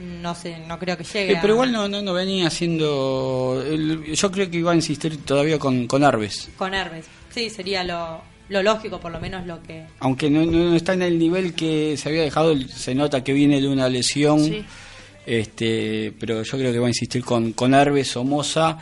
No 0.00 0.34
sé, 0.34 0.58
no 0.66 0.78
creo 0.78 0.96
que 0.96 1.04
llegue. 1.04 1.32
Eh, 1.34 1.38
pero 1.40 1.52
a- 1.52 1.56
igual 1.56 1.72
no, 1.72 1.88
no, 1.88 2.00
no 2.02 2.12
venía 2.12 2.46
haciendo. 2.48 3.62
el- 3.66 4.14
yo 4.14 4.30
creo 4.30 4.50
que 4.50 4.58
iba 4.58 4.72
a 4.72 4.74
insistir 4.74 5.24
todavía 5.24 5.58
con, 5.58 5.86
con 5.86 6.02
Arves. 6.04 6.48
Con 6.56 6.74
Hermes. 6.74 7.06
Sí, 7.30 7.50
sería 7.50 7.84
lo, 7.84 8.22
lo 8.48 8.62
lógico, 8.62 8.98
por 8.98 9.12
lo 9.12 9.20
menos 9.20 9.46
lo 9.46 9.62
que... 9.62 9.84
Aunque 10.00 10.28
no, 10.30 10.44
no- 10.44 10.70
no 10.70 10.76
está 10.76 10.94
en 10.94 11.02
el 11.02 11.18
nivel 11.18 11.54
que 11.54 11.96
se 11.96 12.08
había 12.08 12.22
dejado, 12.22 12.56
se 12.68 12.94
nota 12.94 13.22
que 13.22 13.32
viene 13.32 13.60
de 13.60 13.68
una 13.68 13.88
lesión. 13.88 14.44
Sí. 14.44 14.64
este 15.26 16.12
Pero 16.18 16.42
yo 16.42 16.58
creo 16.58 16.72
que 16.72 16.78
va 16.78 16.86
a 16.86 16.90
insistir 16.90 17.24
con, 17.24 17.52
con 17.52 17.74
Arves, 17.74 18.08
Somoza, 18.08 18.78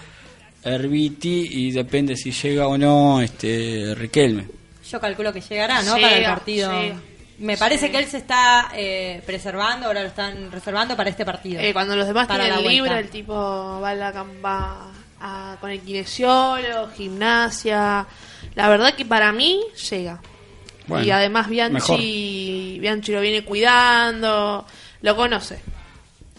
Herbiti 0.64 1.48
y 1.50 1.70
depende 1.72 2.16
si 2.16 2.30
llega 2.32 2.66
o 2.66 2.76
no 2.78 3.20
este 3.20 3.94
Riquelme. 3.94 4.46
Yo 4.90 4.98
calculo 5.00 5.32
que 5.32 5.40
llegará, 5.42 5.82
¿no? 5.82 5.96
Llega, 5.96 6.08
para 6.08 6.18
el 6.18 6.24
partido. 6.24 6.82
llega. 6.82 7.00
Me 7.38 7.56
parece 7.56 7.86
Sí. 7.86 7.92
que 7.92 7.98
él 7.98 8.06
se 8.06 8.18
está 8.18 8.70
eh, 8.74 9.22
preservando, 9.24 9.86
ahora 9.86 10.02
lo 10.02 10.08
están 10.08 10.50
reservando 10.50 10.96
para 10.96 11.08
este 11.10 11.24
partido. 11.24 11.60
Eh, 11.60 11.72
cuando 11.72 11.94
los 11.96 12.06
demás 12.06 12.26
Para 12.26 12.44
tienen 12.44 12.62
libre, 12.62 12.80
vuelta. 12.90 12.98
el 12.98 13.10
tipo 13.10 13.80
va, 13.80 13.90
a 13.90 13.94
la, 13.94 14.10
va 14.44 14.90
a- 15.20 15.56
con 15.60 15.70
el 15.70 15.80
kinesiólogo, 15.80 16.90
gimnasia. 16.96 18.06
La 18.54 18.68
verdad 18.68 18.94
que 18.94 19.04
para 19.04 19.30
mí 19.32 19.60
llega. 19.90 20.20
Bueno, 20.88 21.04
y 21.04 21.10
además 21.10 21.48
Bianchi, 21.48 22.78
Bianchi 22.80 23.12
lo 23.12 23.20
viene 23.20 23.44
cuidando, 23.44 24.64
lo 25.02 25.16
conoce. 25.16 25.60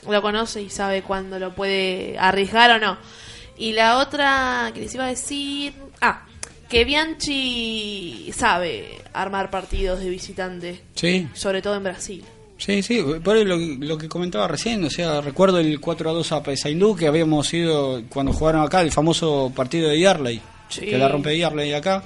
Lo 0.10 0.22
conoce 0.22 0.62
y 0.62 0.70
sabe 0.70 1.02
cuándo 1.04 1.38
lo 1.40 1.54
puede 1.54 2.18
arriesgar 2.20 2.72
o 2.72 2.80
no. 2.80 2.98
Y 3.58 3.74
la 3.74 3.98
otra 4.00 4.72
que 4.74 4.82
les 4.82 4.94
iba 4.96 5.04
a 5.06 5.10
decir... 5.10 5.74
Ah, 6.02 6.24
que 6.70 6.86
Bianchi 6.86 8.32
sabe 8.34 9.00
armar 9.14 9.50
partidos 9.50 10.00
de 10.00 10.10
visitante, 10.10 10.82
Sí, 10.96 11.28
sobre 11.34 11.62
todo 11.62 11.76
en 11.76 11.84
Brasil. 11.84 12.24
Sí, 12.58 12.84
sí, 12.84 13.02
por 13.24 13.38
lo, 13.38 13.56
lo 13.58 13.98
que 13.98 14.10
comentaba 14.10 14.48
recién, 14.48 14.84
o 14.84 14.90
sea, 14.90 15.22
recuerdo 15.22 15.60
el 15.60 15.80
4 15.80 16.10
a 16.10 16.14
2 16.14 16.32
a 16.34 16.44
Paysandú 16.44 16.96
que 16.96 17.08
habíamos 17.08 17.54
ido 17.54 18.04
cuando 18.10 18.34
jugaron 18.34 18.62
acá 18.64 18.82
el 18.82 18.92
famoso 18.92 19.52
partido 19.56 19.90
de 19.90 20.00
Yarley, 20.00 20.42
Sí. 20.68 20.82
que 20.82 20.98
la 20.98 21.08
rompe 21.08 21.36
Yarley 21.38 21.74
acá, 21.74 22.04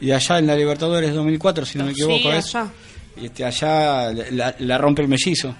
y 0.00 0.10
allá 0.12 0.38
en 0.38 0.46
la 0.46 0.54
Libertadores 0.56 1.12
2004, 1.14 1.64
si 1.66 1.78
no 1.78 1.84
me 1.86 1.94
Sí, 1.94 2.02
equivoco, 2.02 2.32
es. 2.32 2.54
allá. 2.54 2.70
Y 3.20 3.26
este, 3.26 3.44
allá 3.44 4.12
la, 4.12 4.54
la 4.58 4.78
rompe 4.78 5.02
el 5.02 5.08
mellizo. 5.08 5.54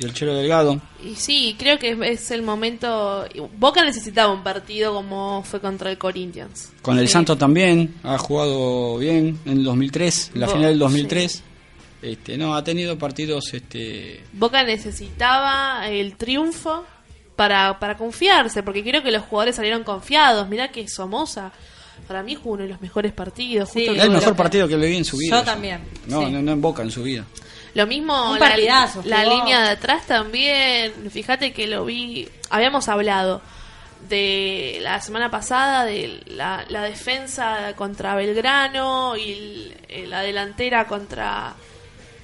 Y 0.00 0.04
el 0.04 0.14
Chelo 0.14 0.34
Delgado. 0.34 0.80
Y 1.04 1.14
sí, 1.14 1.54
creo 1.58 1.78
que 1.78 1.90
es, 1.90 1.98
es 2.00 2.30
el 2.30 2.42
momento. 2.42 3.24
Boca 3.58 3.84
necesitaba 3.84 4.32
un 4.32 4.42
partido 4.42 4.94
como 4.94 5.42
fue 5.44 5.60
contra 5.60 5.90
el 5.90 5.98
Corinthians. 5.98 6.70
Con 6.82 6.98
el 6.98 7.06
Sí. 7.06 7.12
Santos 7.12 7.38
también, 7.38 7.94
ha 8.02 8.16
jugado 8.18 8.96
bien 8.98 9.38
en 9.44 9.58
el 9.58 9.64
2003, 9.64 10.30
en 10.34 10.40
la 10.40 10.46
Bo- 10.46 10.52
final 10.54 10.70
del 10.70 10.78
2003. 10.78 11.42
Este, 12.02 12.38
no, 12.38 12.54
ha 12.54 12.64
tenido 12.64 12.96
partidos 12.96 13.52
este 13.52 14.24
Boca 14.32 14.62
necesitaba 14.64 15.86
el 15.88 16.16
triunfo 16.16 16.84
para, 17.36 17.78
para 17.78 17.96
confiarse, 17.98 18.62
porque 18.62 18.82
creo 18.82 19.02
que 19.02 19.10
los 19.10 19.22
jugadores 19.24 19.56
salieron 19.56 19.84
confiados. 19.84 20.48
Mirá 20.48 20.70
que 20.72 20.88
Somoza, 20.88 21.52
para 22.08 22.22
mí 22.22 22.34
jugó 22.34 22.54
uno 22.54 22.62
de 22.64 22.70
los 22.70 22.80
mejores 22.80 23.12
partidos. 23.12 23.68
Sí, 23.70 23.86
justo 23.86 24.02
el 24.02 24.08
que- 24.08 24.14
mejor 24.14 24.34
partido 24.36 24.66
que 24.66 24.76
le 24.78 24.88
vi 24.88 24.96
en 24.96 25.04
su 25.04 25.16
vida. 25.18 25.38
Yo 25.40 25.44
también, 25.44 25.80
No, 26.06 26.24
sí. 26.24 26.30
no, 26.32 26.40
no 26.42 26.52
en 26.52 26.60
Boca 26.62 26.82
en 26.82 26.90
su 26.90 27.02
vida. 27.02 27.24
Lo 27.74 27.86
mismo 27.86 28.32
Un 28.32 28.38
la, 28.38 28.48
partidazo, 28.48 29.02
la 29.04 29.24
línea 29.24 29.60
de 29.62 29.68
atrás 29.70 30.06
también. 30.06 30.92
Fíjate 31.10 31.52
que 31.52 31.66
lo 31.66 31.84
vi. 31.84 32.28
Habíamos 32.50 32.88
hablado 32.88 33.40
de 34.08 34.78
la 34.82 35.00
semana 35.00 35.30
pasada 35.30 35.84
de 35.84 36.20
la, 36.26 36.64
la 36.68 36.82
defensa 36.82 37.74
contra 37.76 38.14
Belgrano 38.16 39.16
y 39.16 39.30
el- 39.32 39.76
eh, 39.88 40.06
la 40.06 40.22
delantera 40.22 40.86
contra, 40.86 41.54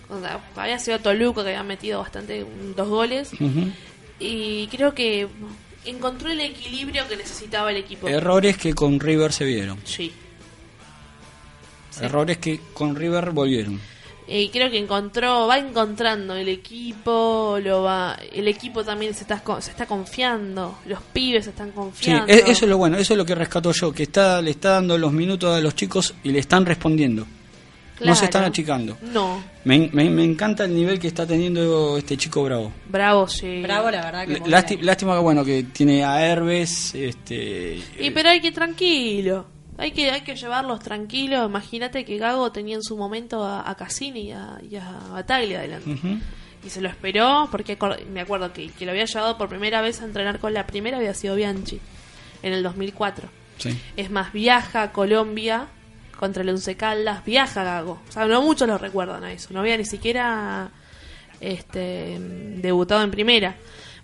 contra- 0.08 0.40
había 0.56 0.78
sido 0.78 0.98
Toluca 1.00 1.42
que 1.42 1.50
había 1.50 1.62
metido 1.62 2.00
bastante 2.00 2.44
dos 2.74 2.88
goles 2.88 3.30
y 4.18 4.66
creo 4.68 4.94
que 4.94 5.28
encontró 5.84 6.30
el 6.30 6.40
equilibrio 6.40 7.06
que 7.06 7.16
necesitaba 7.16 7.70
el 7.70 7.76
equipo. 7.76 8.08
Errores 8.08 8.56
que 8.56 8.74
con 8.74 8.98
River 8.98 9.32
se 9.32 9.44
vieron. 9.44 9.78
Sí. 9.84 10.12
Sí. 11.90 12.04
Errores 12.04 12.38
que 12.38 12.60
con 12.72 12.96
River 12.96 13.30
volvieron. 13.30 13.80
Y 14.28 14.48
creo 14.48 14.68
que 14.70 14.78
encontró, 14.78 15.46
va 15.46 15.56
encontrando 15.58 16.34
el 16.34 16.48
equipo, 16.48 17.58
lo 17.62 17.82
va, 17.84 18.16
el 18.32 18.48
equipo 18.48 18.82
también 18.84 19.14
se 19.14 19.22
está, 19.22 19.40
se 19.60 19.70
está 19.70 19.86
confiando, 19.86 20.78
los 20.86 21.00
pibes 21.12 21.44
se 21.44 21.50
están 21.50 21.68
Sí, 21.68 21.74
confiando. 21.74 22.32
e- 22.32 22.38
eso 22.50 22.64
es 22.64 22.68
lo 22.68 22.76
bueno, 22.78 22.96
eso 22.98 23.14
es 23.14 23.18
lo 23.18 23.24
que 23.24 23.34
rescato 23.36 23.70
yo, 23.72 23.92
que 23.92 24.02
está 24.04 24.42
le 24.42 24.50
está 24.50 24.70
dando 24.70 24.98
los 24.98 25.12
minutos 25.12 25.56
a 25.56 25.60
los 25.60 25.74
chicos 25.76 26.12
y 26.24 26.30
le 26.32 26.40
están 26.40 26.66
respondiendo. 26.66 27.26
No 28.00 28.14
se 28.14 28.26
están 28.26 28.44
achicando. 28.44 28.98
No, 29.14 29.42
Me, 29.64 29.88
me- 29.90 30.10
me 30.10 30.22
encanta 30.22 30.64
el 30.66 30.74
nivel 30.74 30.98
que 30.98 31.06
está 31.06 31.26
teniendo 31.26 31.96
este 31.96 32.16
chico 32.18 32.42
Bravo. 32.44 32.70
bravo, 32.90 33.26
sí. 33.26 33.62
Bravo, 33.62 33.90
la 33.90 34.04
verdad 34.04 34.26
que 34.26 34.76
lástima 34.82 35.14
que 35.14 35.20
bueno 35.22 35.42
que 35.44 35.62
tiene 35.72 36.04
a 36.04 36.20
Herbes, 36.26 36.94
este 36.94 37.78
Y 37.98 38.10
pero 38.10 38.28
hay 38.28 38.40
que 38.42 38.52
tranquilo, 38.52 39.46
hay 39.78 39.92
que, 39.92 40.10
hay 40.10 40.22
que 40.22 40.36
llevarlos 40.36 40.80
tranquilos. 40.80 41.48
Imagínate 41.48 42.04
que 42.04 42.18
Gago 42.18 42.52
tenía 42.52 42.76
en 42.76 42.82
su 42.82 42.96
momento 42.96 43.44
a, 43.44 43.68
a 43.68 43.74
Cassini 43.74 44.28
y 44.28 44.32
a, 44.32 44.58
y 44.68 44.76
a 44.76 44.90
Bataglia 45.12 45.58
adelante. 45.58 45.98
Y 46.64 46.70
se 46.70 46.80
lo 46.80 46.88
esperó 46.88 47.48
porque 47.50 47.78
me 48.10 48.20
acuerdo 48.20 48.52
que, 48.52 48.70
que 48.70 48.84
lo 48.84 48.92
había 48.92 49.04
llevado 49.04 49.38
por 49.38 49.48
primera 49.48 49.80
vez 49.82 50.00
a 50.00 50.04
entrenar 50.04 50.38
con 50.40 50.54
la 50.54 50.66
primera 50.66 50.96
había 50.96 51.14
sido 51.14 51.36
Bianchi 51.36 51.80
en 52.42 52.52
el 52.52 52.62
2004. 52.62 53.28
Sí. 53.58 53.78
Es 53.96 54.10
más, 54.10 54.32
viaja 54.32 54.82
a 54.82 54.92
Colombia 54.92 55.68
contra 56.18 56.42
el 56.42 56.48
Once 56.48 56.76
Caldas, 56.76 57.24
viaja 57.24 57.60
a 57.60 57.64
Gago. 57.64 58.02
O 58.08 58.12
sea, 58.12 58.26
no 58.26 58.42
muchos 58.42 58.66
lo 58.66 58.78
recuerdan 58.78 59.24
a 59.24 59.32
eso. 59.32 59.48
No 59.52 59.60
había 59.60 59.76
ni 59.76 59.84
siquiera 59.84 60.70
este, 61.40 62.18
debutado 62.18 63.02
en 63.02 63.10
primera. 63.10 63.56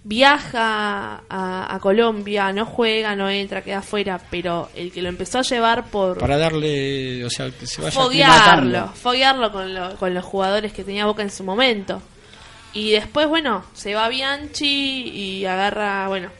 Viaja 0.04 1.22
a, 1.30 1.74
a 1.74 1.78
Colombia, 1.78 2.52
no 2.52 2.66
juega, 2.66 3.14
no 3.14 3.30
entra, 3.30 3.62
queda 3.62 3.78
afuera, 3.78 4.20
pero 4.30 4.68
el 4.74 4.90
que 4.92 5.00
lo 5.00 5.08
empezó 5.08 5.38
a 5.38 5.42
llevar 5.42 5.86
por 5.90 6.18
Para 6.18 6.36
darle, 6.38 7.24
o 7.24 7.30
sea, 7.30 7.50
que 7.50 7.66
se 7.66 7.80
vaya 7.80 7.92
foguearlo, 7.92 8.88
foguearlo 8.94 9.52
con, 9.52 9.72
lo- 9.74 9.96
con 9.96 10.12
los 10.12 10.24
jugadores 10.24 10.72
que 10.72 10.82
tenía 10.84 11.06
Boca 11.06 11.22
en 11.22 11.30
su 11.30 11.44
momento. 11.44 12.02
Y 12.74 12.90
después, 12.92 13.28
bueno, 13.28 13.64
se 13.74 13.94
va 13.94 14.08
Bianchi 14.08 14.66
y 15.08 15.44
agarra, 15.46 16.08
bueno, 16.08 16.30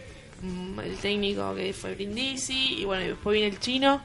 mm, 0.43 0.81
el 0.81 0.97
técnico 0.97 1.55
que 1.55 1.73
fue 1.73 1.95
Brindisi 1.95 2.79
y 2.81 2.85
bueno, 2.85 3.05
y 3.05 3.09
después 3.09 3.33
viene 3.35 3.49
el 3.55 3.61
chino, 3.61 4.03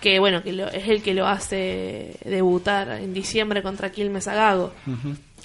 que 0.00 0.18
bueno, 0.18 0.42
que 0.42 0.52
lo- 0.54 0.68
es 0.70 0.88
el 0.88 1.02
que 1.02 1.12
lo 1.14 1.26
hace 1.26 2.16
debutar 2.24 2.88
en 2.92 3.12
diciembre 3.12 3.62
contra 3.62 3.92
Quilmes 3.92 4.28
Agago. 4.28 4.72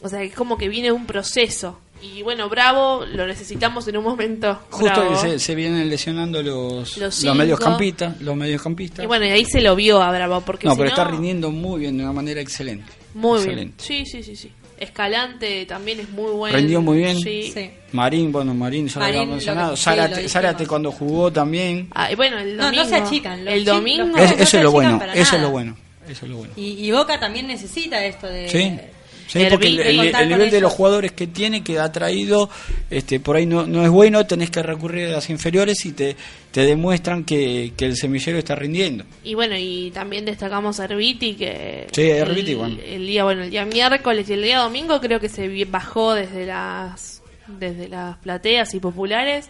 O 0.01 0.07
sea, 0.09 0.21
es 0.21 0.33
como 0.33 0.57
que 0.57 0.69
viene 0.69 0.91
un 0.91 1.05
proceso. 1.07 1.79
Y 2.01 2.21
bueno, 2.21 2.47
Bravo 2.49 3.05
lo 3.05 3.25
necesitamos 3.27 3.87
en 3.87 3.97
un 3.97 4.03
momento. 4.03 4.59
Justo 4.69 5.09
que 5.09 5.15
se, 5.17 5.39
se 5.39 5.55
vienen 5.55 5.89
lesionando 5.89 6.41
los, 6.43 6.95
Los 6.95 6.97
los, 6.97 7.15
cinco. 7.15 7.35
mediocampistas, 7.35 8.21
los 8.21 8.35
mediocampistas. 8.35 9.03
Y 9.03 9.07
bueno, 9.07 9.25
y 9.25 9.29
ahí 9.29 9.45
se 9.45 9.61
lo 9.61 9.75
vio 9.75 10.01
a 10.01 10.11
Bravo, 10.11 10.41
porque 10.41 10.67
no, 10.67 10.73
si 10.73 10.77
pero 10.77 10.89
no- 10.89 10.95
está 10.95 11.03
rindiendo 11.11 11.51
muy 11.51 11.81
bien, 11.81 11.97
de 11.97 12.03
una 12.03 12.13
manera 12.13 12.39
excelente. 12.41 12.91
Muy 13.13 13.39
Excelente. 13.39 13.83
bien. 13.87 14.05
Sí, 14.05 14.11
sí, 14.11 14.23
sí, 14.23 14.35
sí. 14.35 14.51
Escalante 14.79 15.65
también 15.65 15.99
es 15.99 16.09
muy 16.09 16.31
bueno. 16.31 16.55
Rendió 16.55 16.81
muy 16.81 16.97
bien. 16.99 17.17
Sí. 17.19 17.51
Sí. 17.53 17.69
Marín, 17.93 18.31
bueno, 18.31 18.53
Marín 18.53 18.87
ya 18.87 18.99
lo 18.99 19.05
Marín, 19.07 19.19
lo 19.21 19.25
mencionado. 19.27 19.71
que- 19.71 19.77
sí, 19.77 19.83
Zárate. 19.83 20.29
Zárate 20.29 20.67
cuando 20.67 20.91
jugó 20.91 21.31
también. 21.33 21.87
Ah, 21.95 22.11
y 22.11 22.15
bueno, 22.15 22.37
el 22.37 22.55
No, 22.55 22.63
no 22.71 22.77
domingo. 22.77 22.85
se 22.89 22.95
achican, 22.95 23.43
los 23.43 23.53
El 23.53 23.65
domingo. 23.65 24.03
Es- 24.17 24.29
no 24.29 24.35
eso 24.35 24.45
se 24.45 24.57
es 24.57 24.63
lo 24.63 24.71
bueno, 24.71 25.01
eso 25.13 25.35
es 25.35 25.41
lo 25.41 25.49
bueno. 25.49 25.75
Eso 26.07 26.25
es 26.25 26.31
lo 26.31 26.37
bueno. 26.37 26.53
Y, 26.55 26.85
y 26.85 26.91
Boca 26.91 27.19
también 27.19 27.47
necesita 27.47 28.05
esto 28.05 28.27
de... 28.27 28.47
Sí, 28.49 28.79
sí 29.27 29.45
porque 29.49 29.67
el, 29.67 30.29
nivel 30.29 30.49
de 30.49 30.61
los 30.61 30.71
jugadores 30.73 31.11
que 31.11 31.27
tiene, 31.27 31.63
que 31.63 31.79
ha 31.79 31.91
traído, 31.91 32.49
este, 32.89 33.19
por 33.19 33.35
ahí 33.35 33.45
no, 33.45 33.65
no 33.67 33.83
es 33.83 33.89
bueno, 33.89 34.25
tenés 34.25 34.49
que 34.49 34.63
recurrir 34.63 35.07
a 35.07 35.11
las 35.11 35.29
inferiores 35.29 35.85
y 35.85 35.91
te, 35.91 36.15
te 36.51 36.61
demuestran 36.61 37.23
que, 37.23 37.73
que 37.77 37.85
el 37.85 37.95
semillero 37.95 38.37
está 38.39 38.55
rindiendo. 38.55 39.03
Y 39.23 39.33
bueno, 39.35 39.55
y 39.57 39.91
también 39.91 40.25
destacamos 40.25 40.79
a 40.79 40.85
Herbiti 40.85 41.35
que 41.35 41.87
Sí, 41.91 42.01
Herbiti, 42.03 42.51
el, 42.51 42.57
bueno. 42.57 42.77
el 42.85 43.05
día, 43.05 43.23
bueno, 43.23 43.43
el 43.43 43.51
día 43.51 43.65
miércoles 43.65 44.29
y 44.29 44.33
el 44.33 44.41
día 44.43 44.59
domingo 44.59 44.99
creo 45.01 45.19
que 45.19 45.29
se 45.29 45.65
bajó 45.65 46.13
desde 46.13 46.45
las 46.45 47.21
desde 47.47 47.87
las 47.87 48.17
plateas 48.17 48.73
y 48.73 48.79
populares 48.79 49.49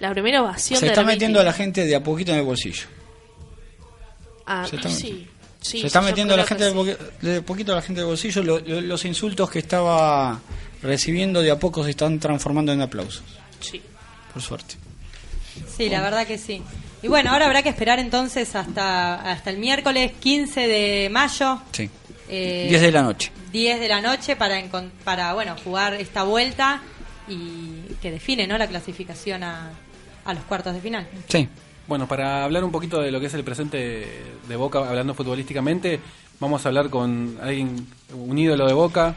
la 0.00 0.10
primera 0.12 0.42
ovación 0.42 0.80
Se 0.80 0.86
de 0.86 0.92
está 0.92 1.00
Herbiti. 1.02 1.14
metiendo 1.16 1.40
a 1.40 1.44
la 1.44 1.52
gente 1.52 1.84
de 1.86 1.94
a 1.94 2.02
poquito 2.02 2.32
en 2.32 2.38
el 2.38 2.44
bolsillo. 2.44 2.86
Ah, 4.46 4.66
sí, 4.88 5.26
sí, 5.66 5.80
se 5.80 5.86
está 5.88 6.00
metiendo 6.00 6.36
la 6.36 6.44
gente 6.46 6.64
de, 6.64 6.74
poqui- 6.74 6.96
de 7.22 7.42
poquito 7.42 7.72
a 7.72 7.76
la 7.76 7.82
gente 7.82 8.00
del 8.00 8.08
bolsillo. 8.08 8.42
Lo- 8.42 8.58
lo- 8.60 8.80
los 8.80 9.04
insultos 9.04 9.50
que 9.50 9.58
estaba 9.58 10.40
recibiendo 10.82 11.42
de 11.42 11.50
a 11.50 11.58
poco 11.58 11.82
se 11.84 11.90
están 11.90 12.18
transformando 12.20 12.72
en 12.72 12.80
aplausos. 12.82 13.22
sí. 13.60 13.80
Por 14.32 14.42
suerte. 14.42 14.74
Sí, 15.76 15.88
la 15.88 16.02
verdad 16.02 16.26
que 16.26 16.36
sí. 16.36 16.60
Y 17.02 17.08
bueno, 17.08 17.30
ahora 17.30 17.46
habrá 17.46 17.62
que 17.62 17.70
esperar 17.70 17.98
entonces 17.98 18.54
hasta, 18.54 19.14
hasta 19.30 19.48
el 19.48 19.56
miércoles 19.56 20.12
15 20.20 20.66
de 20.68 21.08
mayo. 21.10 21.62
Sí. 21.72 21.88
eh, 22.28 22.66
10 22.68 22.82
de 22.82 22.92
la 22.92 23.02
noche. 23.02 23.32
10 23.52 23.80
de 23.80 23.88
la 23.88 24.02
noche 24.02 24.36
para, 24.36 24.62
para 25.04 25.32
bueno, 25.32 25.56
jugar 25.64 25.94
esta 25.94 26.24
vuelta 26.24 26.82
y 27.28 27.94
que 28.02 28.10
define 28.10 28.46
¿no? 28.46 28.58
la 28.58 28.66
clasificación 28.66 29.42
a, 29.42 29.70
a 30.26 30.34
los 30.34 30.44
cuartos 30.44 30.74
de 30.74 30.80
final. 30.82 31.08
Sí. 31.28 31.48
Bueno, 31.88 32.08
para 32.08 32.42
hablar 32.42 32.64
un 32.64 32.72
poquito 32.72 33.00
de 33.00 33.12
lo 33.12 33.20
que 33.20 33.26
es 33.26 33.34
el 33.34 33.44
presente 33.44 34.08
de 34.48 34.56
Boca, 34.56 34.80
hablando 34.88 35.14
futbolísticamente, 35.14 36.00
vamos 36.40 36.64
a 36.64 36.68
hablar 36.68 36.90
con 36.90 37.38
alguien, 37.40 37.86
un 38.12 38.36
ídolo 38.36 38.66
de 38.66 38.72
Boca, 38.72 39.14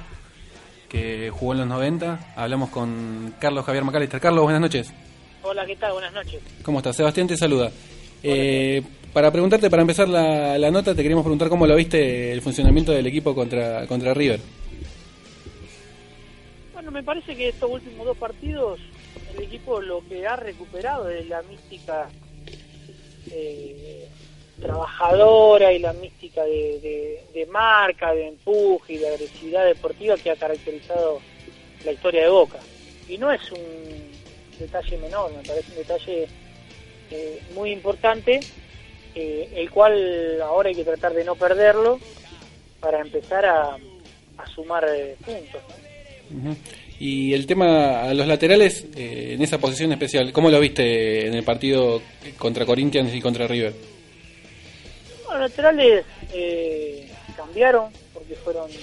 que 0.87 1.31
jugó 1.31 1.53
en 1.53 1.59
los 1.59 1.67
90. 1.67 2.33
Hablamos 2.35 2.69
con 2.69 3.33
Carlos 3.39 3.65
Javier 3.65 3.83
Macalister. 3.83 4.19
Carlos, 4.19 4.43
buenas 4.43 4.61
noches. 4.61 4.93
Hola, 5.41 5.65
¿qué 5.65 5.75
tal? 5.77 5.93
Buenas 5.93 6.13
noches. 6.13 6.41
¿Cómo 6.61 6.77
estás? 6.77 6.95
Sebastián 6.95 7.27
te 7.27 7.37
saluda. 7.37 7.71
Eh, 8.21 8.83
para 9.13 9.31
preguntarte, 9.31 9.67
para 9.71 9.81
empezar 9.81 10.07
la, 10.07 10.55
la 10.59 10.69
nota, 10.69 10.93
te 10.93 11.01
queríamos 11.01 11.23
preguntar 11.23 11.49
cómo 11.49 11.65
lo 11.65 11.75
viste 11.75 12.31
el 12.31 12.41
funcionamiento 12.43 12.91
del 12.91 13.07
equipo 13.07 13.33
contra, 13.33 13.87
contra 13.87 14.13
River. 14.13 14.41
Bueno, 16.73 16.91
me 16.91 17.01
parece 17.01 17.35
que 17.35 17.49
estos 17.49 17.71
últimos 17.71 18.05
dos 18.05 18.17
partidos 18.17 18.79
el 19.35 19.43
equipo 19.43 19.81
lo 19.81 20.07
que 20.07 20.27
ha 20.27 20.35
recuperado 20.35 21.09
es 21.09 21.27
la 21.27 21.41
mística 21.43 22.09
eh, 23.31 24.07
trabajadora 24.61 25.71
y 25.71 25.79
la 25.79 25.93
mística 25.93 26.43
de, 26.43 27.21
de- 27.33 27.45
marca, 27.47 28.13
de 28.13 28.27
empuje 28.27 28.93
y 28.93 28.97
de 28.97 29.07
agresividad 29.07 29.65
deportiva 29.65 30.15
que 30.17 30.29
ha 30.29 30.35
caracterizado 30.35 31.19
la 31.83 31.91
historia 31.91 32.23
de 32.23 32.29
Boca. 32.29 32.59
Y 33.07 33.17
no 33.17 33.31
es 33.31 33.41
un 33.51 33.59
detalle 34.59 34.97
menor, 34.97 35.31
me 35.33 35.43
parece 35.43 35.71
un 35.71 35.77
detalle 35.77 36.27
eh, 37.11 37.41
muy 37.55 37.71
importante, 37.71 38.39
eh, 39.15 39.49
el 39.55 39.71
cual 39.71 40.39
ahora 40.41 40.69
hay 40.69 40.75
que 40.75 40.83
tratar 40.83 41.13
de 41.13 41.23
no 41.23 41.35
perderlo 41.35 41.99
para 42.79 42.99
empezar 42.99 43.45
a, 43.45 43.77
sumar 44.53 44.85
eh, 44.87 45.15
puntos. 45.25 45.61
Y 46.99 47.33
el 47.33 47.47
tema 47.47 48.01
a 48.01 48.13
los 48.13 48.27
laterales, 48.27 48.85
eh, 48.97 49.31
en 49.33 49.41
esa 49.41 49.57
posición 49.57 49.93
especial, 49.93 50.33
¿cómo 50.33 50.49
lo 50.49 50.59
viste 50.59 51.27
en 51.27 51.33
el 51.33 51.43
partido 51.43 52.01
contra 52.37 52.65
Corinthians 52.65 53.13
y 53.15 53.21
contra 53.21 53.47
River? 53.47 53.73
Los 55.29 55.39
laterales 55.39 56.05
eh, 56.33 57.09
cambiaron 57.37 57.89
porque 58.13 58.35
fueron 58.35 58.69
eh, 58.69 58.75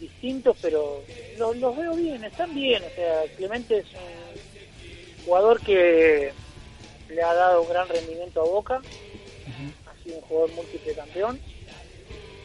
distintos, 0.00 0.56
pero 0.62 1.02
los, 1.36 1.54
los 1.58 1.76
veo 1.76 1.94
bien, 1.94 2.24
están 2.24 2.54
bien. 2.54 2.82
O 2.84 2.94
sea, 2.94 3.24
Clemente 3.36 3.76
es 3.76 3.84
un 3.84 5.24
jugador 5.26 5.60
que 5.60 6.32
le 7.10 7.22
ha 7.22 7.34
dado 7.34 7.62
un 7.62 7.68
gran 7.68 7.86
rendimiento 7.86 8.40
a 8.40 8.44
Boca, 8.44 8.80
ha 8.80 10.04
sido 10.04 10.16
un 10.16 10.22
jugador 10.22 10.52
múltiple 10.52 10.94
campeón. 10.94 11.38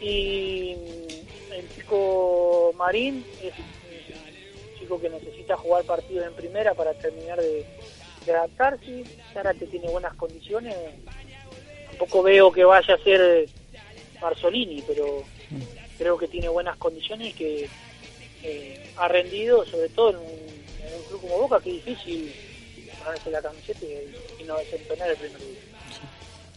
Y 0.02 0.76
el 1.56 1.70
chico 1.70 2.74
Marín 2.78 3.26
es 3.42 3.54
chico 4.80 5.00
que 5.00 5.10
necesita 5.10 5.56
jugar 5.58 5.84
partidos 5.86 6.28
en 6.28 6.34
primera 6.34 6.74
para 6.74 6.94
terminar 6.94 7.40
de, 7.40 7.66
de 8.26 8.32
adaptarse. 8.32 9.04
Zárate 9.34 9.68
tiene 9.68 9.90
buenas 9.90 10.14
condiciones. 10.16 10.76
Tampoco 11.90 12.24
veo 12.24 12.52
que 12.52 12.66
vaya 12.66 12.96
a 12.96 13.04
ser 13.04 13.48
Marzolini, 14.22 14.84
pero 14.88 15.24
creo 15.98 16.18
que 16.18 16.28
tiene 16.28 16.50
buenas 16.50 16.78
condiciones 16.78 17.30
y 17.30 17.34
que 17.34 17.70
eh, 18.44 18.92
ha 18.98 19.08
rendido, 19.08 19.66
sobre 19.66 19.90
todo 19.90 20.10
en 20.12 20.18
un, 20.18 20.24
un 20.24 21.04
club 21.08 21.22
como 21.22 21.38
Boca, 21.40 21.62
que 21.62 21.78
es 21.78 21.86
difícil 21.86 22.34
ponerse 23.04 23.32
la 23.32 23.42
camiseta 23.42 23.86
y, 23.86 24.42
y 24.42 24.44
no 24.44 24.58
desempeñar 24.58 25.10
el 25.10 25.18
primer 25.18 25.40
día. 25.40 25.73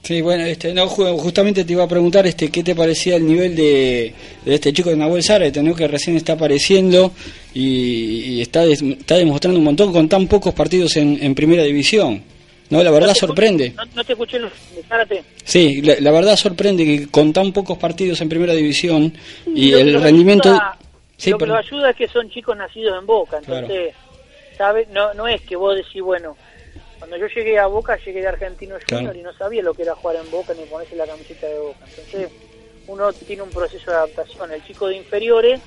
Sí, 0.07 0.20
bueno, 0.20 0.44
este, 0.44 0.72
no, 0.72 0.86
ju- 0.88 1.18
justamente 1.18 1.64
te 1.64 1.72
iba 1.72 1.82
a 1.82 1.88
preguntar 1.88 2.24
este, 2.28 2.48
qué 2.48 2.62
te 2.62 2.76
parecía 2.76 3.16
el 3.16 3.26
nivel 3.26 3.57
de, 3.57 4.14
de 4.44 4.54
este 4.54 4.72
chico 4.72 4.90
de 4.90 4.96
Nahuel 4.96 5.22
Zárate, 5.24 5.61
¿no? 5.64 5.74
que 5.74 5.88
recién 5.88 6.16
está 6.16 6.34
apareciendo 6.34 7.11
y, 7.52 8.34
y 8.36 8.40
está, 8.42 8.64
des- 8.64 8.82
está 8.82 9.16
demostrando 9.16 9.59
un 9.59 9.64
montón 9.64 9.92
con 9.92 10.09
tan 10.09 10.28
pocos 10.28 10.54
partidos 10.54 10.96
en, 10.96 11.18
en 11.20 11.34
primera 11.34 11.64
división. 11.64 12.22
No, 12.70 12.82
la 12.84 12.90
verdad 12.92 13.09
No 13.09 13.14
sorprende. 13.16 13.72
No, 13.76 13.82
no 13.96 14.04
te 14.04 14.12
escuché, 14.12 14.38
Zárate. 14.88 15.24
Sí, 15.44 15.80
la, 15.82 15.94
la 15.98 16.11
verdad 16.12 16.36
sorprende 16.36 16.84
que 16.84 17.07
con 17.09 17.32
tan 17.32 17.52
pocos 17.52 17.76
partidos 17.78 18.20
en 18.20 18.28
primera 18.28 18.52
división 18.52 19.12
y 19.54 19.70
Lo 19.72 19.78
el 19.78 20.00
rendimiento... 20.00 20.50
ayuda- 20.50 20.78
Sí, 21.18 21.30
lo 21.30 21.38
que 21.38 21.46
los 21.46 21.59
ayuda 21.59 21.90
es 21.90 21.96
que 21.96 22.07
son 22.09 22.28
chicos 22.30 22.57
nacidos 22.57 22.96
en 23.00 23.07
Boca, 23.07 23.38
entonces, 23.38 23.94
¿sabe? 24.59 24.86
No, 24.92 25.14
no 25.14 25.26
es 25.26 25.40
que 25.40 25.57
vos 25.57 25.74
decís, 25.74 26.02
bueno, 26.02 26.36
cuando 27.07 27.24
yo 27.24 27.32
llegué 27.32 27.57
a 27.57 27.66
Boca, 27.68 27.96
llegué 28.04 28.20
de 28.20 28.26
Argentino 28.26 28.74
Junior 28.84 29.12
Claro. 29.12 29.18
y 29.18 29.22
no 29.22 29.32
sabía 29.34 29.62
lo 29.62 29.74
que 29.74 29.82
era 29.82 29.94
jugar 29.94 30.16
en 30.16 30.28
Boca 30.28 30.52
ni 30.54 30.64
ponerse 30.64 30.96
la 30.96 31.07
camiseta 31.07 31.46
de 31.46 31.59
Boca. 31.61 31.86
Entonces, 31.88 32.30
uno 32.88 33.12
tiene 33.12 33.42
un 33.42 33.50
proceso 33.50 33.92
de 33.92 33.96
adaptación. 33.96 34.50
El 34.50 34.64
chico 34.66 34.88
de 34.88 34.96
inferiores, 34.96 35.61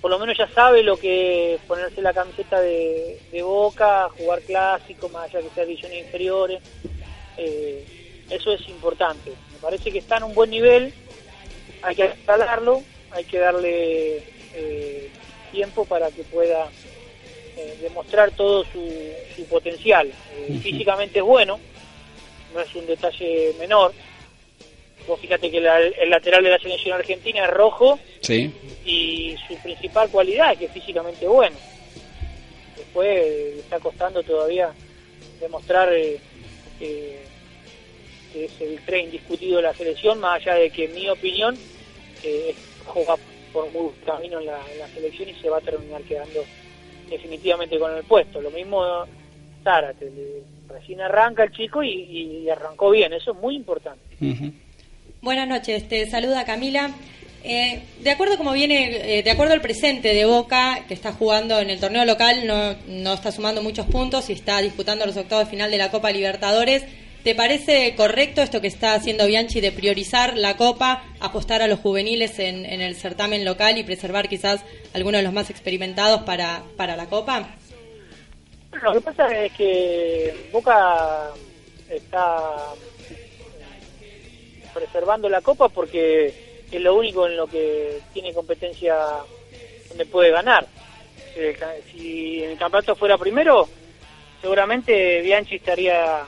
por 0.00 0.10
lo 0.10 0.18
menos 0.18 0.38
ya 0.38 0.48
sabe 0.54 0.82
lo 0.82 0.96
que 0.96 1.56
es 1.56 1.60
ponerse 1.62 2.00
la 2.00 2.14
camiseta 2.14 2.62
de, 2.62 3.20
de 3.30 3.42
Boca, 3.42 4.08
jugar 4.16 4.40
clásico, 4.40 5.10
más 5.10 5.28
allá 5.28 5.42
que 5.42 5.54
sea 5.54 5.66
divisiones 5.66 5.98
inferiores. 5.98 6.62
Eh, 7.36 7.84
eso 8.30 8.50
es 8.50 8.66
importante. 8.70 9.32
Me 9.52 9.58
parece 9.60 9.92
que 9.92 9.98
está 9.98 10.16
en 10.16 10.22
un 10.22 10.34
buen 10.34 10.48
nivel, 10.48 10.94
hay 11.82 11.94
que 11.94 12.06
instalarlo, 12.06 12.80
hay 13.10 13.24
que 13.24 13.38
darle 13.38 14.22
eh, 14.54 15.10
tiempo 15.52 15.84
para 15.84 16.10
que 16.10 16.22
pueda 16.22 16.70
eh, 17.56 17.76
demostrar 17.80 18.30
todo 18.32 18.64
su, 18.64 19.12
su 19.36 19.44
potencial. 19.46 20.08
Eh, 20.08 20.58
Físicamente 20.62 21.18
es 21.18 21.24
bueno, 21.24 21.58
no 22.54 22.60
es 22.60 22.74
un 22.74 22.86
detalle 22.86 23.52
menor. 23.58 23.92
Vos 25.06 25.18
fíjate 25.20 25.50
que 25.50 25.60
la- 25.60 25.78
el 25.80 26.10
lateral 26.10 26.42
de 26.44 26.50
la 26.50 26.58
selección 26.58 26.94
argentina 26.98 27.44
es 27.44 27.50
rojo 27.50 27.98
Sí, 28.20 28.50
y 28.84 29.36
su 29.48 29.54
principal 29.56 30.08
cualidad 30.10 30.52
es 30.52 30.58
que 30.58 30.64
es 30.66 30.72
físicamente 30.72 31.26
bueno. 31.26 31.56
Después 32.76 33.08
eh, 33.08 33.52
le 33.54 33.60
está 33.60 33.78
costando 33.80 34.22
todavía 34.22 34.72
demostrar 35.40 35.92
eh, 35.92 36.18
eh, 36.80 37.18
que 38.32 38.44
es 38.44 38.60
el 38.60 38.80
tren 38.84 39.06
indiscutido 39.06 39.56
de 39.56 39.62
la 39.62 39.74
selección, 39.74 40.20
más 40.20 40.40
allá 40.40 40.54
de 40.54 40.70
que 40.70 40.84
en 40.84 40.94
mi 40.94 41.08
opinión 41.08 41.58
eh, 42.22 42.54
juega 42.86 43.16
por 43.52 43.70
muy 43.72 43.90
camino 44.06 44.38
en 44.38 44.46
la, 44.46 44.60
en 44.72 44.78
la 44.78 44.88
selección 44.88 45.28
y 45.28 45.34
se 45.34 45.48
va 45.48 45.58
a 45.58 45.62
terminar 45.62 46.02
quedando 46.02 46.44
definitivamente 47.10 47.78
con 47.78 47.94
el 47.96 48.04
puesto. 48.04 48.40
Lo 48.40 48.50
mismo 48.50 48.82
Zárate, 49.64 50.06
le- 50.10 50.74
recién 50.74 51.00
arranca 51.00 51.42
el 51.44 51.52
chico 51.52 51.82
y, 51.82 51.90
y 51.90 52.48
arrancó 52.48 52.90
bien, 52.90 53.12
eso 53.12 53.32
es 53.32 53.38
muy 53.38 53.56
importante. 53.56 54.00
ujú. 54.20 54.52
Buenas 55.20 55.48
noches, 55.48 55.86
te 55.88 56.08
saluda 56.08 56.44
Camila. 56.46 56.90
Eh, 57.42 57.80
de 58.00 58.10
acuerdo 58.10 58.36
como 58.38 58.52
viene, 58.52 59.18
eh, 59.18 59.22
de 59.22 59.30
acuerdo 59.30 59.52
al 59.54 59.60
presente 59.62 60.14
de 60.14 60.24
Boca, 60.26 60.84
que 60.88 60.94
está 60.94 61.12
jugando 61.12 61.58
en 61.58 61.70
el 61.70 61.80
torneo 61.80 62.04
local, 62.04 62.46
no, 62.46 62.74
no 62.86 63.14
está 63.14 63.32
sumando 63.32 63.62
muchos 63.62 63.86
puntos 63.86 64.30
y 64.30 64.34
está 64.34 64.60
disputando 64.60 65.04
los 65.06 65.16
octavos 65.16 65.46
de 65.46 65.50
final 65.50 65.70
de 65.70 65.78
la 65.78 65.90
Copa 65.90 66.10
Libertadores. 66.10 66.84
¿Te 67.24 67.34
parece 67.34 67.94
correcto 67.96 68.40
esto 68.40 68.62
que 68.62 68.66
está 68.68 68.94
haciendo 68.94 69.26
Bianchi 69.26 69.60
de 69.60 69.72
priorizar 69.72 70.38
la 70.38 70.56
Copa, 70.56 71.04
apostar 71.20 71.60
a 71.60 71.66
los 71.66 71.78
juveniles 71.78 72.38
en, 72.38 72.64
el 72.64 72.96
certamen 72.96 73.44
local 73.44 73.76
y 73.76 73.84
preservar 73.84 74.26
quizás 74.26 74.64
algunos 74.94 75.18
de 75.18 75.24
los 75.24 75.32
más 75.34 75.50
experimentados 75.50 76.22
para, 76.22 76.62
para 76.78 76.96
la 76.96 77.10
Copa? 77.10 77.46
Lo 78.82 78.92
que 78.94 79.00
pasa 79.02 79.44
es 79.44 79.52
que 79.52 80.48
Boca 80.50 81.28
está 81.90 82.72
preservando 84.72 85.28
la 85.28 85.42
copa 85.42 85.68
porque 85.68 86.32
es 86.70 86.80
lo 86.80 86.94
único 86.94 87.26
en 87.26 87.36
lo 87.36 87.46
que 87.46 88.00
tiene 88.14 88.32
competencia 88.32 88.96
donde 89.88 90.06
puede 90.06 90.30
ganar. 90.30 90.66
Si 91.92 92.42
el 92.42 92.56
campeonato 92.56 92.96
fuera 92.96 93.18
primero, 93.18 93.68
seguramente 94.40 95.20
Bianchi 95.20 95.56
estaría 95.56 96.24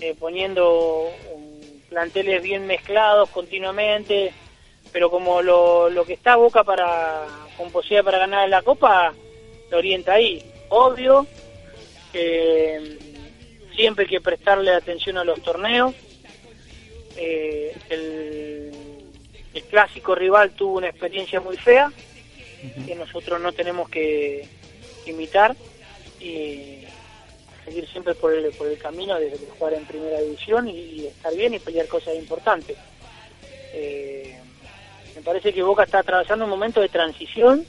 eh, 0.00 0.14
poniendo 0.18 1.16
un- 1.34 1.82
planteles 1.88 2.40
bien 2.42 2.66
mezclados 2.66 3.28
continuamente, 3.30 4.32
pero 4.92 5.10
como 5.10 5.42
lo, 5.42 5.90
lo 5.90 6.04
que 6.04 6.12
está 6.14 6.36
Boca 6.36 6.62
para 6.62 7.26
con 7.56 7.70
posibilidad 7.72 8.04
para 8.04 8.18
ganar 8.18 8.48
la 8.48 8.62
copa, 8.62 9.12
lo 9.70 9.78
orienta 9.78 10.12
ahí. 10.14 10.40
Obvio 10.68 11.26
que 12.12 12.98
siempre 13.74 14.04
hay 14.04 14.08
que 14.10 14.20
prestarle 14.20 14.72
atención 14.72 15.18
a 15.18 15.24
los 15.24 15.40
torneos. 15.42 15.94
Eh, 17.16 17.74
el, 17.90 18.72
el 19.52 19.62
clásico 19.64 20.14
rival 20.14 20.52
tuvo 20.52 20.78
una 20.78 20.88
experiencia 20.88 21.40
muy 21.40 21.56
fea 21.56 21.92
que 22.86 22.94
nosotros 22.94 23.40
no 23.40 23.52
tenemos 23.52 23.88
que 23.88 24.46
imitar 25.06 25.56
y 26.20 26.79
seguir 27.70 27.88
siempre 27.88 28.14
por 28.14 28.34
el, 28.34 28.50
por 28.52 28.66
el 28.66 28.78
camino 28.78 29.18
de, 29.18 29.30
de 29.30 29.46
jugar 29.56 29.74
en 29.74 29.84
primera 29.84 30.20
división 30.20 30.68
y, 30.68 30.72
y 30.72 31.06
estar 31.06 31.34
bien 31.34 31.54
y 31.54 31.58
pelear 31.60 31.86
cosas 31.86 32.16
importantes. 32.16 32.76
Eh, 33.72 34.36
me 35.14 35.22
parece 35.22 35.52
que 35.52 35.62
Boca 35.62 35.84
está 35.84 36.00
atravesando 36.00 36.44
un 36.44 36.50
momento 36.50 36.80
de 36.80 36.88
transición 36.88 37.64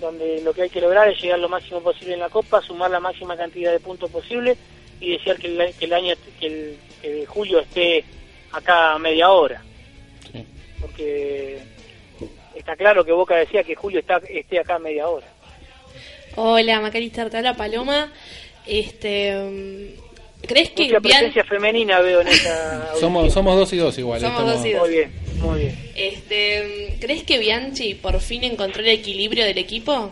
donde 0.00 0.42
lo 0.42 0.52
que 0.52 0.62
hay 0.62 0.70
que 0.70 0.80
lograr 0.80 1.08
es 1.08 1.20
llegar 1.20 1.38
lo 1.40 1.48
máximo 1.48 1.80
posible 1.80 2.14
en 2.14 2.20
la 2.20 2.28
Copa, 2.28 2.62
sumar 2.62 2.90
la 2.90 3.00
máxima 3.00 3.36
cantidad 3.36 3.72
de 3.72 3.80
puntos 3.80 4.10
posible 4.10 4.56
y 5.00 5.12
desear 5.12 5.38
que 5.38 5.48
el, 5.48 5.74
que 5.74 5.84
el 5.86 5.92
año 5.92 6.14
que, 6.38 6.46
el, 6.46 6.78
que 7.02 7.26
julio 7.26 7.60
esté 7.60 8.04
acá 8.52 8.92
a 8.92 8.98
media 8.98 9.30
hora. 9.30 9.62
Sí. 10.30 10.46
Porque 10.80 11.58
está 12.54 12.76
claro 12.76 13.04
que 13.04 13.12
Boca 13.12 13.34
decía 13.36 13.64
que 13.64 13.74
julio 13.74 13.98
está, 13.98 14.20
esté 14.28 14.60
acá 14.60 14.76
a 14.76 14.78
media 14.78 15.08
hora. 15.08 15.26
Hola, 16.36 16.80
Macalister, 16.80 17.30
te 17.30 17.38
habla 17.38 17.56
Paloma. 17.56 18.12
Este, 18.66 19.34
mm, 19.34 20.46
¿Crees 20.46 20.70
que 20.70 20.84
Mucha 20.84 20.98
Bian- 20.98 21.02
presencia 21.02 21.44
femenina 21.44 22.00
veo 22.00 22.20
en 22.20 22.28
esta 22.28 22.94
Somos, 23.00 23.32
somos 23.32 23.56
dos 23.56 23.72
y 23.72 23.76
dos 23.78 23.96
igual. 23.98 24.20
Somos 24.20 24.34
estamos- 24.40 24.56
dos 24.56 24.66
y 24.66 24.72
dos. 24.72 24.80
Muy 24.82 24.90
bien, 24.90 25.12
muy 25.40 25.58
bien. 25.60 25.90
este, 25.94 26.96
mm, 26.96 27.00
¿crees 27.00 27.22
que 27.24 27.38
Bianchi 27.38 27.94
por 27.94 28.20
fin 28.20 28.44
encontró 28.44 28.82
el 28.82 28.88
equilibrio 28.88 29.44
del 29.44 29.58
equipo? 29.58 30.10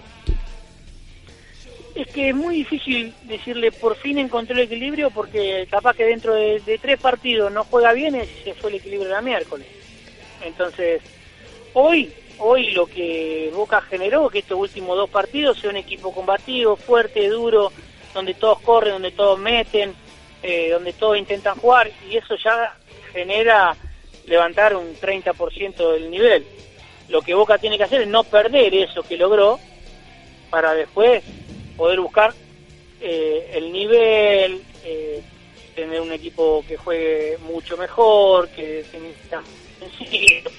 Es 1.94 2.07
que 2.09 2.30
es 2.30 2.34
muy 2.34 2.57
difícil 2.57 3.12
decirle 3.24 3.70
por 3.70 3.96
fin 3.96 4.18
encontró 4.18 4.57
el 4.57 4.62
equilibrio 4.62 5.11
porque 5.11 5.66
capaz 5.70 5.94
que 5.94 6.05
dentro 6.07 6.34
de, 6.34 6.59
de 6.61 6.78
tres 6.78 6.98
partidos 6.98 7.53
no 7.53 7.64
juega 7.64 7.92
bien 7.92 8.16
y 8.16 8.44
se 8.44 8.55
fue 8.55 8.70
el 8.70 8.76
equilibrio 8.76 9.09
de 9.09 9.14
la 9.14 9.20
miércoles. 9.20 9.66
Entonces, 10.42 11.03
hoy, 11.74 12.11
hoy 12.38 12.70
lo 12.70 12.86
que 12.86 13.50
Boca 13.55 13.82
generó 13.82 14.30
que 14.30 14.38
estos 14.38 14.59
últimos 14.59 14.96
dos 14.96 15.11
partidos 15.11 15.59
sea 15.59 15.68
un 15.68 15.76
equipo 15.76 16.14
combativo, 16.14 16.76
fuerte, 16.76 17.28
duro, 17.28 17.70
donde 18.15 18.35
todos 18.35 18.61
corren, 18.61 18.93
donde 18.93 19.11
todos 19.13 19.39
meten, 19.39 19.95
eh, 20.43 20.71
donde 20.71 20.93
todos 20.93 21.17
intentan 21.17 21.59
jugar 21.59 21.91
y 22.09 22.17
eso 22.17 22.37
ya 22.37 22.77
genera 23.13 23.77
levantar 24.27 24.77
un 24.77 24.95
30% 24.95 25.93
del 25.93 26.11
nivel. 26.11 26.47
Lo 27.09 27.23
que 27.23 27.35
Boca 27.35 27.59
tiene 27.59 27.77
que 27.77 27.85
hacer 27.85 28.03
es 28.03 28.09
no 28.09 28.25
perder 28.25 28.75
eso 28.75 29.03
que 29.03 29.17
logró 29.17 29.59
para 30.51 30.75
después 30.75 31.23
poder 31.77 32.01
buscar 32.01 32.33
eh, 33.01 33.51
el 33.55 33.73
nivel, 33.73 34.63
eh, 34.85 35.23
tener 35.75 36.01
un 36.01 36.13
equipo 36.13 36.65
que 36.67 36.77
juegue 36.77 37.39
mucho 37.39 37.77
mejor, 37.77 38.49
que 38.51 38.85
sea 39.29 39.43
sencillo, 39.79 40.51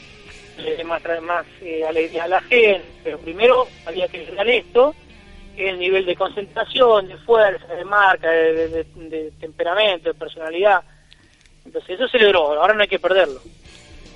le 0.57 0.75
dé 0.77 0.83
más, 0.83 1.01
más 1.21 1.45
eh, 1.61 1.83
alegría 1.85 2.25
a 2.25 2.27
la 2.27 2.41
gente. 2.41 2.83
Pero 3.03 3.19
primero 3.19 3.67
había 3.85 4.07
que 4.07 4.25
lograr 4.25 4.49
esto, 4.49 4.95
el 5.57 5.79
nivel 5.79 6.05
de 6.05 6.15
concentración, 6.15 7.07
de 7.07 7.17
fuerza, 7.17 7.73
de 7.73 7.85
marca, 7.85 8.29
de, 8.29 9.31
temperamento, 9.39 10.09
de 10.09 10.15
personalidad. 10.15 10.81
Entonces 11.65 11.91
eso 11.91 12.07
se 12.07 12.19
logró, 12.19 12.59
ahora 12.59 12.73
no 12.73 12.81
hay 12.81 12.87
que 12.87 12.99
perderlo. 12.99 13.39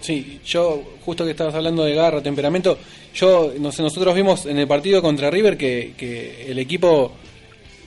Sí, 0.02 0.42
yo, 0.46 0.82
justo 1.04 1.26
que 1.26 1.32
estabas 1.32 1.56
hablando 1.56 1.84
de 1.84 1.96
garra, 1.96 2.22
temperamento, 2.22 2.78
yo, 3.14 3.52
no 3.60 3.72
sé, 3.72 3.82
nosotros 3.82 4.14
vimos 4.14 4.46
en 4.46 4.58
el 4.60 4.68
partido 4.68 5.02
contra 5.02 5.32
River 5.32 5.58
que, 5.58 5.94
que 5.98 6.52
el 6.52 6.60
equipo 6.60 7.14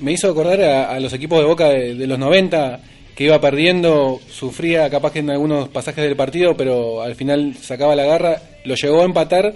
me 0.00 0.12
hizo 0.12 0.30
acordar 0.30 0.60
a, 0.62 0.90
a 0.90 1.00
los 1.00 1.12
equipos 1.12 1.38
de 1.38 1.44
Boca 1.44 1.68
de, 1.68 1.94
de 1.94 2.06
los 2.06 2.18
90, 2.18 2.80
que 3.14 3.24
iba 3.24 3.40
perdiendo, 3.40 4.18
sufría 4.28 4.88
capaz 4.90 5.12
que 5.12 5.18
en 5.20 5.30
algunos 5.30 5.68
pasajes 5.68 6.02
del 6.02 6.16
partido, 6.16 6.56
pero 6.56 7.02
al 7.02 7.14
final 7.14 7.54
sacaba 7.54 7.94
la 7.94 8.04
garra, 8.04 8.40
lo 8.64 8.74
llegó 8.74 9.02
a 9.02 9.04
empatar 9.04 9.54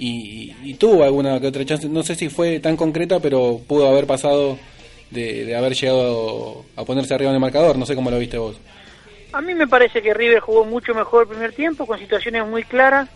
y, 0.00 0.56
y 0.64 0.74
tuvo 0.74 1.04
alguna 1.04 1.38
que 1.38 1.48
otra 1.48 1.64
chance. 1.66 1.86
No 1.86 2.02
sé 2.02 2.14
si 2.14 2.30
fue 2.30 2.58
tan 2.58 2.74
concreta, 2.76 3.20
pero 3.20 3.60
pudo 3.68 3.86
haber 3.86 4.06
pasado 4.06 4.58
de, 5.10 5.44
de 5.44 5.54
haber 5.54 5.74
llegado 5.74 6.64
a 6.74 6.84
ponerse 6.84 7.12
arriba 7.12 7.30
en 7.30 7.34
el 7.34 7.40
marcador. 7.40 7.76
No 7.76 7.84
sé 7.84 7.94
cómo 7.94 8.10
lo 8.10 8.18
viste 8.18 8.38
vos. 8.38 8.58
A 9.32 9.42
mí 9.42 9.54
me 9.54 9.68
parece 9.68 10.00
que 10.00 10.14
River 10.14 10.40
jugó 10.40 10.64
mucho 10.64 10.94
mejor 10.94 11.24
el 11.24 11.28
primer 11.28 11.52
tiempo, 11.52 11.86
con 11.86 11.98
situaciones 11.98 12.46
muy 12.46 12.64
claras. 12.64 13.10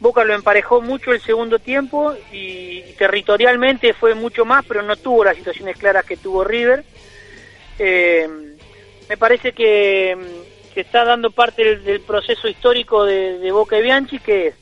Boca 0.00 0.24
lo 0.24 0.34
emparejó 0.34 0.82
mucho 0.82 1.12
el 1.12 1.20
segundo 1.22 1.60
tiempo 1.60 2.14
y 2.32 2.82
territorialmente 2.98 3.94
fue 3.94 4.14
mucho 4.14 4.44
más, 4.44 4.64
pero 4.66 4.82
no 4.82 4.96
tuvo 4.96 5.24
las 5.24 5.36
situaciones 5.36 5.78
claras 5.78 6.04
que 6.04 6.16
tuvo 6.16 6.42
River. 6.42 6.84
Eh, 7.78 8.28
me 9.08 9.16
parece 9.16 9.52
que, 9.52 10.16
que 10.74 10.80
está 10.80 11.04
dando 11.04 11.30
parte 11.30 11.76
del, 11.76 12.00
proceso 12.00 12.48
histórico 12.48 13.04
de, 13.04 13.38
de 13.38 13.52
Boca 13.52 13.78
y 13.78 13.82
Bianchi, 13.82 14.18
que 14.18 14.48
es 14.48 14.54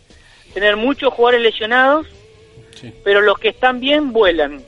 tener 0.55 0.77
muchos 0.77 1.13
jugadores 1.13 1.43
lesionados, 1.43 2.07
Sí. 2.81 2.93
pero 3.05 3.21
los 3.21 3.39
que 3.39 3.49
están 3.49 3.81
bien 3.81 4.13
vuelan. 4.13 4.63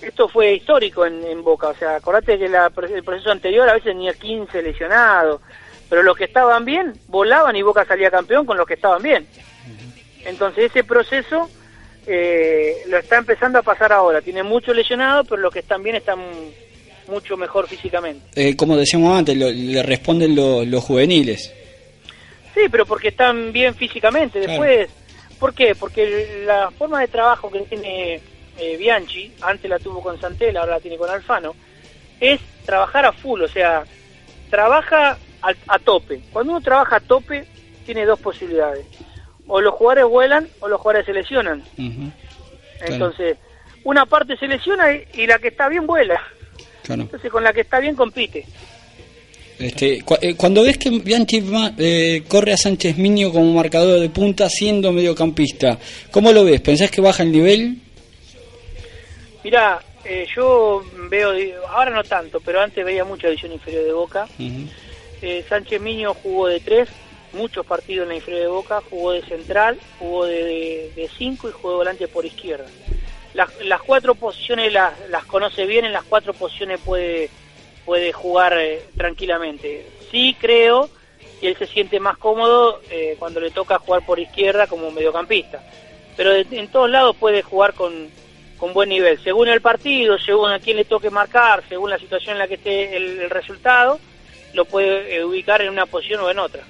Esto 0.00 0.28
fue 0.28 0.54
histórico 0.54 1.06
en, 1.06 1.22
en 1.24 1.44
Boca, 1.44 1.68
o 1.68 1.74
sea, 1.74 1.96
acordate 1.96 2.38
que 2.38 2.48
la- 2.48 2.72
el 2.94 3.04
proceso 3.04 3.30
anterior 3.30 3.68
a 3.68 3.74
veces 3.74 3.92
tenía 3.92 4.12
15 4.14 4.60
lesionados, 4.62 5.40
pero 5.88 6.02
los 6.02 6.16
que 6.16 6.24
estaban 6.24 6.64
bien 6.64 6.92
volaban 7.08 7.54
y 7.54 7.62
Boca 7.62 7.84
salía 7.84 8.10
campeón 8.10 8.44
con 8.46 8.56
los 8.56 8.66
que 8.66 8.74
estaban 8.74 9.02
bien. 9.02 9.26
Entonces 10.24 10.70
ese 10.70 10.84
proceso 10.84 11.48
eh, 12.06 12.78
lo 12.88 12.98
está 12.98 13.16
empezando 13.18 13.60
a 13.60 13.62
pasar 13.62 13.92
ahora, 13.92 14.20
tiene 14.20 14.42
muchos 14.42 14.74
lesionados, 14.74 15.24
pero 15.28 15.40
los 15.40 15.52
que 15.52 15.60
están 15.60 15.82
bien 15.84 15.94
están 15.96 16.18
mucho 17.08 17.36
mejor 17.36 17.68
físicamente. 17.68 18.24
Eh, 18.34 18.56
como 18.56 18.76
decíamos 18.76 19.16
antes, 19.16 19.36
lo- 19.36 19.50
le 19.50 19.82
responden 19.84 20.34
lo- 20.34 20.64
los 20.64 20.82
juveniles. 20.82 21.52
Sí, 22.62 22.68
pero 22.70 22.86
porque 22.86 23.08
están 23.08 23.52
bien 23.52 23.74
físicamente. 23.74 24.40
Claro. 24.40 24.62
Después, 24.62 24.90
¿por 25.38 25.52
qué? 25.54 25.74
Porque 25.74 26.42
la 26.46 26.70
forma 26.70 27.00
de 27.00 27.08
trabajo 27.08 27.50
que 27.50 27.60
tiene 27.62 28.20
eh, 28.58 28.76
Bianchi, 28.76 29.32
antes 29.40 29.68
la 29.68 29.78
tuvo 29.80 30.00
con 30.00 30.20
Santel, 30.20 30.56
ahora 30.56 30.74
la 30.74 30.80
tiene 30.80 30.96
con 30.96 31.10
Alfano, 31.10 31.54
es 32.20 32.40
trabajar 32.64 33.04
a 33.04 33.12
full, 33.12 33.42
o 33.42 33.48
sea, 33.48 33.84
trabaja 34.48 35.18
al- 35.40 35.56
a, 35.66 35.78
tope. 35.80 36.20
Cuando 36.32 36.52
uno 36.52 36.60
trabaja 36.60 36.96
a 36.96 37.00
tope, 37.00 37.44
tiene 37.84 38.04
dos 38.04 38.20
posibilidades. 38.20 38.86
O 39.48 39.60
los 39.60 39.74
jugadores 39.74 40.04
vuelan 40.04 40.48
o 40.60 40.68
los 40.68 40.80
jugadores 40.80 41.04
se 41.06 41.12
lesionan. 41.12 41.64
Entonces, 42.80 43.38
una 43.82 44.06
parte 44.06 44.36
se 44.36 44.46
lesiona 44.46 44.92
y, 44.92 45.04
y 45.14 45.26
la 45.26 45.40
que 45.40 45.48
está 45.48 45.68
bien 45.68 45.86
vuela. 45.86 46.22
claro. 46.84 47.02
Entonces, 47.02 47.28
con 47.32 47.42
la 47.42 47.52
que 47.52 47.62
está 47.62 47.80
bien 47.80 47.96
compite. 47.96 48.46
Este, 49.62 50.02
cu- 50.02 50.16
eh, 50.20 50.34
cuando 50.34 50.62
ves 50.62 50.76
que 50.78 50.90
Bianchi 50.90 51.42
eh, 51.78 52.22
corre 52.28 52.52
a 52.52 52.56
Sánchez 52.56 52.96
Miño 52.98 53.30
como 53.32 53.52
marcador 53.52 54.00
de 54.00 54.08
punta 54.10 54.48
siendo 54.48 54.92
mediocampista, 54.92 55.78
¿cómo 56.10 56.32
lo 56.32 56.44
ves? 56.44 56.60
¿Pensás 56.60 56.90
que 56.90 57.00
baja 57.00 57.22
el 57.22 57.32
nivel? 57.32 57.76
Mira, 59.44 59.80
eh, 60.04 60.26
yo 60.36 60.82
veo, 61.08 61.30
ahora 61.68 61.90
no 61.90 62.02
tanto, 62.04 62.40
pero 62.40 62.60
antes 62.60 62.84
veía 62.84 63.04
mucha 63.04 63.28
división 63.28 63.52
inferior 63.52 63.84
de 63.84 63.92
Boca. 63.92 64.28
Eh, 65.20 65.44
Sánchez 65.48 65.80
Miño 65.80 66.14
jugó 66.14 66.48
de 66.48 66.60
tres, 66.60 66.88
muchos 67.32 67.64
partidos 67.66 68.04
en 68.04 68.08
la 68.10 68.14
inferior 68.16 68.42
de 68.42 68.48
Boca, 68.48 68.82
jugó 68.90 69.12
de 69.12 69.22
central, 69.22 69.78
jugó 69.98 70.26
de, 70.26 70.44
de, 70.44 70.92
de 70.96 71.10
cinco 71.16 71.48
y 71.48 71.52
jugó 71.52 71.70
de 71.70 71.76
volante 71.76 72.08
por 72.08 72.24
izquierda. 72.26 72.66
Las, 73.34 73.48
las 73.64 73.80
cuatro 73.82 74.14
posiciones 74.14 74.72
las, 74.72 74.92
las 75.08 75.24
conoce 75.24 75.66
bien, 75.66 75.84
en 75.86 75.92
las 75.92 76.04
cuatro 76.04 76.34
posiciones 76.34 76.80
puede, 76.84 77.30
puede 77.84 78.12
jugar 78.12 78.56
eh, 78.58 78.82
tranquilamente. 78.96 79.86
Sí 80.10 80.36
creo 80.40 80.88
que 81.40 81.48
él 81.48 81.56
se 81.58 81.66
siente 81.66 81.98
más 82.00 82.16
cómodo 82.18 82.80
eh, 82.90 83.16
cuando 83.18 83.40
le 83.40 83.50
toca 83.50 83.78
jugar 83.78 84.04
por 84.06 84.18
izquierda 84.20 84.66
como 84.66 84.90
mediocampista. 84.90 85.62
Pero 86.16 86.30
de- 86.32 86.46
en 86.52 86.68
todos 86.68 86.88
lados 86.90 87.16
puede 87.16 87.42
jugar 87.42 87.74
con, 87.74 88.08
con 88.58 88.72
buen 88.72 88.90
nivel. 88.90 89.18
Según 89.22 89.48
el 89.48 89.60
partido, 89.60 90.18
según 90.18 90.50
a 90.52 90.60
quién 90.60 90.76
le 90.76 90.84
toque 90.84 91.10
marcar, 91.10 91.64
según 91.68 91.90
la 91.90 91.98
situación 91.98 92.32
en 92.34 92.38
la 92.38 92.48
que 92.48 92.54
esté 92.54 92.96
el, 92.96 93.20
el 93.20 93.30
resultado, 93.30 93.98
lo 94.54 94.64
puede 94.66 95.16
eh, 95.16 95.24
ubicar 95.24 95.62
en 95.62 95.70
una 95.70 95.86
posición 95.86 96.20
o 96.20 96.30
en 96.30 96.38
otra. 96.38 96.62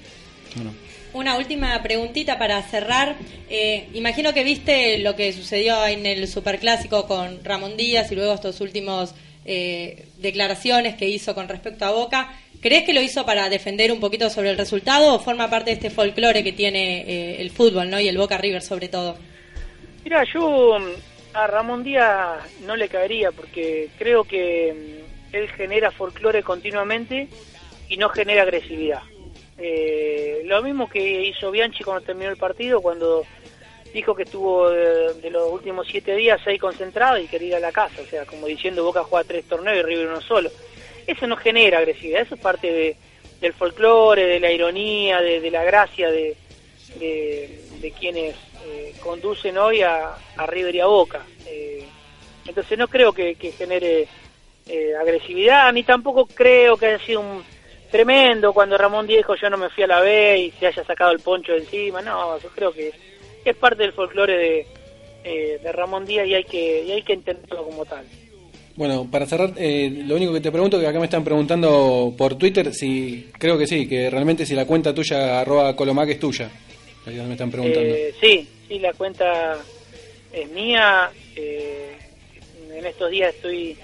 Una 1.13 1.37
última 1.37 1.83
preguntita 1.83 2.39
para 2.39 2.63
cerrar. 2.63 3.17
Eh, 3.51 3.89
imagino 3.93 4.33
que 4.33 4.45
viste 4.45 4.99
lo 4.99 5.15
que 5.15 5.33
sucedió 5.35 5.85
en 5.87 6.07
el 6.07 6.27
Superclásico 6.27 7.07
con 7.07 7.45
Ramón 7.45 7.77
Díaz 7.77 8.11
y 8.11 8.15
luego 8.15 8.33
estos 8.33 8.63
últimos 8.63 9.15
eh, 9.45 10.07
declaraciones 10.19 10.95
que 10.95 11.09
hizo 11.09 11.35
con 11.35 11.49
respecto 11.49 11.85
a 11.85 11.91
Boca. 11.91 12.33
¿Crees 12.61 12.85
que 12.85 12.93
lo 12.93 13.01
hizo 13.01 13.27
para 13.27 13.49
defender 13.49 13.91
un 13.91 13.99
poquito 13.99 14.31
sobre 14.31 14.51
el 14.51 14.57
resultado 14.57 15.15
o 15.15 15.19
forma 15.19 15.51
parte 15.51 15.71
de 15.71 15.75
este 15.75 15.91
folclore 15.91 16.45
que 16.45 16.53
tiene 16.53 17.01
eh, 17.01 17.41
el 17.41 17.51
fútbol 17.51 17.91
¿no? 17.91 17.99
y 17.99 18.09
el 18.09 18.17
Boca 18.17 18.39
River 18.39 18.63
sobre 18.63 18.89
todo? 18.89 19.17
Mira, 20.05 20.25
yo 20.33 20.79
mm, 20.79 21.37
a 21.37 21.47
Ramón 21.49 21.83
Díaz 21.83 22.41
no 22.65 22.77
le 22.77 22.89
caería 22.89 23.33
porque 23.33 23.89
creo 23.99 24.23
que 24.25 25.03
mm, 25.33 25.35
él 25.37 25.49
genera 25.49 25.91
folclore 25.91 26.43
continuamente 26.43 27.29
y 27.89 27.97
no 27.97 28.09
genera 28.11 28.43
agresividad. 28.43 29.03
Eh, 29.59 30.43
lo 30.45 30.63
mismo 30.63 30.89
que 30.89 31.23
hizo 31.29 31.51
Bianchi 31.51 31.85
cuando 31.85 32.05
terminó 32.05 32.31
el 32.31 32.37
partido, 32.37 32.81
cuando 32.81 33.25
dijo 33.93 34.15
que 34.15 34.23
estuvo 34.23 34.71
de, 34.71 35.31
los 35.31 35.53
últimos 35.53 35.87
siete 35.87 36.15
días 36.17 36.41
seis 36.45 36.61
concentrados 36.61 37.21
y 37.21 37.29
quería 37.29 37.49
ir 37.49 37.55
a 37.57 37.61
la 37.61 37.73
casa, 37.73 38.01
o 38.03 38.07
sea, 38.07 38.25
como 38.25 38.47
diciendo 38.47 38.85
Boca 38.85 39.05
juega 39.05 39.25
tres 39.25 39.45
torneos 39.45 39.79
y 39.79 39.83
River 39.83 40.09
uno 40.09 40.21
solo. 40.21 40.51
Eso 41.07 41.27
no 41.27 41.37
genera 41.37 41.79
agresividad, 41.79 42.23
eso 42.23 42.37
es 42.37 42.41
parte 42.41 42.73
de, 42.73 42.97
del 43.41 43.53
folclore, 43.53 44.27
de 44.27 44.41
la 44.41 44.53
ironía, 44.53 45.21
de, 45.21 45.51
la 45.51 45.65
gracia 45.65 46.11
de, 46.11 46.37
de, 46.99 47.93
quienes 47.99 48.37
eh, 48.67 48.95
conducen 49.03 49.59
hoy 49.59 49.83
a, 49.83 50.17
River 50.47 50.75
y 50.77 50.81
a 50.81 50.87
Boca. 50.87 51.27
Eh, 51.47 51.85
entonces 52.47 52.79
no 52.79 52.89
creo 52.89 53.13
que, 53.13 53.35
genere 53.35 54.07
eh, 54.67 54.95
agresividad, 54.99 55.73
ni 55.73 55.83
tampoco 55.83 56.27
creo 56.27 56.77
que 56.77 56.87
haya 56.87 57.05
sido 57.05 57.21
un 57.21 57.45
tremendo 57.91 58.55
cuando 58.55 58.79
Ramón 58.79 59.07
dijo 59.07 59.35
yo 59.35 59.51
no 59.51 59.59
me 59.59 59.69
fui 59.69 59.85
a 59.85 59.87
la 59.87 60.01
B 60.01 60.39
y 60.39 60.51
se 60.53 60.67
haya 60.67 60.83
sacado 60.83 61.11
el 61.11 61.21
poncho 61.21 61.53
de 61.53 61.59
encima. 61.59 62.01
No, 62.01 62.39
yo 62.39 62.49
creo 62.49 62.73
que 62.73 62.93
es 63.51 63.57
parte 63.57 63.83
del 63.83 63.93
folclore 63.93 64.37
de, 64.37 64.67
eh, 65.25 65.59
de 65.63 65.73
Ramón 65.73 66.07
Díaz 66.07 66.27
y 66.27 66.35
hay 66.35 66.45
que 66.45 66.85
y 66.85 66.91
hay 66.93 67.03
que 67.03 67.13
entenderlo 67.15 67.65
como 67.65 67.85
tal. 67.85 68.05
Bueno, 68.75 69.07
para 69.11 69.27
cerrar, 69.27 69.51
eh, 69.59 69.91
lo 70.07 70.17
único 70.17 70.33
que 70.33 70.41
te 70.41 70.51
pregunto, 70.51 70.81
que 70.81 70.87
acá 70.87 70.99
me 70.99 71.05
están 71.05 71.25
preguntando 71.25 72.15
por 72.17 72.37
Twitter, 72.37 72.73
si 72.73 73.29
creo 73.39 73.59
que 73.59 73.67
sí, 73.67 73.87
que 73.87 74.09
realmente 74.09 74.47
si 74.47 74.55
la 74.55 74.67
cuenta 74.67 74.95
tuya, 74.95 75.41
arroba 75.41 75.77
Colomac, 75.77 76.09
es 76.09 76.19
tuya. 76.19 76.49
Ahí 77.07 77.17
me 77.17 77.33
están 77.33 77.51
preguntando. 77.51 77.95
Eh, 77.95 78.15
sí, 78.21 78.49
sí, 78.69 78.79
la 78.79 78.93
cuenta 78.95 79.57
es 80.33 80.49
mía. 80.51 81.11
eh, 81.37 81.97
en 82.75 82.87
estos 82.87 83.11
días 83.11 83.35
estoy 83.35 83.77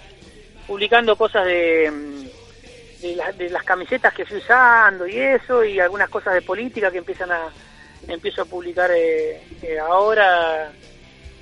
publicando 0.67 1.17
cosas 1.17 1.45
de, 1.47 1.91
mm, 1.91 3.03
de, 3.03 3.17
la- 3.17 3.33
de 3.33 3.51
las 3.51 3.63
camisetas 3.65 4.13
que 4.15 4.23
estoy 4.23 4.39
usando 4.39 5.07
y 5.07 5.17
eso, 5.19 5.65
y 5.65 5.79
algunas 5.81 6.09
cosas 6.09 6.35
de 6.35 6.43
política 6.43 6.91
que 6.91 6.99
empiezan 6.99 7.31
a 7.31 7.49
empiezo 8.09 8.43
a 8.43 8.47
publicar 8.47 8.91
eh, 8.91 9.41
eh, 9.63 9.79
ahora, 9.79 10.71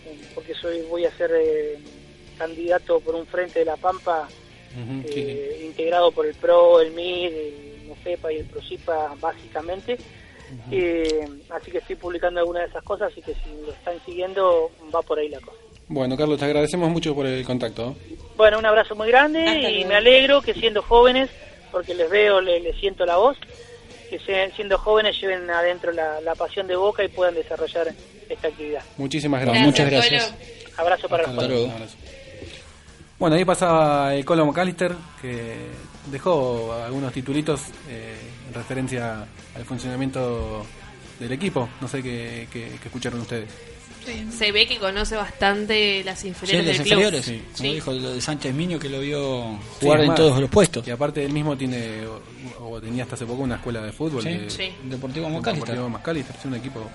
eh, 0.07 0.17
porque 0.35 0.55
soy 0.55 0.83
voy 0.83 1.05
a 1.05 1.17
ser 1.17 1.31
eh, 1.35 1.79
candidato 2.39 3.01
por 3.01 3.15
un 3.15 3.27
frente 3.27 3.61
de 3.61 3.65
la 3.65 3.77
Pampa 3.77 4.29
Ujú, 4.75 5.03
sí, 5.09 5.13
sí. 5.15 5.65
integrado 5.65 6.11
por 6.13 6.27
el 6.27 6.35
PRO, 6.35 6.81
el 6.81 6.93
MIR, 6.93 7.33
el 7.33 7.87
MUFEPA 7.89 8.33
y 8.33 8.37
el 8.39 8.45
PROCIPA 8.47 9.15
básicamente. 9.21 9.99
Eh, 10.71 11.27
así 11.51 11.71
que 11.71 11.79
estoy 11.79 11.97
publicando 11.97 12.41
algunas 12.41 12.65
de 12.65 12.69
esas 12.71 12.83
cosas, 12.85 13.11
así 13.13 13.23
que 13.23 13.33
si 13.35 13.51
lo 13.65 13.73
están 13.73 13.99
siguiendo 14.05 14.71
va 14.95 15.01
por 15.03 15.19
ahí 15.19 15.29
la 15.29 15.41
cosa. 15.41 15.57
Bueno, 15.89 16.17
Carlos, 16.17 16.39
te 16.39 16.45
agradecemos 16.45 16.91
mucho 16.91 17.15
por 17.15 17.27
el 17.27 17.45
contacto. 17.45 17.87
¿no? 17.87 17.97
Bueno, 18.37 18.59
un 18.59 18.67
abrazo 18.67 18.95
muy 18.97 19.09
grande 19.09 19.47
Hasta 19.47 19.71
y 19.71 19.85
me 19.85 19.95
alegro 19.95 20.43
que 20.43 20.53
siendo 20.55 20.83
jóvenes, 20.83 21.31
porque 21.71 21.95
les 21.95 22.11
veo, 22.11 22.41
le- 22.41 22.61
les, 22.61 22.77
siento 22.79 23.07
la 23.07 23.17
voz, 23.17 23.37
que 24.11 24.19
se- 24.21 24.53
siendo 24.55 24.79
jóvenes 24.79 25.21
lleven 25.21 25.49
adentro 25.51 25.93
la, 25.93 26.21
la 26.21 26.35
pasión 26.35 26.67
de 26.67 26.77
Boca 26.77 27.03
y 27.05 27.09
puedan 27.09 27.35
desarrollar 27.35 27.93
esta 28.29 28.49
actividad. 28.49 28.83
Muchísimas 28.97 29.41
Bueno, 29.45 29.53
gracias. 29.53 29.67
muchas 29.67 29.91
gracias. 29.91 30.25
Colo. 30.33 30.73
Abrazo 30.79 31.09
para 31.09 31.25
Hasta 31.25 31.49
los 31.49 31.71
abrazo. 31.71 31.97
Bueno, 33.19 33.37
ahí 33.37 33.45
pasaba 33.45 34.15
el 34.15 34.25
Colo 34.25 34.45
McAllister, 34.47 34.93
que 35.23 35.57
dejó 36.11 36.73
algunos 36.85 37.13
titulitos 37.13 37.63
eh, 37.89 38.15
en 38.49 38.55
referencia 38.55 39.27
al 39.55 39.65
funcionamiento 39.65 40.67
del 41.19 41.33
equipo. 41.33 41.69
No 41.81 41.89
sé 41.89 42.03
qué, 42.03 42.47
qué- 42.53 42.73
qué 42.81 42.89
escucharon 42.89 43.21
ustedes. 43.21 43.49
Se 44.37 44.53
ve 44.53 44.67
que 44.67 44.79
conoce 44.79 45.17
bastante 45.17 46.03
las 46.05 46.21
Sí, 46.21 46.29
inferiores 46.29 46.67
los 46.67 46.79
del 46.79 46.87
inferiores, 46.87 47.25
club. 47.25 47.41
como 47.45 47.57
Sí. 47.57 47.75
dijo 47.75 47.93
lo 47.93 48.13
de 48.15 48.21
Sánchez 48.21 48.55
Miño 48.55 48.79
que 48.79 48.89
lo 48.89 49.01
vio 49.01 49.59
Sí, 49.79 49.87
jugar 49.87 50.01
en 50.01 50.07
más, 50.09 50.17
todos 50.17 50.41
los 50.41 50.51
puestos. 50.51 50.87
Y 50.87 50.91
aparte 50.91 51.25
él 51.25 51.33
mismo 51.33 51.57
tiene, 51.57 52.01
o, 52.07 52.69
o 52.71 52.81
tenía 52.81 53.03
hasta 53.05 53.15
hace 53.17 53.27
poco, 53.27 53.43
una 53.43 53.57
escuela 53.57 53.81
de 53.83 53.93
fútbol. 53.93 54.23
Sí. 54.23 54.29
de- 54.31 54.51
Sí. 54.51 54.69
Deportivo 54.85 55.27
de 55.27 55.33
Macalister. 55.33 55.69
Deportivo 55.69 55.89
Macalister, 55.91 56.37
es 56.37 56.45
un 56.45 56.55
equipo 56.55 56.91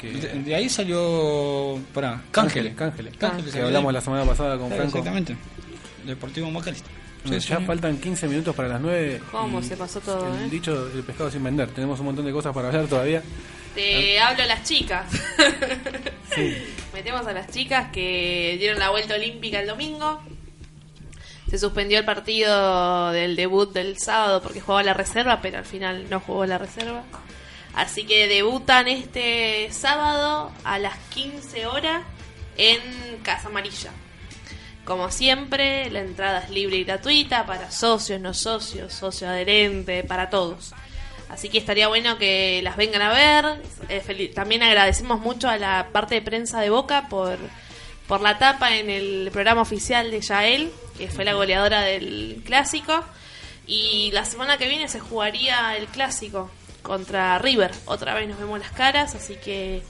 que... 0.00 0.10
De, 0.12 0.28
de 0.42 0.54
ahí 0.54 0.68
salió 0.68 1.78
para 1.92 2.22
Cángeles, 2.30 2.74
Cángeles. 2.74 2.74
Cángeles, 2.76 3.16
Cángeles, 3.18 3.54
que 3.54 3.60
hablamos 3.62 3.92
la 3.92 4.00
semana 4.00 4.24
pasada 4.24 4.56
con 4.56 4.68
Claro, 4.68 4.82
Franco. 4.82 4.98
Exactamente. 4.98 5.36
Deportivo 6.06 6.50
Macalister. 6.50 6.99
Sí, 7.24 7.38
ya 7.38 7.58
sí. 7.58 7.64
faltan 7.64 7.98
15 7.98 8.28
minutos 8.28 8.54
para 8.54 8.68
las 8.68 8.80
9. 8.80 9.20
¿Cómo 9.30 9.62
se 9.62 9.76
pasó 9.76 10.00
todo, 10.00 10.34
El 10.34 10.46
eh? 10.46 10.48
dicho 10.50 10.90
el 10.94 11.02
pescado 11.02 11.30
sin 11.30 11.44
vender. 11.44 11.68
Tenemos 11.70 12.00
un 12.00 12.06
montón 12.06 12.24
de 12.24 12.32
cosas 12.32 12.54
para 12.54 12.68
hablar 12.68 12.86
todavía. 12.86 13.22
Te 13.74 14.18
hablo 14.18 14.42
a 14.42 14.46
las 14.46 14.64
chicas. 14.64 15.06
Metemos 16.94 17.26
a 17.26 17.32
las 17.32 17.48
chicas 17.50 17.90
que 17.92 18.56
dieron 18.58 18.78
la 18.78 18.90
vuelta 18.90 19.14
olímpica 19.14 19.60
el 19.60 19.66
domingo. 19.66 20.20
Se 21.48 21.58
suspendió 21.58 21.98
el 21.98 22.04
partido 22.04 23.10
del 23.10 23.36
debut 23.36 23.72
del 23.72 23.98
sábado 23.98 24.40
porque 24.42 24.60
jugaba 24.60 24.82
la 24.82 24.94
reserva, 24.94 25.40
pero 25.40 25.58
al 25.58 25.64
final 25.64 26.06
no 26.08 26.20
jugó 26.20 26.46
la 26.46 26.58
reserva. 26.58 27.02
Así 27.74 28.04
que 28.04 28.28
debutan 28.28 28.88
este 28.88 29.68
sábado 29.72 30.52
a 30.64 30.78
las 30.78 30.96
15 31.14 31.66
horas 31.66 32.02
en 32.56 32.78
Casa 33.22 33.48
Amarilla. 33.48 33.90
Como 34.84 35.10
siempre, 35.10 35.90
la 35.90 36.00
entrada 36.00 36.40
es 36.40 36.50
libre 36.50 36.76
y 36.76 36.84
gratuita 36.84 37.46
para 37.46 37.70
socios, 37.70 38.20
no 38.20 38.34
socios, 38.34 38.92
socio 38.92 39.28
adherente, 39.28 40.02
para 40.04 40.30
todos. 40.30 40.72
Así 41.28 41.48
que 41.48 41.58
estaría 41.58 41.86
bueno 41.88 42.18
que 42.18 42.60
las 42.62 42.76
vengan 42.76 43.02
a 43.02 43.12
ver. 43.12 43.62
Eh, 43.88 44.32
también 44.34 44.62
agradecemos 44.62 45.20
mucho 45.20 45.48
a 45.48 45.58
la 45.58 45.88
parte 45.92 46.16
de 46.16 46.22
prensa 46.22 46.60
de 46.60 46.70
Boca 46.70 47.08
por, 47.08 47.38
por 48.08 48.20
la 48.20 48.38
tapa 48.38 48.74
en 48.76 48.90
el 48.90 49.30
programa 49.32 49.62
oficial 49.62 50.10
de 50.10 50.20
Yael, 50.20 50.72
que 50.98 51.08
fue 51.08 51.24
la 51.24 51.34
goleadora 51.34 51.82
del 51.82 52.42
clásico. 52.44 53.04
Y 53.66 54.10
la 54.12 54.24
semana 54.24 54.58
que 54.58 54.68
viene 54.68 54.88
se 54.88 54.98
jugaría 54.98 55.76
el 55.76 55.86
clásico 55.86 56.50
contra 56.82 57.38
River. 57.38 57.70
Otra 57.84 58.14
vez 58.14 58.28
nos 58.28 58.38
vemos 58.38 58.58
las 58.58 58.72
caras, 58.72 59.14
así 59.14 59.36
que 59.36 59.82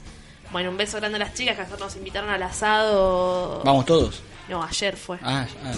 bueno, 0.51 0.69
un 0.69 0.77
beso 0.77 0.97
grande 0.97 1.15
a 1.15 1.19
las 1.19 1.33
chicas 1.33 1.55
que 1.55 1.61
ayer 1.63 1.79
nos 1.79 1.95
invitaron 1.95 2.29
al 2.29 2.43
asado. 2.43 3.61
Vamos 3.63 3.85
todos. 3.85 4.21
No, 4.51 4.61
ayer 4.61 4.97
fue. 4.97 5.17
Ah, 5.23 5.47
ah. 5.63 5.71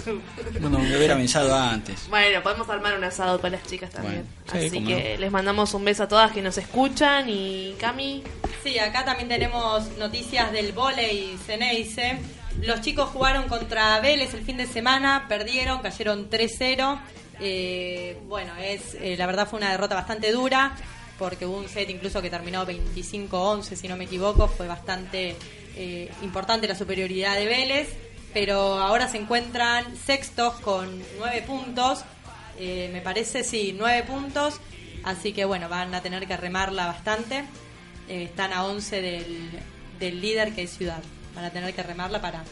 Bueno, 0.60 0.80
me 0.80 0.96
hubiera 0.96 1.14
avisado 1.14 1.54
antes. 1.54 2.08
Bueno, 2.08 2.42
podemos 2.42 2.68
armar 2.68 2.98
un 2.98 3.04
asado 3.04 3.40
con 3.40 3.52
las 3.52 3.62
chicas 3.62 3.88
también. 3.90 4.26
Bueno, 4.50 4.60
sí, 4.60 4.66
Así 4.66 4.84
que 4.84 5.14
no. 5.14 5.20
les 5.20 5.30
mandamos 5.30 5.72
un 5.74 5.84
beso 5.84 6.02
a 6.02 6.08
todas 6.08 6.32
que 6.32 6.42
nos 6.42 6.58
escuchan 6.58 7.28
y 7.28 7.76
Cami. 7.78 8.24
Sí, 8.64 8.76
acá 8.80 9.04
también 9.04 9.28
tenemos 9.28 9.96
noticias 9.96 10.50
del 10.50 10.72
volei 10.72 11.38
Ceneice. 11.46 12.18
Los 12.62 12.80
chicos 12.80 13.10
jugaron 13.10 13.46
contra 13.46 14.00
Vélez 14.00 14.34
el 14.34 14.42
fin 14.42 14.56
de 14.56 14.66
semana, 14.66 15.26
perdieron, 15.28 15.78
cayeron 15.78 16.28
3-0. 16.28 16.98
Eh, 17.38 18.18
bueno, 18.26 18.56
es 18.56 18.96
eh, 18.96 19.14
la 19.16 19.26
verdad 19.26 19.46
fue 19.46 19.58
una 19.60 19.70
derrota 19.70 19.94
bastante 19.94 20.32
dura, 20.32 20.72
porque 21.16 21.46
hubo 21.46 21.58
un 21.58 21.68
set 21.68 21.88
incluso 21.90 22.20
que 22.20 22.28
terminó 22.28 22.66
25-11, 22.66 23.76
si 23.76 23.86
no 23.86 23.96
me 23.96 24.06
equivoco. 24.06 24.48
Fue 24.48 24.66
bastante 24.66 25.36
eh, 25.76 26.10
importante 26.22 26.66
la 26.66 26.74
superioridad 26.74 27.36
de 27.36 27.46
Vélez, 27.46 27.88
pero 28.34 28.80
ahora 28.80 29.08
se 29.08 29.16
encuentran 29.16 29.96
sextos 29.96 30.54
con 30.54 31.02
9 31.18 31.42
puntos. 31.46 32.04
Eh, 32.58 32.90
me 32.92 33.00
parece, 33.00 33.44
sí, 33.44 33.74
9 33.78 34.02
puntos. 34.02 34.60
Así 35.04 35.32
que 35.32 35.44
bueno, 35.44 35.68
van 35.68 35.94
a 35.94 36.02
tener 36.02 36.26
que 36.26 36.36
remarla 36.36 36.86
bastante. 36.86 37.44
Eh, 38.08 38.24
están 38.24 38.52
a 38.52 38.64
11 38.64 39.00
del, 39.00 39.50
del 40.00 40.20
líder 40.20 40.52
que 40.52 40.64
es 40.64 40.76
Ciudad. 40.76 41.00
Van 41.36 41.44
a 41.44 41.50
tener 41.50 41.72
que 41.74 41.82
remarla 41.84 42.20
para, 42.20 42.42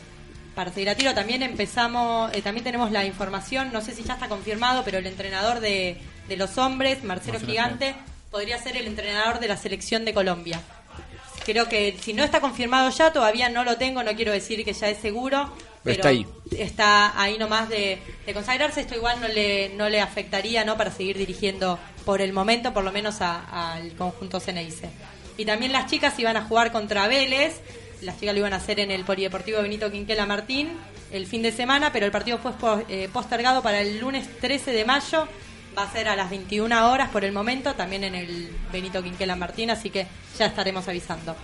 para 0.55 0.73
seguir 0.73 0.89
a 0.89 0.95
tiro. 0.95 1.15
También 1.15 1.43
empezamos, 1.43 2.33
eh, 2.33 2.43
también 2.43 2.63
tenemos 2.63 2.93
la 2.93 3.05
información, 3.05 3.73
no 3.73 3.81
sé 3.81 3.93
si 3.93 4.05
ya 4.05 4.15
está 4.15 4.29
confirmado, 4.29 4.85
pero 4.85 4.99
el 4.99 5.07
entrenador 5.07 5.59
de, 5.59 5.99
de 6.29 6.37
los 6.37 6.59
hombres, 6.59 7.03
Marcelo 7.03 7.35
Marcelo 7.35 7.53
Gigante, 7.53 7.97
podría 8.31 8.57
ser 8.59 8.77
el 8.77 8.87
entrenador 8.87 9.41
de 9.41 9.49
la 9.49 9.57
selección 9.57 10.05
de 10.05 10.15
Colombia. 10.15 10.61
Creo 11.45 11.69
que 11.69 11.97
si 12.01 12.13
no 12.13 12.23
está 12.23 12.41
confirmado 12.41 12.89
ya, 12.91 13.13
todavía 13.13 13.49
no 13.49 13.65
lo 13.65 13.77
tengo, 13.77 14.05
no 14.05 14.15
quiero 14.15 14.31
decir 14.31 14.65
que 14.65 14.73
ya 14.73 14.89
es 14.89 14.99
seguro. 14.99 15.53
Pero 15.85 15.97
Está 15.97 16.09
ahí. 16.09 16.27
Está 16.53 17.21
ahí 17.21 17.39
nomás 17.39 17.69
de, 17.69 17.99
de 18.27 18.35
consagrarse. 18.35 18.81
Esto 18.83 18.95
igual 18.95 19.21
no 19.21 19.29
le, 19.29 19.71
no 19.71 19.89
le 19.89 20.01
afectaría 20.01 20.65
¿no? 20.65 20.77
para 20.77 20.91
seguir 20.91 21.17
dirigiendo 21.19 21.79
por 22.05 22.21
el 22.21 22.33
momento, 22.33 22.73
por 22.73 22.85
lo 22.85 22.93
menos 22.93 23.21
a- 23.21 23.73
al 23.75 23.93
conjunto 23.95 24.39
Ceneice. 24.41 24.91
Y 25.37 25.45
también 25.45 25.73
las 25.73 25.91
chicas 25.91 26.19
iban 26.19 26.37
a 26.37 26.43
jugar 26.45 26.73
contra 26.73 27.09
Vélez. 27.09 27.61
Las 28.03 28.19
chicas 28.19 28.35
lo 28.35 28.41
iban 28.41 28.53
a 28.53 28.57
hacer 28.57 28.81
en 28.81 28.91
el 28.91 29.05
Polideportivo 29.05 29.63
Benito 29.63 29.91
Quinquela 29.91 30.27
Martín 30.27 30.71
el 31.13 31.27
fin 31.27 31.43
de 31.43 31.53
semana, 31.53 31.93
pero 31.93 32.07
el 32.07 32.13
partido 32.13 32.39
fue 32.39 32.53
eh, 32.89 33.09
postergado 33.13 33.63
para 33.63 33.81
el 33.81 33.99
lunes 33.99 34.27
13 34.41 34.73
de 34.73 34.85
mayo. 34.85 35.29
Va 35.77 35.85
a 35.85 35.93
ser 35.93 36.09
a 36.09 36.17
las 36.17 36.29
21 36.31 36.91
horas 36.91 37.09
por 37.11 37.25
el 37.25 37.33
momento, 37.33 37.75
también 37.75 38.05
en 38.05 38.15
el 38.15 38.51
Benito 38.73 39.03
Quinquela 39.03 39.37
Martín, 39.37 39.71
así 39.71 39.89
que 39.91 40.07
ya 40.39 40.47
estaremos 40.47 40.87
avisando. 40.89 41.35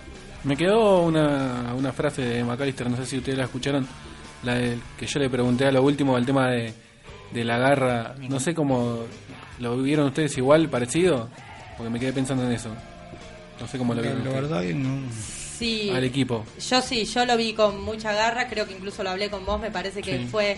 Me 0.43 0.55
quedó 0.55 1.01
una, 1.01 1.73
una 1.75 1.91
frase 1.91 2.21
de 2.21 2.43
McAllister, 2.43 2.89
no 2.89 2.97
sé 2.97 3.05
si 3.07 3.17
ustedes 3.17 3.37
la 3.37 3.45
escucharon, 3.45 3.87
la 4.43 4.55
del 4.55 4.81
que 4.97 5.05
yo 5.05 5.19
le 5.19 5.29
pregunté 5.29 5.65
a 5.65 5.71
lo 5.71 5.81
último, 5.83 6.17
el 6.17 6.25
tema 6.25 6.49
de, 6.49 6.73
de 7.31 7.43
la 7.43 7.57
garra. 7.57 8.15
No 8.19 8.39
sé 8.39 8.53
cómo 8.53 8.99
lo 9.59 9.77
vieron 9.81 10.07
ustedes 10.07 10.37
igual, 10.37 10.69
parecido, 10.69 11.29
porque 11.77 11.89
me 11.89 11.99
quedé 11.99 12.13
pensando 12.13 12.43
en 12.45 12.51
eso. 12.53 12.69
No 13.59 13.67
sé 13.67 13.77
cómo 13.77 13.93
lo 13.93 14.01
vieron 14.01 14.23
la 14.23 14.29
verdad 14.31 14.61
que 14.61 14.73
no. 14.73 15.01
Sí, 15.57 15.89
al 15.93 16.03
equipo. 16.05 16.45
Yo 16.69 16.81
sí, 16.81 17.03
yo 17.03 17.25
lo 17.25 17.35
vi 17.35 17.53
con 17.53 17.83
mucha 17.83 18.13
garra, 18.13 18.47
creo 18.47 18.65
que 18.65 18.73
incluso 18.73 19.03
lo 19.03 19.09
hablé 19.09 19.29
con 19.29 19.45
vos, 19.45 19.59
me 19.59 19.69
parece 19.71 20.01
que 20.01 20.19
Sí. 20.19 20.27
fue 20.31 20.57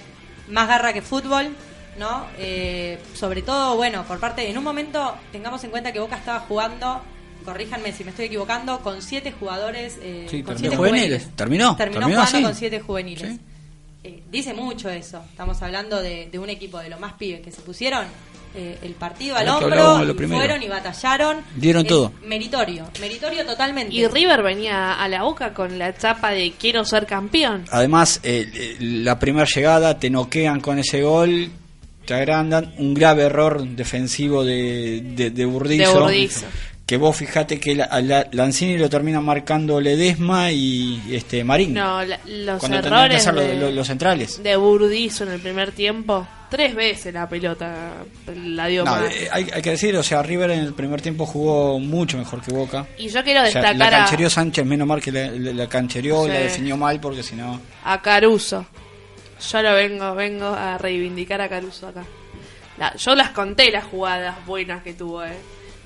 más 0.49 0.67
garra 0.67 0.93
que 0.93 1.01
fútbol, 1.01 1.49
¿no? 1.97 2.25
Eh, 2.38 2.99
sobre 3.15 3.41
todo, 3.41 3.75
bueno, 3.77 4.03
por 4.03 4.19
parte, 4.19 4.47
en 4.47 4.55
un 4.59 4.63
momento 4.63 5.15
tengamos 5.32 5.63
en 5.63 5.71
cuenta 5.71 5.91
que 5.91 5.99
Boca 5.99 6.17
estaba 6.17 6.41
jugando, 6.41 7.01
corríjanme 7.43 7.91
si 7.93 8.03
me 8.03 8.11
estoy 8.11 8.25
equivocando, 8.25 8.79
con 8.82 9.01
siete 9.01 9.32
jugadores. 9.32 9.97
eh, 10.03 10.27
Sí, 10.29 10.43
con 10.43 10.53
terminó. 10.53 10.59
siete 10.59 10.69
¿De 10.69 10.77
juveniles? 10.77 11.29
¿Terminó? 11.36 11.75
Terminó, 11.75 11.99
¿Terminó 12.01 12.05
jugando 12.21 12.38
así? 12.38 12.43
con 12.43 12.55
siete 12.55 12.79
juveniles. 12.82 13.32
Sí. 13.32 13.39
Eh, 14.04 14.24
dice 14.32 14.54
mucho 14.54 14.89
eso, 14.89 15.24
estamos 15.30 15.62
hablando 15.62 16.02
de, 16.02 16.28
de 16.32 16.39
un 16.39 16.49
equipo 16.49 16.80
de 16.80 16.89
los 16.89 16.99
más 16.99 17.14
pibes 17.14 17.41
que 17.41 17.52
se 17.52 17.62
pusieron. 17.62 18.06
eh, 18.54 18.78
el 18.84 18.95
partido 18.95 19.38
al 19.38 19.47
hombro 19.47 20.04
y 20.04 20.28
fueron 20.28 20.62
y 20.62 20.68
batallaron 20.68 21.38
Dieron 21.56 21.84
Es 21.84 21.88
todo. 21.88 22.12
meritorio 22.26 22.86
meritorio 22.99 23.45
totalmente 23.45 23.95
Y 23.95 24.06
River 24.08 24.43
venía 24.43 24.93
a 25.02 25.08
la 25.08 25.24
boca 25.24 25.54
con 25.54 25.80
la 25.80 25.95
chapa 25.95 26.32
de 26.32 26.52
quiero 26.60 26.84
ser 26.84 27.06
campeón. 27.06 27.64
Además, 27.72 28.20
eh, 28.24 28.45
eh, 28.54 28.76
la 28.80 29.18
primera 29.20 29.45
llegada 29.45 29.97
te 29.99 30.10
noquean 30.10 30.60
con 30.60 30.80
ese 30.80 31.02
gol, 31.04 31.49
te 32.06 32.14
agrandan. 32.14 32.74
Un 32.78 32.93
grave 32.93 33.24
error 33.24 33.64
defensivo 33.66 34.43
de, 34.43 35.02
de, 35.16 35.30
de 35.30 35.45
Burdizo. 35.45 35.93
De 35.93 35.99
Burdizo. 35.99 36.45
Que 36.91 36.97
vos 36.97 37.15
fijate 37.15 37.57
que 37.57 37.73
la, 37.73 37.85
a 37.85 38.01
la- 38.01 38.27
Lanzini 38.33 38.77
lo 38.77 38.89
termina 38.89 39.21
marcando 39.21 39.79
Ledesma 39.79 40.51
y 40.51 41.01
este 41.15 41.41
Marín. 41.41 41.73
No, 41.73 42.03
la- 42.03 42.19
los 42.25 42.59
cuando 42.59 42.81
que 42.81 42.87
errores 42.89 43.25
de, 43.27 43.55
lo- 43.55 43.71
los 43.71 43.87
centrales. 43.87 44.43
de 44.43 44.57
Burdizo 44.57 45.23
en 45.23 45.31
el 45.31 45.39
primer 45.39 45.71
tiempo. 45.71 46.27
Tres 46.49 46.75
veces 46.75 47.13
la 47.13 47.29
pelota 47.29 47.93
la 48.35 48.67
dio 48.67 48.83
No, 48.83 48.91
mal. 48.91 49.05
eh, 49.05 49.29
hay, 49.31 49.47
hay 49.53 49.61
que 49.61 49.69
decir, 49.69 49.95
o 49.95 50.03
sea, 50.03 50.21
River 50.21 50.51
en 50.51 50.59
el 50.65 50.73
primer 50.73 51.01
tiempo 51.01 51.25
jugó 51.25 51.79
mucho 51.79 52.17
mejor 52.17 52.41
que 52.41 52.51
Boca. 52.51 52.85
Y 52.97 53.07
yo 53.07 53.23
quiero 53.23 53.39
O 53.43 53.45
sea, 53.45 53.61
destacar 53.61 53.75
la 53.77 53.87
a- 53.87 53.89
canchereó 54.01 54.29
Sánchez, 54.29 54.65
menos 54.65 54.85
mal 54.85 54.99
que 55.01 55.13
la, 55.13 55.27
la- 55.31 55.53
la 55.53 55.67
canchereó, 55.69 56.23
Sí. 56.25 56.27
la 56.29 56.39
definió 56.39 56.75
mal 56.75 56.99
porque 56.99 57.23
si 57.23 57.37
no... 57.37 57.57
a 57.85 58.01
Caruso. 58.01 58.65
Yo 59.49 59.61
lo 59.61 59.73
vengo, 59.75 60.13
vengo 60.13 60.47
a 60.47 60.77
reivindicar 60.77 61.39
a 61.39 61.47
Caruso 61.47 61.87
acá. 61.87 62.03
La- 62.77 62.93
yo 62.97 63.15
las 63.15 63.29
conté 63.29 63.71
las 63.71 63.85
jugadas 63.85 64.45
buenas 64.45 64.83
que 64.83 64.91
tuvo, 64.91 65.23
eh. 65.23 65.37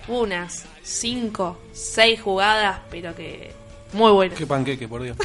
Unas 0.07 0.65
cinco, 0.86 1.57
seis 1.73 2.21
jugadas, 2.21 2.79
pero 2.91 3.15
que 3.15 3.51
muy 3.93 4.11
buenas. 4.11 4.38
Qué 4.38 4.45
panqueque, 4.45 4.88
por 4.88 5.01
Dios. 5.03 5.17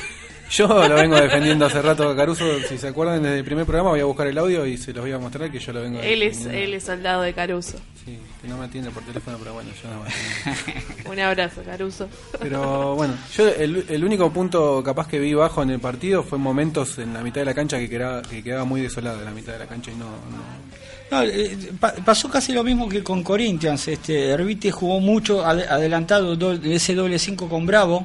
Yo 0.50 0.66
lo 0.66 0.96
vengo 0.96 1.14
defendiendo 1.14 1.66
hace 1.66 1.80
rato 1.80 2.08
a 2.08 2.16
Caruso. 2.16 2.44
Si 2.68 2.76
se 2.76 2.88
acuerdan, 2.88 3.22
desde 3.22 3.38
el 3.38 3.44
primer 3.44 3.64
programa 3.66 3.90
voy 3.90 4.00
a 4.00 4.04
buscar 4.04 4.26
el 4.26 4.36
audio 4.36 4.66
y 4.66 4.76
se 4.76 4.92
los 4.92 5.02
voy 5.04 5.12
a 5.12 5.18
mostrar 5.18 5.48
que 5.48 5.60
yo 5.60 5.72
lo 5.72 5.82
vengo 5.82 6.00
Él 6.00 6.24
es, 6.24 6.38
defendiendo. 6.38 6.64
él 6.66 6.74
es 6.74 6.82
soldado 6.82 7.22
de 7.22 7.32
Caruso. 7.32 7.78
Sí, 8.04 8.18
que 8.42 8.48
no 8.48 8.56
me 8.56 8.64
atiende 8.64 8.90
por 8.90 9.04
teléfono, 9.04 9.36
pero 9.38 9.54
bueno, 9.54 9.70
yo 9.80 9.88
no 9.88 10.02
me. 10.02 11.08
Un 11.10 11.20
abrazo, 11.20 11.62
Caruso. 11.64 12.08
Pero 12.40 12.96
bueno, 12.96 13.14
yo 13.36 13.48
el, 13.48 13.84
el 13.88 14.04
único 14.04 14.32
punto 14.32 14.82
capaz 14.82 15.06
que 15.06 15.20
vi 15.20 15.34
bajo 15.34 15.62
en 15.62 15.70
el 15.70 15.78
partido 15.78 16.24
fue 16.24 16.36
momentos 16.38 16.98
en 16.98 17.14
la 17.14 17.20
mitad 17.22 17.42
de 17.42 17.44
la 17.44 17.54
cancha 17.54 17.78
que 17.78 17.88
quedaba, 17.88 18.22
que 18.22 18.42
quedaba 18.42 18.64
muy 18.64 18.80
desolada 18.80 19.20
la 19.22 19.30
mitad 19.30 19.52
de 19.52 19.58
la 19.60 19.66
cancha 19.66 19.92
y 19.92 19.94
no... 19.96 20.06
no- 20.06 20.69
No, 21.10 21.22
eh, 21.22 21.56
pa- 21.80 21.94
pasó 22.04 22.28
casi 22.30 22.52
lo 22.52 22.62
mismo 22.62 22.88
que 22.88 23.02
con 23.02 23.22
Corinthians. 23.22 23.88
Este, 23.88 24.28
Herbite 24.30 24.70
jugó 24.70 25.00
mucho 25.00 25.44
ad- 25.44 25.66
adelantado 25.68 26.36
do- 26.36 26.52
ese 26.52 26.94
doble 26.94 27.18
5 27.18 27.48
con 27.48 27.66
Bravo, 27.66 28.04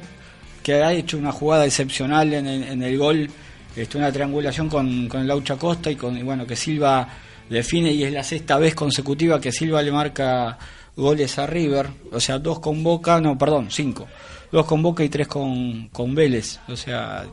que 0.62 0.74
ha 0.82 0.92
hecho 0.92 1.16
una 1.16 1.30
jugada 1.32 1.64
excepcional 1.66 2.32
en 2.34 2.46
el, 2.46 2.62
en 2.64 2.82
el 2.82 2.98
gol, 2.98 3.30
este, 3.76 3.98
una 3.98 4.10
triangulación 4.10 4.68
con, 4.68 5.08
con 5.08 5.26
Laucha 5.26 5.56
Costa 5.56 5.90
y 5.90 5.96
con 5.96 6.22
bueno 6.24 6.46
que 6.46 6.56
Silva 6.56 7.08
define 7.48 7.92
y 7.92 8.02
es 8.02 8.12
la 8.12 8.24
sexta 8.24 8.58
vez 8.58 8.74
consecutiva 8.74 9.40
que 9.40 9.52
Silva 9.52 9.80
le 9.82 9.92
marca 9.92 10.58
goles 10.96 11.38
a 11.38 11.46
River, 11.46 11.86
o 12.10 12.18
sea, 12.18 12.38
dos 12.40 12.58
con 12.58 12.82
Boca, 12.82 13.20
no, 13.20 13.38
perdón, 13.38 13.68
cinco, 13.70 14.08
dos 14.50 14.66
con 14.66 14.82
Boca 14.82 15.04
y 15.04 15.08
tres 15.08 15.28
con, 15.28 15.88
con 15.92 16.12
Vélez, 16.14 16.58
o 16.66 16.74
sea, 16.74 17.24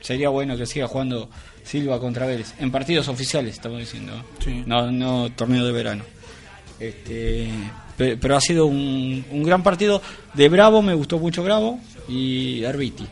sería 0.00 0.30
bueno 0.30 0.56
que 0.56 0.66
siga 0.66 0.88
jugando 0.88 1.28
Silva 1.64 1.98
contra 2.00 2.26
Vélez, 2.26 2.54
en 2.58 2.70
partidos 2.70 3.08
oficiales, 3.08 3.54
estamos 3.54 3.78
diciendo, 3.78 4.16
¿no? 4.16 4.24
Sí. 4.44 4.62
no, 4.66 4.90
no 4.90 5.30
torneo 5.32 5.64
de 5.64 5.72
verano. 5.72 6.04
Este, 6.80 7.48
pe- 7.96 8.16
pero 8.16 8.36
ha 8.36 8.40
sido 8.40 8.66
un, 8.66 9.24
un 9.30 9.42
gran 9.42 9.62
partido. 9.62 10.02
De 10.34 10.48
Bravo 10.48 10.82
me 10.82 10.94
gustó 10.94 11.18
mucho 11.18 11.42
Bravo 11.44 11.78
y 12.08 12.64
Arbiti. 12.64 13.06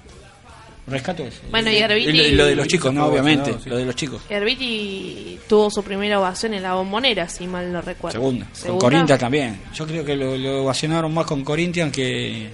Rescato 0.87 1.23
eso. 1.23 1.39
Bueno, 1.51 1.71
y 1.71 1.77
Y 1.77 2.33
lo, 2.35 2.47
y 2.47 2.49
de 2.49 2.57
los 2.57 2.67
chicos, 2.67 2.93
no, 2.93 3.07
obviamente. 3.07 3.55
sí. 3.63 3.71
Lo 3.71 3.77
de 3.77 3.85
los 3.85 3.95
chicos. 3.95 4.23
Herbiti 4.29 5.39
tuvo 5.49 5.71
su 5.71 5.85
primera 5.85 6.19
ovación 6.19 6.55
en 6.55 6.65
la 6.65 6.75
bombonera, 6.75 7.29
si 7.29 7.47
mal 7.47 7.71
no 7.73 7.81
recuerdo. 7.81 8.19
Segunda. 8.19 8.47
Con. 8.67 8.79
Corinthians 8.79 9.21
también. 9.21 9.61
Yo 9.73 9.87
creo 9.87 10.05
que 10.05 10.17
lo, 10.17 10.37
lo 10.37 10.65
ovacionaron 10.65 11.15
más 11.15 11.27
con 11.27 11.45
Corinthians 11.45 11.93
que. 11.93 12.51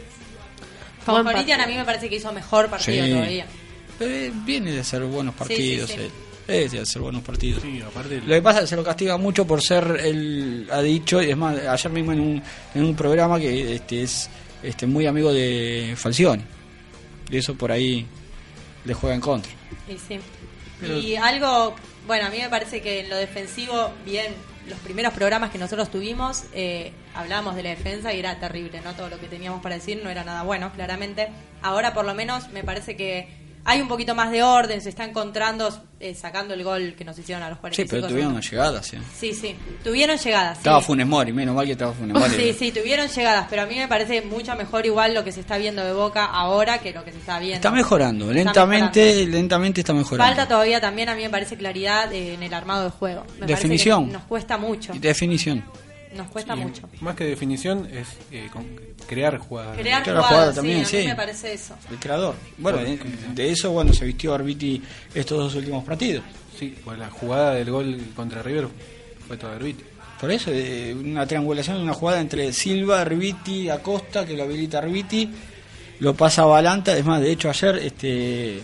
Con 1.06 1.24
Corinthians 1.24 1.62
a 1.62 1.66
mí 1.66 1.74
me 1.76 1.84
parece 1.84 2.10
que 2.10 2.16
hizo 2.16 2.30
mejor 2.32 2.68
partido 2.68 3.06
Sí. 3.06 3.12
todavía. 3.12 3.46
Eh, 4.00 4.32
viene 4.44 4.72
de 4.72 4.80
hacer 4.80 5.02
buenos 5.04 5.34
partidos. 5.34 5.90
sí, 5.90 5.96
sí. 5.96 6.02
eh. 6.02 6.10
Es 6.64 6.72
de 6.72 6.80
hacer 6.80 7.02
buenos 7.02 7.22
partidos. 7.22 7.62
Sí, 7.62 7.80
aparte. 7.80 8.20
Lo 8.20 8.34
que 8.34 8.42
pasa 8.42 8.58
es 8.58 8.64
que 8.64 8.68
se 8.68 8.76
lo 8.76 8.84
castiga 8.84 9.16
mucho 9.16 9.46
por 9.46 9.60
ser 9.62 9.98
el 10.00 10.68
ha 10.70 10.80
dicho 10.80 11.20
y 11.20 11.30
es 11.30 11.36
más 11.36 11.58
ayer 11.58 11.90
mismo 11.90 12.12
en 12.12 12.20
un, 12.20 12.42
en 12.74 12.84
un 12.84 12.94
programa 12.94 13.40
que 13.40 13.74
este 13.74 14.04
es 14.04 14.30
este 14.62 14.86
muy 14.86 15.06
amigo 15.06 15.32
de 15.32 15.94
Falcioni 15.96 16.44
y 17.30 17.36
eso 17.36 17.54
por 17.56 17.72
ahí 17.72 18.06
le 18.84 18.94
juega 18.94 19.14
en 19.14 19.20
contra. 19.20 19.50
Y 19.88 19.98
sí. 19.98 20.20
Y 21.02 21.16
algo, 21.16 21.74
bueno, 22.06 22.26
a 22.26 22.30
mí 22.30 22.38
me 22.38 22.48
parece 22.48 22.80
que 22.80 23.00
en 23.00 23.08
lo 23.08 23.16
defensivo, 23.16 23.90
bien, 24.04 24.26
los 24.68 24.78
primeros 24.80 25.12
programas 25.14 25.50
que 25.50 25.58
nosotros 25.58 25.90
tuvimos, 25.90 26.44
eh, 26.52 26.92
hablábamos 27.14 27.56
de 27.56 27.62
la 27.62 27.70
defensa 27.70 28.12
y 28.12 28.20
era 28.20 28.38
terrible, 28.38 28.80
¿no? 28.82 28.94
Todo 28.94 29.08
lo 29.08 29.18
que 29.18 29.26
teníamos 29.26 29.62
para 29.62 29.76
decir 29.76 30.00
no 30.04 30.10
era 30.10 30.22
nada 30.22 30.42
bueno, 30.42 30.70
claramente. 30.72 31.28
Ahora, 31.62 31.94
por 31.94 32.04
lo 32.04 32.14
menos, 32.14 32.50
me 32.50 32.62
parece 32.62 32.94
que 32.96 33.45
hay 33.66 33.80
un 33.82 33.88
poquito 33.88 34.14
más 34.14 34.30
de 34.30 34.42
orden, 34.42 34.80
se 34.80 34.88
está 34.88 35.04
encontrando, 35.04 35.68
eh, 36.00 36.14
sacando 36.14 36.54
el 36.54 36.62
gol 36.64 36.94
que 36.96 37.04
nos 37.04 37.18
hicieron 37.18 37.42
a 37.42 37.48
los 37.50 37.56
Sí, 37.58 37.60
45 37.60 37.90
pero 37.96 38.06
tuvieron 38.08 38.40
llegadas. 38.40 38.86
¿sí? 38.86 38.96
Sí, 39.18 39.34
sí, 39.34 39.56
tuvieron 39.82 40.16
llegadas. 40.16 40.56
sí. 40.56 40.60
Estaba 40.60 40.80
Funes 40.80 41.06
Mori, 41.06 41.32
menos 41.32 41.54
mal 41.54 41.66
que 41.66 41.72
estaba 41.72 41.92
Funes 41.92 42.16
Mori. 42.16 42.34
Sí, 42.36 42.52
sí, 42.58 42.72
tuvieron 42.72 43.08
llegadas, 43.08 43.46
pero 43.50 43.62
a 43.62 43.66
mí 43.66 43.74
me 43.74 43.88
parece 43.88 44.22
mucho 44.22 44.54
mejor 44.56 44.86
igual 44.86 45.12
lo 45.14 45.24
que 45.24 45.32
se 45.32 45.40
está 45.40 45.58
viendo 45.58 45.84
de 45.84 45.92
Boca 45.92 46.24
ahora 46.24 46.78
que 46.78 46.92
lo 46.92 47.04
que 47.04 47.12
se 47.12 47.18
está 47.18 47.38
viendo. 47.38 47.56
Está 47.56 47.70
mejorando, 47.70 48.26
Está 48.30 48.44
lentamente, 48.44 49.04
mejorando. 49.04 49.30
lentamente 49.36 49.80
está 49.80 49.92
mejorando. 49.92 50.24
Falta 50.34 50.48
todavía 50.48 50.80
también, 50.80 51.08
a 51.08 51.14
mí 51.14 51.22
me 51.22 51.30
parece 51.30 51.56
claridad 51.56 52.12
eh, 52.12 52.34
en 52.34 52.42
el 52.42 52.54
armado 52.54 52.84
de 52.84 52.90
juego. 52.90 53.24
Me 53.40 53.46
Definición. 53.46 54.06
que 54.06 54.12
nos 54.12 54.22
cuesta 54.24 54.56
mucho. 54.58 54.92
Definición. 54.94 55.64
Nos 56.16 56.28
cuesta 56.28 56.54
Sí, 56.54 56.60
mucho. 56.60 56.88
Más 57.00 57.14
que 57.14 57.24
definición 57.24 57.86
es 57.92 58.08
eh, 58.30 58.48
con- 58.52 58.66
crear 59.06 59.38
jugadas. 59.38 59.76
Crear 59.76 60.02
Claro, 60.02 60.22
jugadas, 60.22 60.30
jugada 60.36 60.50
sí, 60.52 60.56
también, 60.56 60.76
a 60.78 60.80
mí 60.80 60.86
sí. 60.86 61.06
me 61.06 61.14
parece 61.16 61.52
eso. 61.52 61.74
El 61.90 61.98
creador. 61.98 62.34
Bueno, 62.58 62.78
de, 62.78 62.98
de 63.34 63.50
eso 63.50 63.70
bueno 63.70 63.92
se 63.92 64.04
vistió 64.04 64.34
Arbiti 64.34 64.82
estos 65.14 65.38
dos 65.38 65.54
últimos 65.54 65.84
partidos. 65.84 66.24
Sí, 66.58 66.74
pues 66.84 66.98
la 66.98 67.10
jugada 67.10 67.54
del 67.54 67.70
gol 67.70 68.00
contra 68.16 68.42
River 68.42 68.68
fue 69.26 69.36
toda 69.36 69.56
Herbiti. 69.56 69.84
Por 70.20 70.30
eso, 70.30 70.50
eh, 70.50 70.94
una 70.98 71.26
triangulación, 71.26 71.76
una 71.82 71.92
jugada 71.92 72.20
entre 72.22 72.50
Silva, 72.54 73.02
Arbiti, 73.02 73.68
Acosta, 73.68 74.24
que 74.24 74.34
lo 74.34 74.44
habilita 74.44 74.78
Arbiti, 74.78 75.28
lo 76.00 76.14
pasa 76.14 76.42
a 76.42 76.46
Balanta. 76.46 76.96
Es 76.96 77.04
más, 77.04 77.20
de 77.20 77.30
hecho, 77.32 77.50
ayer 77.50 77.76
este 77.76 78.62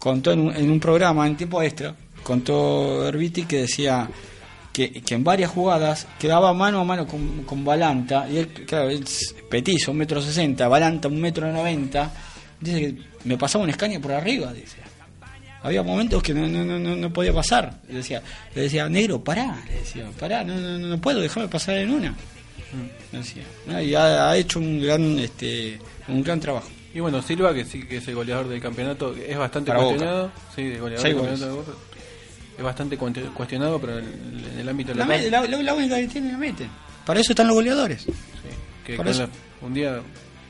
contó 0.00 0.32
en 0.32 0.40
un, 0.40 0.56
en 0.56 0.68
un 0.70 0.80
programa 0.80 1.26
en 1.28 1.36
tiempo 1.36 1.62
extra, 1.62 1.94
contó 2.24 3.06
Arbiti 3.06 3.44
que 3.44 3.58
decía 3.58 4.08
que, 4.72 4.92
que 5.02 5.14
en 5.14 5.24
varias 5.24 5.50
jugadas 5.50 6.06
quedaba 6.18 6.52
mano 6.52 6.80
a 6.80 6.84
mano 6.84 7.06
con, 7.06 7.44
con 7.44 7.64
Balanta, 7.64 8.28
y 8.30 8.38
él, 8.38 8.48
claro, 8.48 8.90
es 8.90 9.34
petizo, 9.48 9.90
un 9.90 9.98
metro 9.98 10.20
sesenta, 10.22 10.68
Balanta 10.68 11.08
un 11.08 11.20
metro 11.20 11.50
noventa. 11.52 12.12
Dice 12.60 12.80
que 12.80 13.02
me 13.24 13.38
pasaba 13.38 13.64
un 13.64 13.70
escaño 13.70 14.00
por 14.00 14.12
arriba, 14.12 14.52
dice. 14.52 14.76
Había 15.62 15.82
momentos 15.82 16.22
que 16.22 16.32
no, 16.32 16.48
no, 16.48 16.64
no, 16.64 16.96
no, 16.96 17.12
podía 17.12 17.32
pasar. 17.34 17.80
Le 17.88 17.96
decía, 17.96 18.22
le 18.54 18.62
decía, 18.62 18.88
negro, 18.88 19.22
pará, 19.22 19.62
le 19.66 19.80
decía, 19.80 20.06
pará, 20.18 20.42
no, 20.42 20.54
no, 20.54 20.78
no, 20.78 20.86
no 20.86 21.00
puedo, 21.00 21.20
dejarme 21.20 21.48
pasar 21.48 21.76
en 21.76 21.90
una. 21.90 22.14
Le 23.12 23.18
decía, 23.18 23.42
y 23.82 23.94
ha, 23.94 24.30
ha 24.30 24.36
hecho 24.36 24.58
un 24.58 24.80
gran, 24.80 25.18
este, 25.18 25.78
un 26.08 26.22
gran 26.22 26.40
trabajo. 26.40 26.68
Y 26.94 27.00
bueno, 27.00 27.22
Silva, 27.22 27.54
que 27.54 27.64
sí 27.64 27.84
que 27.84 27.98
es 27.98 28.08
el 28.08 28.14
goleador 28.14 28.48
del 28.48 28.60
campeonato, 28.60 29.14
es 29.14 29.36
bastante 29.36 29.70
Para 29.70 29.84
cuestionado. 29.84 30.32
Sí, 30.56 30.62
el 30.62 30.80
goleador 30.80 31.02
Seis 31.02 31.14
del 31.14 31.24
campeonato 31.24 31.46
de 31.46 31.52
Boca. 31.52 31.72
Es 32.60 32.64
bastante 32.64 32.98
cuestionado, 32.98 33.80
pero 33.80 33.98
en 33.98 34.44
el, 34.58 34.68
ámbito 34.68 34.92
La, 34.92 35.06
local. 35.06 35.30
la, 35.30 35.40
la- 35.46 35.62
la 35.62 35.74
única 35.74 35.96
que 35.96 36.08
tiene 36.08 36.30
la 36.32 36.36
mete. 36.36 36.68
Para 37.06 37.18
eso 37.18 37.32
están 37.32 37.46
los 37.46 37.54
goleadores. 37.56 38.02
sí, 38.02 38.12
que 38.84 38.96
con 38.96 39.06
la- 39.06 39.28
un 39.62 39.72
día. 39.72 40.00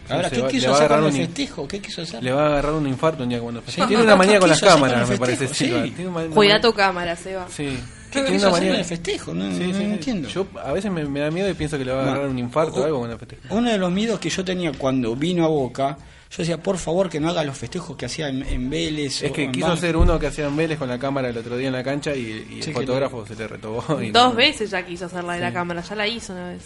Ahora, 0.09 0.29
¿qué 0.29 0.43
va- 0.43 0.49
quiso 0.49 0.63
le 0.67 0.69
va 0.73 0.75
a 0.75 0.79
hacer 0.79 0.91
con 0.99 1.07
el 1.07 1.13
festejo? 1.13 1.69
¿Qué 1.69 1.81
quiso 1.81 2.03
hacer? 2.03 2.21
Le 2.21 2.33
va 2.33 2.43
a 2.43 2.47
agarrar 2.49 2.73
un 2.73 2.89
infarto 2.89 3.23
un 3.23 3.29
día 3.29 3.39
cuando 3.39 3.63
festeja. 3.63 3.87
Sí. 3.87 3.89
Tiene 3.91 4.03
una 4.03 4.17
manía 4.17 4.41
con 4.41 4.49
las 4.49 4.59
¿Qué 4.59 4.67
quiso 4.67 4.75
hacer 4.77 4.89
cámaras, 4.89 5.05
con 5.09 5.13
me 5.13 5.19
parece. 5.21 5.55
Sí. 5.55 5.93
Tiene 5.95 6.11
una- 6.11 6.27
Cuida 6.35 6.55
una- 6.55 6.61
tu 6.61 6.73
cámara, 6.75 7.15
Seba. 7.15 7.47
Sí. 7.49 7.79
¿Qué 8.11 8.23
Tiene 8.23 8.31
quiso 8.33 8.49
una 8.49 8.57
hacer 8.57 8.61
manía. 8.61 8.71
con 8.71 8.79
el 8.81 8.85
festejo? 8.85 9.35
No, 9.35 9.45
Sí, 9.45 9.51
no- 9.51 9.59
sí, 9.67 9.71
no 9.71 9.79
sí. 9.79 9.85
entiendo. 9.85 10.29
Yo 10.29 10.47
a 10.65 10.73
veces 10.73 10.91
me, 10.91 11.05
me 11.05 11.21
da 11.21 11.31
miedo 11.31 11.49
y 11.49 11.55
pienso 11.55 11.79
que 11.79 11.85
le 11.85 11.93
va 11.93 12.03
a 12.03 12.05
No. 12.07 12.11
agarrar 12.11 12.29
un 12.29 12.39
infarto 12.41 12.75
o 12.75 12.83
O- 12.83 12.85
algo 12.87 13.01
con 13.03 13.11
el 13.13 13.19
festejo. 13.21 13.43
Uno 13.55 13.71
de 13.71 13.79
los 13.79 13.93
miedos 13.93 14.19
que 14.19 14.31
yo 14.31 14.45
tenía 14.45 14.73
cuando 14.73 15.15
vino 15.15 15.45
a 15.45 15.49
Boca, 15.49 15.97
yo 16.31 16.37
decía, 16.39 16.63
por 16.63 16.79
favor, 16.79 17.11
que 17.11 17.19
no 17.21 17.29
haga 17.29 17.43
los 17.45 17.59
festejos 17.59 17.97
que 17.97 18.07
hacía 18.07 18.29
en, 18.29 18.43
en 18.45 18.71
Vélez. 18.71 19.23
Es 19.23 19.31
o 19.31 19.35
que 19.35 19.45
en 19.45 19.53
quiso 19.53 19.67
hacer 19.73 19.97
uno 19.97 20.19
que 20.19 20.29
hacía 20.29 20.47
en 20.47 20.57
Vélez 20.57 20.79
con 20.79 20.89
la 20.89 20.99
cámara 20.99 21.29
el 21.29 21.37
otro 21.37 21.57
día 21.57 21.67
en 21.69 21.75
la 21.75 21.83
cancha 21.83 22.15
y, 22.15 22.21
y 22.51 22.57
el 22.59 22.63
Sí, 22.63 22.71
que 22.71 22.81
fotógrafo 22.81 23.27
se 23.27 23.35
le 23.35 23.49
retobó. 23.49 24.01
Y 24.01 24.11
Dos 24.13 24.31
no- 24.31 24.37
veces 24.37 24.71
ya 24.71 24.85
quiso 24.87 25.07
hacerla 25.07 25.35
de 25.35 25.41
la 25.41 25.53
cámara, 25.53 25.81
ya 25.83 25.95
la 25.97 26.07
hizo 26.07 26.33
una 26.33 26.49
vez. 26.51 26.63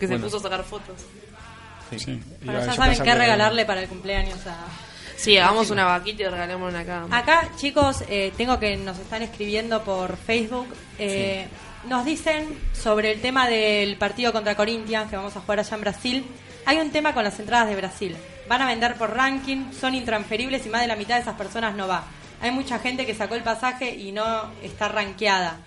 Que 0.00 0.06
Bueno. 0.06 0.24
se 0.24 0.24
puso 0.26 0.36
a 0.38 0.50
sacar 0.50 0.64
fotos. 0.64 0.96
Sí. 1.96 2.20
Yo 2.42 2.52
ya 2.52 2.72
saben 2.74 2.96
qué 2.98 3.02
que- 3.04 3.14
regalarle 3.14 3.64
para 3.64 3.82
el 3.82 3.88
cumpleaños 3.88 4.44
a... 4.46 4.56
Sí, 5.16 5.38
hagamos 5.38 5.70
una 5.70 5.84
vaquita 5.86 6.24
y 6.24 6.26
regalemos 6.26 6.68
una 6.70 6.84
cámara. 6.84 7.16
Acá, 7.16 7.48
chicos, 7.56 8.02
eh, 8.08 8.32
tengo 8.36 8.58
que 8.58 8.76
nos 8.76 8.98
están 8.98 9.22
escribiendo 9.22 9.82
por 9.82 10.16
Facebook. 10.16 10.66
eh, 10.98 11.46
Nos 11.88 12.04
dicen 12.04 12.58
sobre 12.74 13.12
el 13.12 13.20
tema 13.22 13.48
del 13.48 13.96
partido 13.96 14.32
contra 14.32 14.56
Corinthians, 14.56 15.08
que 15.08 15.16
vamos 15.16 15.34
a 15.36 15.40
jugar 15.40 15.60
allá 15.60 15.74
en 15.76 15.80
Brasil. 15.80 16.24
Hay 16.66 16.78
un 16.78 16.90
tema 16.90 17.14
con 17.14 17.22
las 17.24 17.38
entradas 17.38 17.68
de 17.68 17.76
Brasil. 17.76 18.16
Van 18.48 18.62
a 18.62 18.66
vender 18.66 18.94
por 18.96 19.14
ranking, 19.14 19.72
son 19.72 19.94
intransferibles 19.94 20.64
y 20.66 20.68
más 20.68 20.80
de 20.82 20.86
la 20.86 20.96
mitad 20.96 21.16
de 21.16 21.22
esas 21.22 21.36
personas 21.36 21.74
no 21.74 21.88
va. 21.88 22.04
Hay 22.40 22.50
mucha 22.50 22.78
gente 22.78 23.06
que 23.06 23.14
sacó 23.14 23.34
el 23.34 23.42
pasaje 23.42 23.94
y 23.94 24.12
no 24.12 24.24
está 24.62 24.88
rankeada. 24.88 25.58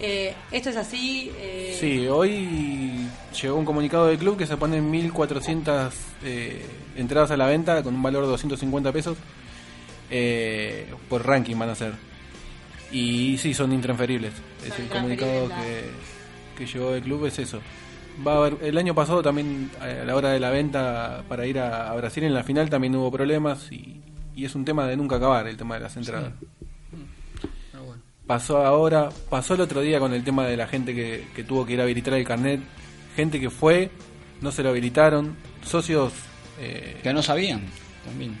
Eh, 0.00 0.34
¿Esto 0.50 0.70
es 0.70 0.76
así? 0.76 1.30
Eh, 1.38 1.76
Sí, 1.78 2.06
hoy 2.08 3.08
llegó 3.40 3.56
un 3.56 3.64
comunicado 3.64 4.06
del 4.06 4.18
club 4.18 4.36
que 4.36 4.46
se 4.46 4.56
ponen 4.56 4.92
1.400 4.92 5.90
eh, 6.24 6.66
entradas 6.96 7.30
a 7.30 7.36
la 7.36 7.46
venta 7.46 7.82
con 7.82 7.94
un 7.94 8.02
valor 8.02 8.24
de 8.24 8.30
250 8.30 8.92
pesos. 8.92 9.16
Eh, 10.10 10.92
por 11.08 11.26
ranking 11.26 11.56
van 11.56 11.70
a 11.70 11.74
ser. 11.74 11.94
Y 12.92 13.38
sí, 13.38 13.54
son 13.54 13.72
intransferibles. 13.72 14.32
Es 14.64 14.78
el 14.78 14.88
comunicado 14.88 15.48
que, 15.48 15.84
que 16.56 16.66
llegó 16.66 16.92
del 16.92 17.02
club, 17.02 17.26
es 17.26 17.38
eso. 17.38 17.60
Va 18.26 18.32
a 18.32 18.36
haber, 18.38 18.58
el 18.62 18.78
año 18.78 18.94
pasado 18.94 19.22
también, 19.22 19.70
a 19.80 19.86
la 20.04 20.14
hora 20.14 20.30
de 20.30 20.40
la 20.40 20.50
venta 20.50 21.24
para 21.28 21.46
ir 21.46 21.58
a, 21.58 21.90
a 21.90 21.94
Brasil 21.96 22.24
en 22.24 22.34
la 22.34 22.44
final, 22.44 22.70
también 22.70 22.94
hubo 22.94 23.10
problemas 23.10 23.70
y, 23.72 24.00
y 24.34 24.44
es 24.44 24.54
un 24.54 24.64
tema 24.64 24.86
de 24.86 24.96
nunca 24.96 25.16
acabar, 25.16 25.46
el 25.46 25.56
tema 25.56 25.74
de 25.74 25.80
las 25.80 25.96
entradas. 25.96 26.32
Pasó 28.26 28.64
ahora, 28.66 29.10
pasó 29.30 29.54
el 29.54 29.60
otro 29.60 29.80
día 29.82 30.00
con 30.00 30.12
el 30.12 30.24
tema 30.24 30.46
de 30.46 30.56
la 30.56 30.66
gente 30.66 30.94
que, 30.94 31.28
que 31.34 31.44
tuvo 31.44 31.64
que 31.64 31.74
ir 31.74 31.80
a 31.80 31.84
habilitar 31.84 32.14
el 32.14 32.24
carnet, 32.24 32.60
gente 33.14 33.38
que 33.38 33.50
fue, 33.50 33.90
no 34.40 34.50
se 34.50 34.62
lo 34.64 34.70
habilitaron, 34.70 35.36
socios, 35.62 36.12
eh, 36.60 37.00
Que 37.02 37.12
no 37.12 37.22
sabían 37.22 37.62
también. 38.04 38.36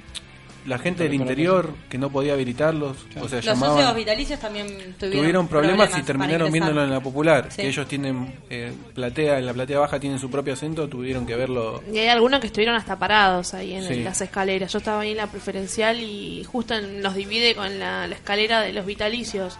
La 0.66 0.78
gente 0.78 1.04
del 1.04 1.14
interior 1.14 1.70
que 1.88 1.96
no 1.98 2.10
podía 2.10 2.32
habilitarlos, 2.34 2.96
o 3.20 3.28
sea, 3.28 3.36
Los 3.36 3.44
llamaban, 3.44 3.76
socios 3.76 3.94
vitalicios 3.96 4.40
también 4.40 4.66
tuvieron, 4.98 5.18
tuvieron 5.20 5.48
problemas, 5.48 5.96
y 5.98 6.02
terminaron 6.02 6.50
viéndolo 6.52 6.82
en 6.84 6.90
la 6.90 7.00
popular, 7.00 7.46
Sí. 7.50 7.62
que 7.62 7.68
ellos 7.68 7.86
tienen 7.86 8.34
eh, 8.50 8.72
platea, 8.94 9.38
en 9.38 9.46
la 9.46 9.52
platea 9.54 9.78
baja 9.78 10.00
tienen 10.00 10.18
su 10.18 10.30
propio 10.30 10.52
acento, 10.54 10.88
tuvieron 10.88 11.24
que 11.26 11.36
verlo. 11.36 11.82
Y 11.92 11.98
hay 11.98 12.08
algunos 12.08 12.40
que 12.40 12.48
estuvieron 12.48 12.74
hasta 12.76 12.98
parados 12.98 13.54
ahí 13.54 13.74
en 13.74 13.84
Sí. 13.86 14.02
las 14.02 14.20
escaleras. 14.20 14.72
Yo 14.72 14.78
estaba 14.78 15.00
ahí 15.00 15.12
en 15.12 15.16
la 15.18 15.26
preferencial 15.28 16.00
y 16.00 16.44
justo 16.44 16.74
en- 16.74 17.00
nos 17.00 17.14
divide 17.14 17.54
con 17.54 17.78
la, 17.78 18.06
la 18.06 18.14
escalera 18.14 18.60
de 18.62 18.72
los 18.72 18.84
vitalicios. 18.86 19.58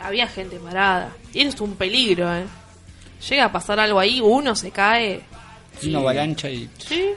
Había 0.00 0.26
gente 0.28 0.56
parada. 0.58 1.12
Y 1.32 1.40
eso 1.40 1.48
es 1.54 1.60
un 1.60 1.74
peligro, 1.76 2.32
¿eh? 2.36 2.44
Llega 3.28 3.44
a 3.46 3.52
pasar 3.52 3.80
algo 3.80 3.98
ahí, 3.98 4.20
uno 4.20 4.54
se 4.54 4.70
cae. 4.70 5.20
Una 5.84 5.98
avalancha 5.98 6.48
y. 6.50 6.68
Sí. 6.78 7.10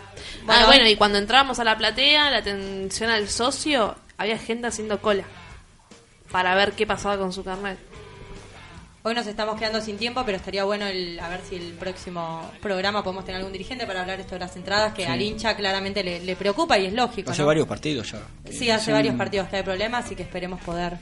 Bueno, 0.45 0.61
ah, 0.63 0.65
bueno, 0.65 0.87
y 0.87 0.95
cuando 0.95 1.17
entramos 1.17 1.59
a 1.59 1.63
la 1.63 1.77
platea, 1.77 2.29
la 2.31 2.37
atención 2.37 3.09
al 3.09 3.29
socio, 3.29 3.95
había 4.17 4.37
gente 4.37 4.67
haciendo 4.67 5.01
cola. 5.01 5.23
Para 6.31 6.55
ver 6.55 6.73
qué 6.73 6.87
pasaba 6.87 7.17
con 7.17 7.33
su 7.33 7.43
carnet. 7.43 7.77
Hoy 9.03 9.15
nos 9.15 9.25
estamos 9.25 9.57
quedando 9.57 9.81
sin 9.81 9.97
tiempo, 9.97 10.23
pero 10.25 10.37
estaría 10.37 10.63
bueno 10.63 10.85
el, 10.85 11.19
a 11.19 11.27
ver 11.27 11.41
si 11.47 11.55
el 11.55 11.73
próximo 11.73 12.51
programa 12.61 13.03
podemos 13.03 13.25
tener 13.25 13.39
algún 13.39 13.51
dirigente 13.51 13.87
para 13.87 14.01
hablar 14.01 14.19
esto 14.19 14.35
de 14.35 14.39
las 14.39 14.55
entradas, 14.55 14.93
que 14.93 15.07
al 15.07 15.19
hincha 15.19 15.55
claramente 15.55 16.03
le, 16.03 16.19
le 16.19 16.35
preocupa 16.35 16.77
y 16.77 16.85
es 16.85 16.93
lógico. 16.93 17.31
Hace 17.31 17.41
¿no? 17.41 17.47
varios 17.47 17.67
partidos 17.67 18.11
ya. 18.11 18.19
Sí, 18.51 18.69
hace 18.69 18.91
varios 18.91 19.15
partidos 19.15 19.49
que 19.49 19.57
hay 19.57 19.63
problemas, 19.63 20.05
así 20.05 20.15
que 20.15 20.21
esperemos 20.21 20.61
poder 20.61 20.99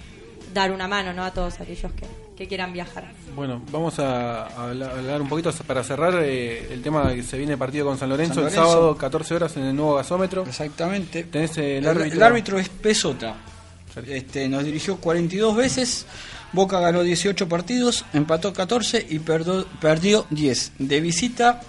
dar 0.54 0.72
una 0.72 0.88
mano 0.88 1.14
¿no? 1.14 1.24
a 1.24 1.32
todos 1.32 1.60
aquellos 1.60 1.91
que, 1.93 2.06
que 2.38 2.47
quieran 2.47 2.74
viajar. 2.74 3.12
Bueno, 3.36 3.62
vamos 3.72 4.00
a, 4.00 4.47
a 4.47 4.70
hablar, 4.70 4.91
hablar 4.91 5.22
un 5.22 5.30
poquito 5.30 5.52
para 5.68 5.84
cerrar 5.84 6.16
eh, 6.24 6.68
el 6.74 6.82
tema 6.82 7.08
de 7.10 7.18
que 7.18 7.24
se 7.24 7.38
viene 7.38 7.54
el 7.54 7.60
partido 7.60 7.86
con 7.86 7.97
San 7.97 8.10
Lorenzo, 8.10 8.36
San 8.36 8.43
el 8.45 8.50
Lorenzo. 8.56 8.70
sábado 8.72 8.97
14 8.97 9.36
horas 9.36 9.58
en 9.58 9.64
el 9.64 9.76
nuevo 9.76 9.95
gasómetro. 9.95 10.43
Exactamente. 10.45 11.24
Tenés 11.26 11.58
el 11.58 11.66
El, 11.84 11.88
árbitro. 11.88 12.18
el 12.18 12.24
árbitro 12.24 12.60
es 12.60 12.70
Pesota. 12.70 13.36
Este, 14.08 14.47
nos 14.47 14.64
dirigió 14.64 14.97
42 14.97 15.56
veces. 15.56 16.06
Boca 16.54 16.80
ganó 16.80 17.04
18 17.04 17.47
partidos, 17.47 18.06
empató 18.14 18.54
14 18.54 19.06
y 19.10 19.20
perdo- 19.20 19.66
perdió 19.82 20.26
10. 20.30 20.72
De 20.80 21.00
visita 21.02 21.62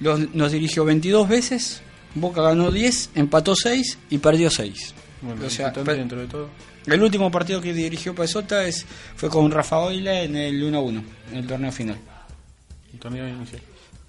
los- 0.00 0.34
nos 0.34 0.52
dirigió 0.52 0.84
22 0.84 1.28
veces. 1.28 1.80
Boca 2.14 2.42
ganó 2.42 2.70
10, 2.70 3.10
empató 3.14 3.54
6 3.54 3.98
y 4.10 4.18
perdió 4.18 4.50
6. 4.50 4.94
Bueno, 5.22 5.46
O 5.46 5.50
sea, 5.50 5.70
dentro 5.70 6.18
de 6.20 6.26
todo. 6.26 6.48
El 6.86 7.02
último 7.02 7.30
partido 7.30 7.60
que 7.60 7.72
dirigió 7.72 8.14
Pesota 8.14 8.64
es, 8.66 8.84
fue 9.16 9.28
con 9.28 9.50
Rafa 9.50 9.78
Oila 9.78 10.20
en 10.22 10.36
el 10.36 10.62
1-1, 10.62 11.02
en 11.32 11.36
el 11.38 11.46
torneo 11.46 11.70
final. 11.72 11.96
El 12.92 12.98
torneo 12.98 13.28
inicial. 13.28 13.60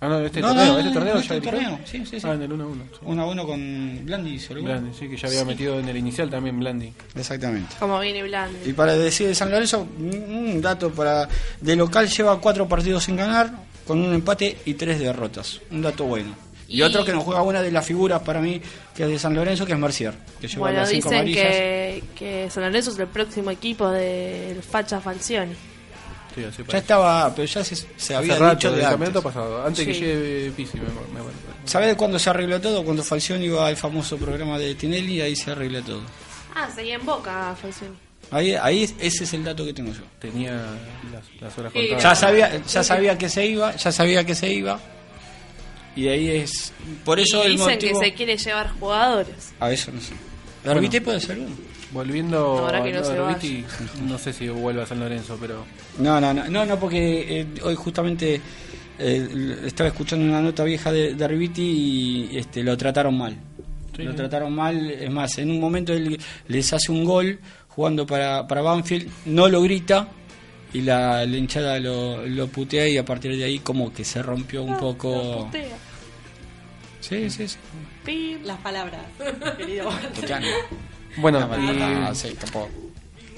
Ah, 0.02 0.10
no, 0.10 0.20
este 0.20 0.42
No, 0.42 0.48
torneo, 0.50 0.66
no, 0.66 0.78
este 0.80 0.90
no, 0.90 0.94
torneo 0.96 1.14
no, 1.16 1.22
ya 1.22 1.36
este 1.36 1.50
dirigió. 1.50 1.70
torneo, 1.70 1.80
sí, 1.86 2.06
sí, 2.06 2.20
sí. 2.20 2.28
Ah, 2.28 2.34
en 2.34 2.42
el 2.42 2.52
1-1. 2.52 2.74
sí. 2.92 3.06
1-1 3.06 3.46
con 3.46 4.06
Blandi, 4.06 4.38
gol. 4.50 4.62
Blandi, 4.64 4.92
sí, 5.00 5.08
que 5.10 5.16
ya 5.16 5.28
había 5.30 5.46
metido 5.46 5.80
en 5.80 5.88
el 5.88 5.96
inicial 5.96 6.30
también 6.30 6.60
Blandi. 6.60 6.92
Exactamente. 7.16 7.76
Como 7.80 8.00
viene 8.02 8.22
Blandi. 8.24 8.70
Y 8.70 8.74
para 8.74 8.96
decir 8.98 9.28
de 9.28 9.36
San 9.36 9.50
Lorenzo, 9.50 9.88
un 9.98 10.60
dato 10.62 10.92
para 10.92 11.30
de 11.62 11.76
local 11.78 12.10
lleva 12.10 12.38
cuatro 12.42 12.68
partidos 12.68 13.06
sin 13.06 13.16
ganar, 13.16 13.52
con 13.88 14.02
un 14.02 14.14
empate 14.14 14.58
y 14.66 14.74
tres 14.74 15.00
derrotas. 15.00 15.62
Un 15.72 15.82
dato 15.84 16.04
bueno. 16.04 16.36
Y, 16.74 16.82
otro 16.82 17.06
que 17.06 17.12
nos 17.14 17.24
juega 17.24 17.42
una 17.44 17.62
de 17.62 17.72
las 17.72 17.86
figuras 17.86 18.22
para 18.22 18.42
mí, 18.42 18.62
que 18.96 19.04
es 19.04 19.10
de 19.10 19.20
San 19.20 19.36
Lorenzo, 19.36 19.66
que 19.66 19.74
es 19.74 19.80
Mercier, 19.80 20.14
que 20.42 20.48
lleva 20.48 20.60
Bueno, 20.62 20.80
las 20.80 20.90
cinco 20.90 21.10
dicen 21.10 21.26
que, 21.34 22.04
que 22.16 22.50
San 22.50 22.64
Lorenzo 22.64 22.92
es 22.92 23.00
el 23.00 23.08
próximo 23.08 23.52
equipo 23.52 23.90
del 23.90 24.62
Facha 24.64 25.00
Falcioni. 25.00 25.54
Sí, 26.34 26.44
así 26.44 26.64
Ya 26.68 26.78
estaba, 26.80 27.32
pero 27.36 27.46
ya 27.48 27.64
se, 27.64 27.76
se 27.76 28.16
había 28.16 28.38
rato, 28.40 28.56
dicho 28.56 28.70
de 28.72 28.76
antes. 28.78 28.90
campeonato 28.90 29.22
pasado. 29.22 29.64
Antes 29.66 29.86
que 29.86 29.94
llegue 29.94 30.52
Pisi, 30.58 30.78
me, 30.78 30.84
me, 30.86 31.24
me- 31.26 31.32
¿Sabes 31.66 31.90
de 31.90 31.96
cuándo 31.96 32.18
se 32.18 32.30
arregló 32.32 32.60
todo? 32.60 32.84
Cuando 32.84 33.04
Falcioni 33.04 33.46
iba 33.46 33.68
al 33.68 33.78
famoso 33.78 34.18
programa 34.18 34.58
de 34.58 34.74
Tinelli, 34.74 35.22
ahí 35.22 35.36
se 35.36 35.52
arregló 35.52 35.82
todo. 35.84 36.02
Ah, 36.56 36.68
seguía 36.74 36.96
en 36.96 37.06
Boca 37.06 37.56
Falcioni. 37.62 37.96
Ahí, 38.32 38.54
ahí 38.56 38.84
ese 39.00 39.26
es 39.26 39.34
el 39.34 39.44
dato 39.44 39.64
que 39.64 39.74
tengo 39.74 39.94
yo. 39.94 40.02
tenía 40.20 40.54
las, 40.54 41.24
las 41.40 41.58
horas 41.60 41.72
contadas. 41.72 42.02
Ya 42.02 42.16
sabía, 42.16 42.62
ya 42.66 42.84
sabía 42.84 43.16
que 43.18 43.30
se 43.30 43.46
iba, 43.46 43.76
ya 43.76 43.92
sabía 43.92 44.26
que 44.26 44.34
se 44.34 44.52
iba. 44.52 44.80
Y 45.96 46.08
ahí 46.08 46.30
es. 46.30 46.74
Por 47.06 47.20
eso 47.20 47.44
y 47.44 47.48
el 47.48 47.52
dicen 47.54 47.74
motivo. 47.76 48.00
que 48.00 48.06
se 48.06 48.14
quiere 48.14 48.38
llevar 48.38 48.72
jugadores. 48.80 49.54
A 49.60 49.72
eso 49.72 49.92
no 49.92 50.02
sé. 50.02 50.14
Arbite 50.66 51.02
puede 51.02 51.20
ser 51.20 51.40
uno. 51.40 51.56
Volviendo 51.92 52.40
Ahora 52.40 52.84
que 52.84 52.92
no 52.92 53.00
a 53.00 53.04
se 53.04 53.12
Arbiti, 53.12 53.64
no 54.08 54.18
sé 54.18 54.34
si 54.34 54.48
vuelve 54.50 54.82
a 54.82 54.86
San 54.88 55.00
Lorenzo, 55.00 55.38
pero 55.40 55.64
No, 56.00 56.20
no, 56.20 56.34
no, 56.34 56.50
no, 56.50 56.66
no 56.66 56.80
porque 56.80 57.42
eh, 57.42 57.48
hoy 57.62 57.76
justamente 57.76 58.42
eh, 58.98 59.60
estaba 59.66 59.90
escuchando 59.90 60.26
una 60.26 60.42
nota 60.42 60.64
vieja 60.64 60.92
de, 60.92 61.14
de 61.14 61.24
Arbiti 61.24 61.62
y 62.32 62.38
este, 62.38 62.64
lo 62.64 62.76
trataron 62.78 63.16
mal. 63.16 63.38
Sí. 63.96 64.02
Lo 64.02 64.16
trataron 64.16 64.56
mal, 64.56 64.90
es 64.90 65.12
más, 65.12 65.38
en 65.38 65.52
un 65.52 65.60
momento 65.60 65.94
él 65.94 66.20
les 66.48 66.74
hace 66.74 66.92
un 66.92 67.06
gol 67.06 67.40
jugando 67.68 68.08
para, 68.08 68.48
para 68.48 68.62
Banfield, 68.64 69.08
no 69.26 69.48
lo 69.48 69.62
grita 69.62 70.08
y 70.74 70.82
la, 70.82 71.24
la 71.28 71.38
hinchada 71.38 71.80
lo, 71.80 72.26
lo 72.26 72.48
putea 72.48 72.88
y 72.88 72.98
a 72.98 73.06
partir 73.06 73.38
de 73.38 73.44
ahí 73.44 73.60
como 73.60 73.94
que 73.94 74.04
se 74.04 74.24
rompió 74.24 74.64
un 74.64 74.78
poco... 74.80 75.46
Putea. 75.46 75.78
Sí, 77.04 77.30
sí, 77.30 77.48
sí. 77.48 77.58
Pim. 78.06 78.44
Las 78.44 78.58
palabras, 78.60 79.02
querido. 79.58 79.90
Bueno, 81.18 81.40
Ah, 81.52 82.10
y, 82.12 82.16
sí, 82.16 82.34
tampoco. 82.40 82.70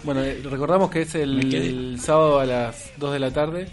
bueno, 0.03 0.22
eh, 0.24 0.39
recordamos 0.43 0.89
que 0.91 1.01
es 1.01 1.16
el, 1.16 1.97
sábado 1.99 2.39
a 2.39 2.45
las 2.45 2.91
2 2.97 3.13
de 3.13 3.20
la 3.20 3.32
tarde. 3.32 3.68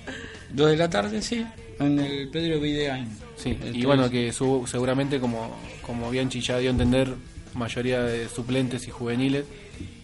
Dos 0.51 0.71
de 0.71 0.77
la 0.77 0.89
tarde, 0.91 1.21
sí, 1.23 1.47
en 1.79 1.99
el 1.99 2.29
Pedro 2.31 2.59
Videgain. 2.61 3.07
Sí, 3.37 3.57
El 3.63 3.77
y 3.77 3.85
bueno, 3.85 4.09
tres. 4.09 4.13
que 4.29 4.33
su- 4.33 4.65
seguramente 4.67 5.21
como, 5.21 5.57
como 5.83 6.11
Bianchi 6.11 6.41
ya 6.41 6.59
dio 6.59 6.71
a 6.71 6.73
entender, 6.73 7.15
mayoría 7.55 8.03
de 8.03 8.29
suplentes 8.29 8.87
y 8.89 8.91
juveniles, 8.91 9.45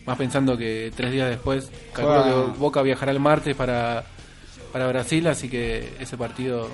más 0.06 0.16
pensando 0.18 0.56
que 0.56 0.92
tres 0.94 1.12
días 1.12 1.28
después, 1.30 1.70
calculo 1.94 2.24
que 2.52 2.58
Boca 2.58 2.82
viajará 2.82 3.10
el 3.12 3.20
martes 3.20 3.54
para, 3.56 4.04
para 4.72 4.86
Brasil, 4.88 5.26
así 5.28 5.48
que 5.48 5.94
ese 5.98 6.16
partido... 6.18 6.68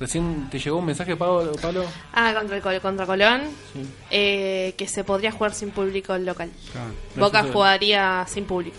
Recién 0.00 0.48
te 0.50 0.58
llegó 0.58 0.78
un 0.78 0.86
mensaje, 0.86 1.14
Pablo, 1.14 1.52
Pablo? 1.60 1.84
Ah, 2.14 2.32
contra, 2.34 2.56
el, 2.56 2.80
contra 2.80 3.04
Colón. 3.06 3.42
Sí. 3.74 3.80
eh, 4.10 4.74
que 4.76 4.88
se 4.88 5.04
podría 5.04 5.30
jugar 5.30 5.52
sin 5.54 5.70
público 5.70 6.14
el 6.14 6.24
local. 6.24 6.50
Ah, 6.74 6.88
Boca 7.16 7.40
Eso- 7.40 7.52
jugaría 7.52 8.24
sin 8.26 8.44
público. 8.46 8.76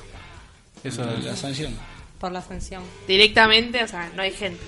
Eso 0.84 1.06
la 1.06 1.36
sanción. 1.36 1.76
Por 2.20 2.32
la 2.32 2.42
sanción. 2.42 2.82
Directamente, 3.08 3.84
o 3.84 3.88
sea, 3.88 4.12
no 4.16 4.24
hay 4.24 4.32
gente. 4.32 4.64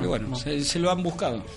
Y 0.00 0.06
bueno, 0.06 0.36
se, 0.36 0.62
se 0.64 0.78
lo 0.78 0.90
han 0.90 1.02
buscado. 1.02 1.42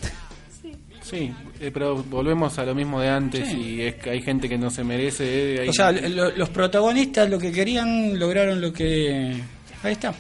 Sí, 1.03 1.33
eh, 1.59 1.69
pero 1.73 1.97
volvemos 2.01 2.57
a 2.59 2.63
lo 2.63 2.73
mismo 2.73 3.01
de 3.01 3.09
antes 3.09 3.49
Sí. 3.49 3.57
y 3.57 3.81
es 3.81 3.95
que 3.95 4.09
hay 4.09 4.21
gente 4.21 4.47
que 4.47 4.57
no 4.57 4.69
se 4.69 4.85
merece. 4.85 5.55
eh, 5.55 5.59
hay- 5.63 5.67
O 5.67 5.73
sea, 5.73 5.91
lo- 5.91 6.31
los 6.31 6.47
protagonistas 6.47 7.29
lo 7.29 7.37
que 7.37 7.51
querían 7.51 8.17
lograron 8.17 8.61
lo 8.61 8.71
que... 8.71 9.37
Ahí 9.83 9.91
está. 9.91 10.13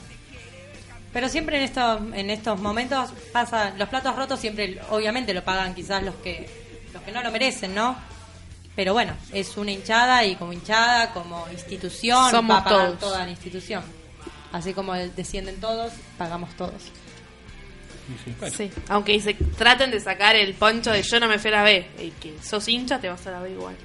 Pero 1.13 1.29
siempre 1.29 1.57
en 1.57 1.63
estos, 1.63 2.01
en 2.13 2.29
estos 2.31 2.59
momentos 2.59 3.11
pasa, 3.31 3.71
los 3.77 3.87
platos 3.87 4.15
rotos 4.15 4.39
siempre, 4.39 4.79
obviamente 4.89 5.33
lo 5.33 5.43
pagan 5.43 5.75
quizás 5.75 6.01
los 6.03 6.15
que, 6.15 6.49
los 6.91 7.01
que 7.03 7.11
no 7.11 7.21
lo 7.21 7.31
merecen, 7.31 7.75
¿no? 7.75 7.95
Pero 8.75 8.93
bueno, 8.93 9.13
es 9.31 9.55
una 9.57 9.71
hinchada 9.71 10.25
y 10.25 10.35
como 10.35 10.51
hinchada, 10.53 11.13
como 11.13 11.47
institución, 11.51 12.31
Somos 12.31 12.55
va 12.55 12.59
a 12.61 12.63
pagar 12.63 12.87
todos. 12.87 12.99
toda 12.99 13.25
la 13.25 13.29
institución. 13.29 13.83
Así 14.51 14.73
como 14.73 14.93
descienden 14.95 15.59
todos, 15.59 15.93
pagamos 16.17 16.49
todos. 16.55 16.81
Sí, 18.25 18.33
sí. 18.49 18.49
Sí, 18.57 18.71
aunque 18.89 19.19
se 19.21 19.33
traten 19.35 19.91
de 19.91 19.99
sacar 19.99 20.35
el 20.35 20.53
poncho 20.55 20.91
de 20.91 21.03
yo 21.03 21.19
no 21.19 21.27
me 21.27 21.37
fui 21.39 21.49
a 21.51 21.57
la 21.57 21.63
B. 21.63 21.87
Y 21.99 22.09
que 22.11 22.35
sos 22.41 22.67
hincha, 22.67 22.99
te 22.99 23.07
vas 23.09 23.25
a 23.27 23.31
la 23.31 23.39
B 23.39 23.51
igual. 23.51 23.75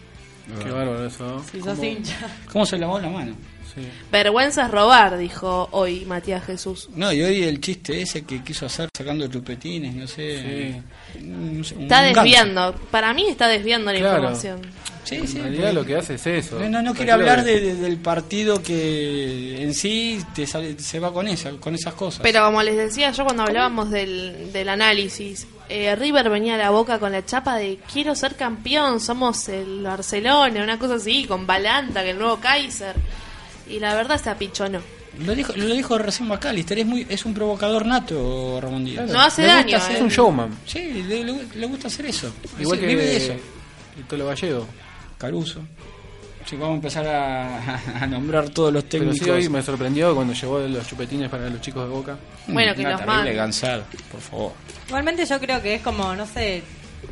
Qué 0.63 0.71
bárbaro 0.71 1.07
eso. 1.07 1.45
Si 1.53 1.61
sos 1.61 1.75
¿Cómo? 1.77 1.85
hincha. 1.85 2.17
¿Cómo 2.51 2.65
se 2.67 2.79
lavó 2.79 2.99
la 2.99 3.09
mano? 3.11 3.37
Sí. 3.79 3.89
Vergüenza 4.13 4.67
es 4.67 4.71
robar, 4.71 5.17
dijo 5.19 5.69
hoy 5.73 6.05
Matías 6.05 6.45
Jesús. 6.45 6.89
No, 6.95 7.13
y 7.13 7.23
hoy 7.23 7.43
el 7.45 7.61
chiste 7.61 8.01
ese 8.03 8.25
que 8.25 8.43
quiso 8.43 8.67
hacer 8.67 8.89
sacando 8.97 9.27
chupetines, 9.29 9.95
no 9.95 10.07
sé. 10.07 10.83
Sí. 11.15 11.21
no 11.23 11.65
sé, 11.65 11.75
un 11.77 11.83
Está 11.83 12.03
desviando. 12.03 12.75
Para 12.91 13.13
mí 13.15 13.27
está 13.29 13.49
desviando 13.49 13.93
la 13.93 13.99
Claro. 13.99 14.17
información. 14.17 14.61
Sí, 15.05 15.27
sí. 15.27 15.39
en 15.39 15.45
realidad 15.45 15.63
porque- 15.69 15.75
lo 15.75 15.87
que 15.87 15.97
hace 15.97 16.15
es 16.17 16.27
eso. 16.27 16.59
No, 16.61 16.69
no, 16.69 16.83
no 16.83 16.95
quiere 16.95 17.13
hablar 17.13 17.43
que- 17.43 17.51
de- 17.53 17.61
de- 17.61 17.75
del 17.77 17.97
partido 17.97 18.63
que 18.63 19.63
en 19.63 19.73
sí 19.73 20.23
te 20.35 20.47
sale- 20.47 20.79
se 20.79 21.01
va 21.01 21.13
con, 21.15 21.27
esa, 21.29 21.53
con 21.53 21.75
esas 21.75 21.95
cosas. 21.95 22.21
Pero 22.23 22.45
como 22.45 22.63
les 22.63 22.77
decía 22.77 23.11
yo 23.13 23.25
cuando 23.25 23.43
hablábamos 23.45 23.91
del, 23.91 24.53
del 24.53 24.69
análisis, 24.69 25.47
eh, 25.71 25.97
River 25.97 26.29
venía 26.29 26.57
a 26.57 26.59
la 26.59 26.71
boca 26.71 26.99
con 26.99 27.13
la 27.13 27.25
chapa 27.25 27.57
de 27.57 27.79
quiero 27.91 28.15
ser 28.15 28.35
campeón, 28.37 29.01
somos 29.01 29.49
el 29.49 29.83
Barcelona, 29.83 30.63
una 30.63 30.79
cosa 30.79 30.97
así, 30.97 31.25
con 31.25 31.47
Balanta, 31.47 32.03
que 32.03 32.11
el 32.11 32.19
nuevo 32.19 32.37
Kaiser. 32.39 32.95
Y 33.69 33.79
la 33.81 33.95
verdad 33.95 34.21
se 34.23 34.31
apichonó. 34.31 34.81
Lo 35.21 35.35
dijo, 35.35 35.53
lo 35.57 35.75
dijo 35.75 35.99
recién 35.99 36.29
McAllister, 36.29 36.79
es, 36.79 36.87
muy, 36.87 37.07
es 37.09 37.25
un 37.25 37.35
provocador 37.35 37.85
nato, 37.87 38.61
Ramón 38.61 38.85
Díaz. 38.85 39.11
No 39.11 39.21
hace 39.21 39.43
Le 39.43 39.49
gusta 39.49 39.63
daño, 39.65 39.77
hacer- 39.79 39.97
Es 39.97 40.03
un 40.03 40.09
showman. 40.09 40.51
Sí, 40.67 41.03
le, 41.03 41.25
le- 41.25 41.45
le 41.55 41.67
gusta 41.67 41.89
hacer 41.89 42.07
eso. 42.07 42.33
Igual 42.59 42.79
Sí, 42.79 42.81
que 42.83 42.87
vive 42.89 43.05
de 43.05 43.17
eso. 43.17 43.33
el 43.33 44.05
Tolo 44.09 44.27
Gallego. 44.27 44.67
Caruso. 45.17 45.61
Sí, 46.47 46.57
vamos 46.57 46.73
a 46.73 46.77
empezar 46.77 47.07
a, 47.07 48.03
a 48.03 48.07
nombrar 48.07 48.49
todos 48.51 48.73
los 48.73 48.85
Pero 48.85 49.05
técnicos. 49.05 49.19
sí, 49.27 49.31
hoy 49.31 49.49
me 49.49 49.61
sorprendió 49.61 50.15
cuando 50.15 50.33
llevó 50.35 50.61
los 50.61 50.87
chupetines 50.87 51.29
para 51.29 51.49
los 51.51 51.61
chicos 51.61 51.83
de 51.89 51.95
Boca. 51.95 52.17
Bueno, 52.47 52.75
que 52.75 52.81
Una 52.81 52.91
los 52.91 53.01
terrible 53.01 53.17
mande. 53.23 53.35
Gansal, 53.35 53.85
por 54.13 54.21
favor. 54.21 54.53
Igualmente 54.87 55.27
yo 55.27 55.39
creo 55.41 55.61
que 55.61 55.75
es 55.75 55.83
como, 55.83 56.15
no 56.15 56.27
sé, 56.27 56.63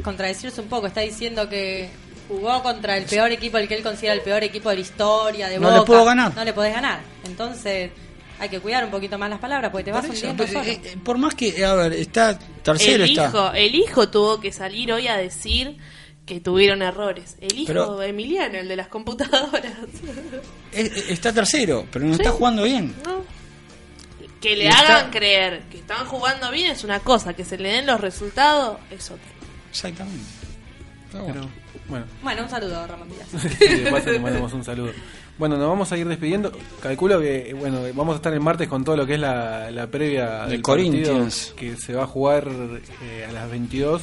contradecirse 0.03 0.61
un 0.61 0.69
poco. 0.69 0.87
Está 0.87 1.01
diciendo 1.01 1.49
que 1.49 1.91
jugó 2.29 2.63
contra 2.63 2.97
el 2.97 3.05
peor 3.05 3.31
equipo, 3.33 3.59
el 3.59 3.69
que 3.69 3.75
él 3.77 3.83
considera 3.83 4.15
el 4.15 4.21
peor 4.23 4.43
equipo 4.45 4.69
de 4.71 4.77
la 4.77 4.81
historia, 4.81 5.49
de 5.49 5.59
No 5.59 5.71
le 5.71 5.79
Boca. 5.79 5.87
puedo 5.87 6.05
ganar. 6.05 6.35
No 6.35 6.45
le 6.45 6.53
podés 6.53 6.75
ganar. 6.75 7.01
Entonces 7.25 7.91
hay 8.39 8.49
que 8.49 8.61
cuidar 8.61 8.85
un 8.85 8.91
poquito 8.91 9.17
más 9.19 9.31
las 9.31 9.39
palabras 9.39 9.71
porque 9.71 9.85
te 9.85 9.93
vas 9.93 10.05
hundiendo 10.07 10.45
eh, 10.45 10.81
eh, 10.85 10.97
por 11.03 11.17
más 11.19 11.35
que, 11.35 11.65
a 11.65 11.75
ver, 11.75 11.93
está 11.95 12.39
tercero, 12.63 13.05
El 13.05 13.11
está. 13.11 13.29
hijo, 13.29 13.53
el 13.53 13.75
hijo 13.75 14.09
tuvo 14.11 14.41
que 14.41 14.53
salir 14.53 14.93
hoy 14.93 15.09
a 15.09 15.17
decir 15.17 15.79
que 16.27 16.41
tuvieron 16.41 16.83
errores. 16.83 17.37
El 17.41 17.57
hijo 17.57 17.67
Pero- 17.69 17.97
de 17.99 18.09
Emiliano, 18.09 18.59
el 18.59 18.69
de 18.69 18.77
las 18.77 18.89
computadoras. 18.89 19.73
Está 20.73 21.33
tercero, 21.33 21.87
pero 21.91 22.05
no 22.05 22.15
está 22.15 22.31
jugando 22.31 22.65
bien. 22.65 22.95
¿no? 23.05 23.25
Que 24.41 24.55
le 24.57 24.65
Y 24.65 24.67
está- 24.67 24.99
hagan 24.99 25.11
creer 25.11 25.63
que 25.71 25.79
están 25.79 26.05
jugando 26.07 26.51
bien 26.51 26.71
es 26.73 26.85
una 26.85 27.01
cosa, 27.01 27.33
que 27.35 27.45
se 27.45 27.57
le 27.57 27.71
den 27.71 27.87
los 27.87 28.01
resultados 28.01 28.79
es 28.91 29.11
otra. 29.11 29.25
Exactamente. 29.71 30.25
Pero 31.13 31.27
Pero, 31.27 31.49
bueno. 31.89 32.05
bueno. 32.23 32.43
Un 32.43 32.49
saludo, 32.49 32.87
Ramón 32.87 33.09
Díaz. 33.09 33.29
Sí, 33.59 33.67
de 33.81 33.91
paso 33.91 34.11
le 34.11 34.19
mandamos 34.19 34.53
un 34.53 34.65
saludo. 34.65 34.91
Bueno, 35.39 35.57
nos 35.59 35.69
vamos 35.69 35.93
a 35.93 35.97
ir 35.99 36.09
despidiendo. 36.09 36.51
Calculo 36.83 37.21
que 37.21 37.55
bueno 37.59 37.81
vamos 37.95 38.15
a 38.15 38.17
estar 38.17 38.33
el 38.33 38.41
martes 38.41 38.69
con 38.69 38.85
todo 38.85 38.97
lo 38.97 39.07
que 39.07 39.15
es 39.15 39.21
la, 39.21 39.71
la 39.71 39.87
previa 39.87 40.45
De 40.47 40.53
del 40.53 40.63
Corinthians. 40.63 41.53
partido 41.55 41.57
que 41.57 41.77
se 41.81 41.95
va 41.95 42.05
a 42.05 42.07
jugar 42.07 42.49
eh, 43.03 43.27
a 43.29 43.33
las 43.33 43.51
22. 43.51 44.03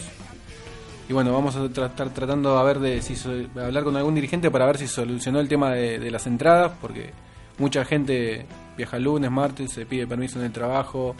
Y 1.09 1.13
bueno, 1.13 1.33
vamos 1.33 1.55
a 1.55 1.59
tra- 1.65 1.87
estar 1.89 2.09
tratando 2.13 2.57
a 2.57 2.63
ver 2.63 2.79
de 2.79 3.01
si 3.01 3.15
so- 3.15 3.31
hablar 3.59 3.83
con 3.83 3.97
algún 3.97 4.15
dirigente 4.15 4.49
para 4.51 4.65
ver 4.65 4.77
si 4.77 4.87
solucionó 4.87 5.39
el 5.39 5.49
tema 5.49 5.71
de, 5.71 5.99
de 5.99 6.11
las 6.11 6.27
entradas, 6.27 6.71
porque 6.79 7.09
mucha 7.57 7.83
gente 7.83 8.45
viaja 8.77 8.97
lunes, 8.99 9.29
martes, 9.29 9.71
se 9.71 9.85
pide 9.85 10.07
permiso 10.07 10.39
en 10.39 10.45
el 10.45 10.51
trabajo 10.51 11.15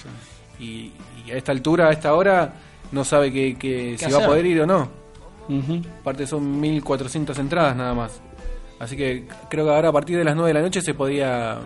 y, 0.59 0.91
y 1.25 1.31
a 1.31 1.35
esta 1.35 1.51
altura, 1.51 1.89
a 1.89 1.91
esta 1.91 2.13
hora, 2.13 2.53
no 2.91 3.03
sabe 3.03 3.31
que, 3.33 3.55
que 3.57 3.97
si 3.97 4.09
va 4.11 4.23
a 4.23 4.27
poder 4.27 4.45
ir 4.45 4.61
o 4.61 4.65
no. 4.65 5.02
Ujú. 5.49 5.81
Aparte 6.01 6.25
son 6.27 6.59
1400 6.59 7.37
entradas 7.39 7.75
nada 7.75 7.93
más. 7.93 8.21
Así 8.79 8.97
que 8.97 9.25
creo 9.49 9.65
que 9.65 9.71
ahora 9.71 9.89
a 9.89 9.91
partir 9.91 10.17
de 10.17 10.23
las 10.23 10.35
9 10.35 10.49
de 10.49 10.53
la 10.53 10.61
noche 10.61 10.81
se 10.81 10.93
podía 10.93 11.57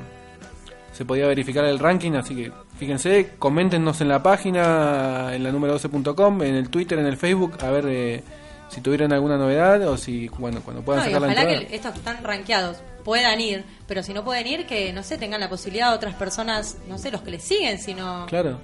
se 0.93 1.05
podía 1.05 1.27
verificar 1.27 1.63
el 1.65 1.77
ranking, 1.77 2.13
así 2.13 2.35
que 2.35 2.51
fíjense, 2.79 3.33
coméntenos 3.37 4.01
en 4.01 4.07
la 4.09 4.23
página, 4.23 5.29
en 5.35 5.43
la 5.43 5.51
número 5.51 5.77
12.com, 5.79 6.41
en 6.41 6.55
el 6.55 6.69
Twitter, 6.69 6.97
en 6.97 7.05
el 7.05 7.17
Facebook, 7.17 7.55
a 7.63 7.69
ver 7.69 7.85
eh, 7.87 8.23
si 8.69 8.81
tuvieron 8.81 9.13
alguna 9.13 9.37
novedad 9.37 9.87
o 9.87 9.95
si, 9.95 10.27
bueno, 10.39 10.61
cuando 10.65 10.81
puedan 10.81 11.01
No, 11.01 11.05
sacar 11.05 11.21
la 11.21 11.27
ojalá 11.27 11.41
entrada. 11.43 11.67
que 11.67 11.75
estos 11.75 11.91
que 11.91 11.97
están 11.99 12.23
rankeados 12.23 12.77
puedan 13.05 13.39
ir, 13.39 13.63
pero 13.87 14.01
si 14.01 14.11
no 14.11 14.23
pueden 14.23 14.47
ir, 14.47 14.65
que 14.65 14.91
no 14.91 15.03
sé, 15.03 15.19
tengan 15.19 15.39
la 15.39 15.49
posibilidad 15.49 15.91
de 15.91 15.95
otras 15.97 16.15
personas, 16.15 16.77
no 16.89 16.97
sé, 16.97 17.11
los 17.11 17.21
que 17.21 17.29
les 17.29 17.43
siguen, 17.43 17.77
sino. 17.77 18.25
Claro. 18.25 18.57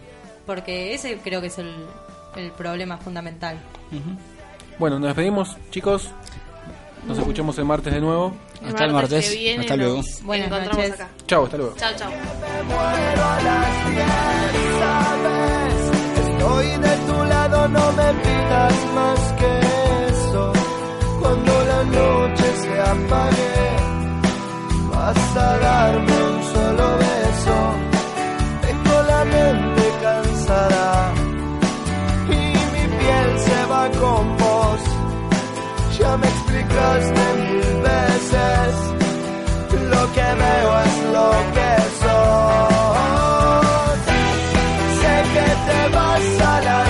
Porque 0.47 0.95
ese 0.95 1.17
creo 1.23 1.39
que 1.39 1.47
es 1.47 1.59
el, 1.59 1.71
el 2.35 2.51
problema 2.51 2.97
fundamental. 2.97 3.57
Bueno, 4.79 4.99
nos 4.99 5.07
despedimos, 5.09 5.55
chicos. 5.71 6.09
Nos 7.07 7.17
escuchamos 7.17 7.57
el 7.57 7.65
martes 7.65 7.93
de 7.93 7.99
nuevo. 8.01 8.33
Hasta 8.65 8.85
el 8.85 8.93
martes. 8.93 9.37
Hasta 9.59 9.75
luego. 9.75 9.97
nos 9.97 10.23
Buenas 10.23 10.47
encontramos 10.47 10.77
noches. 10.77 10.93
acá. 10.93 11.09
Chao, 11.27 11.43
hasta 11.45 11.57
luego. 11.57 11.75
Chao, 11.75 11.91
chao. 11.97 12.11
muero 12.11 13.23
a 13.23 13.41
las 13.43 13.91
diez, 13.91 14.05
sabes. 14.79 16.27
Estoy 16.27 16.67
de 16.67 16.97
tu 17.07 17.23
lado, 17.25 17.67
no 17.67 17.91
me 17.91 18.13
pidas 18.23 18.73
más 18.95 19.19
que 19.39 19.59
eso. 20.07 20.53
Cuando 21.19 21.65
la 21.65 21.83
noche 21.83 22.55
se 22.61 22.79
apague, 22.81 23.77
vas 24.93 25.37
a 25.37 25.57
darme 25.57 26.22
clásicos 36.53 37.03
de 37.17 37.27
mil 37.41 37.81
veces. 37.81 38.73
Lo 39.89 40.13
que 40.13 40.21
veo 40.21 40.79
es 40.79 40.95
lo 41.15 41.29
que 41.55 41.71
soy. 42.01 43.97
Sé 45.01 45.15
que 45.33 45.47
te 45.67 45.79
vas 45.95 46.27
a 46.41 46.61
la 46.61 46.82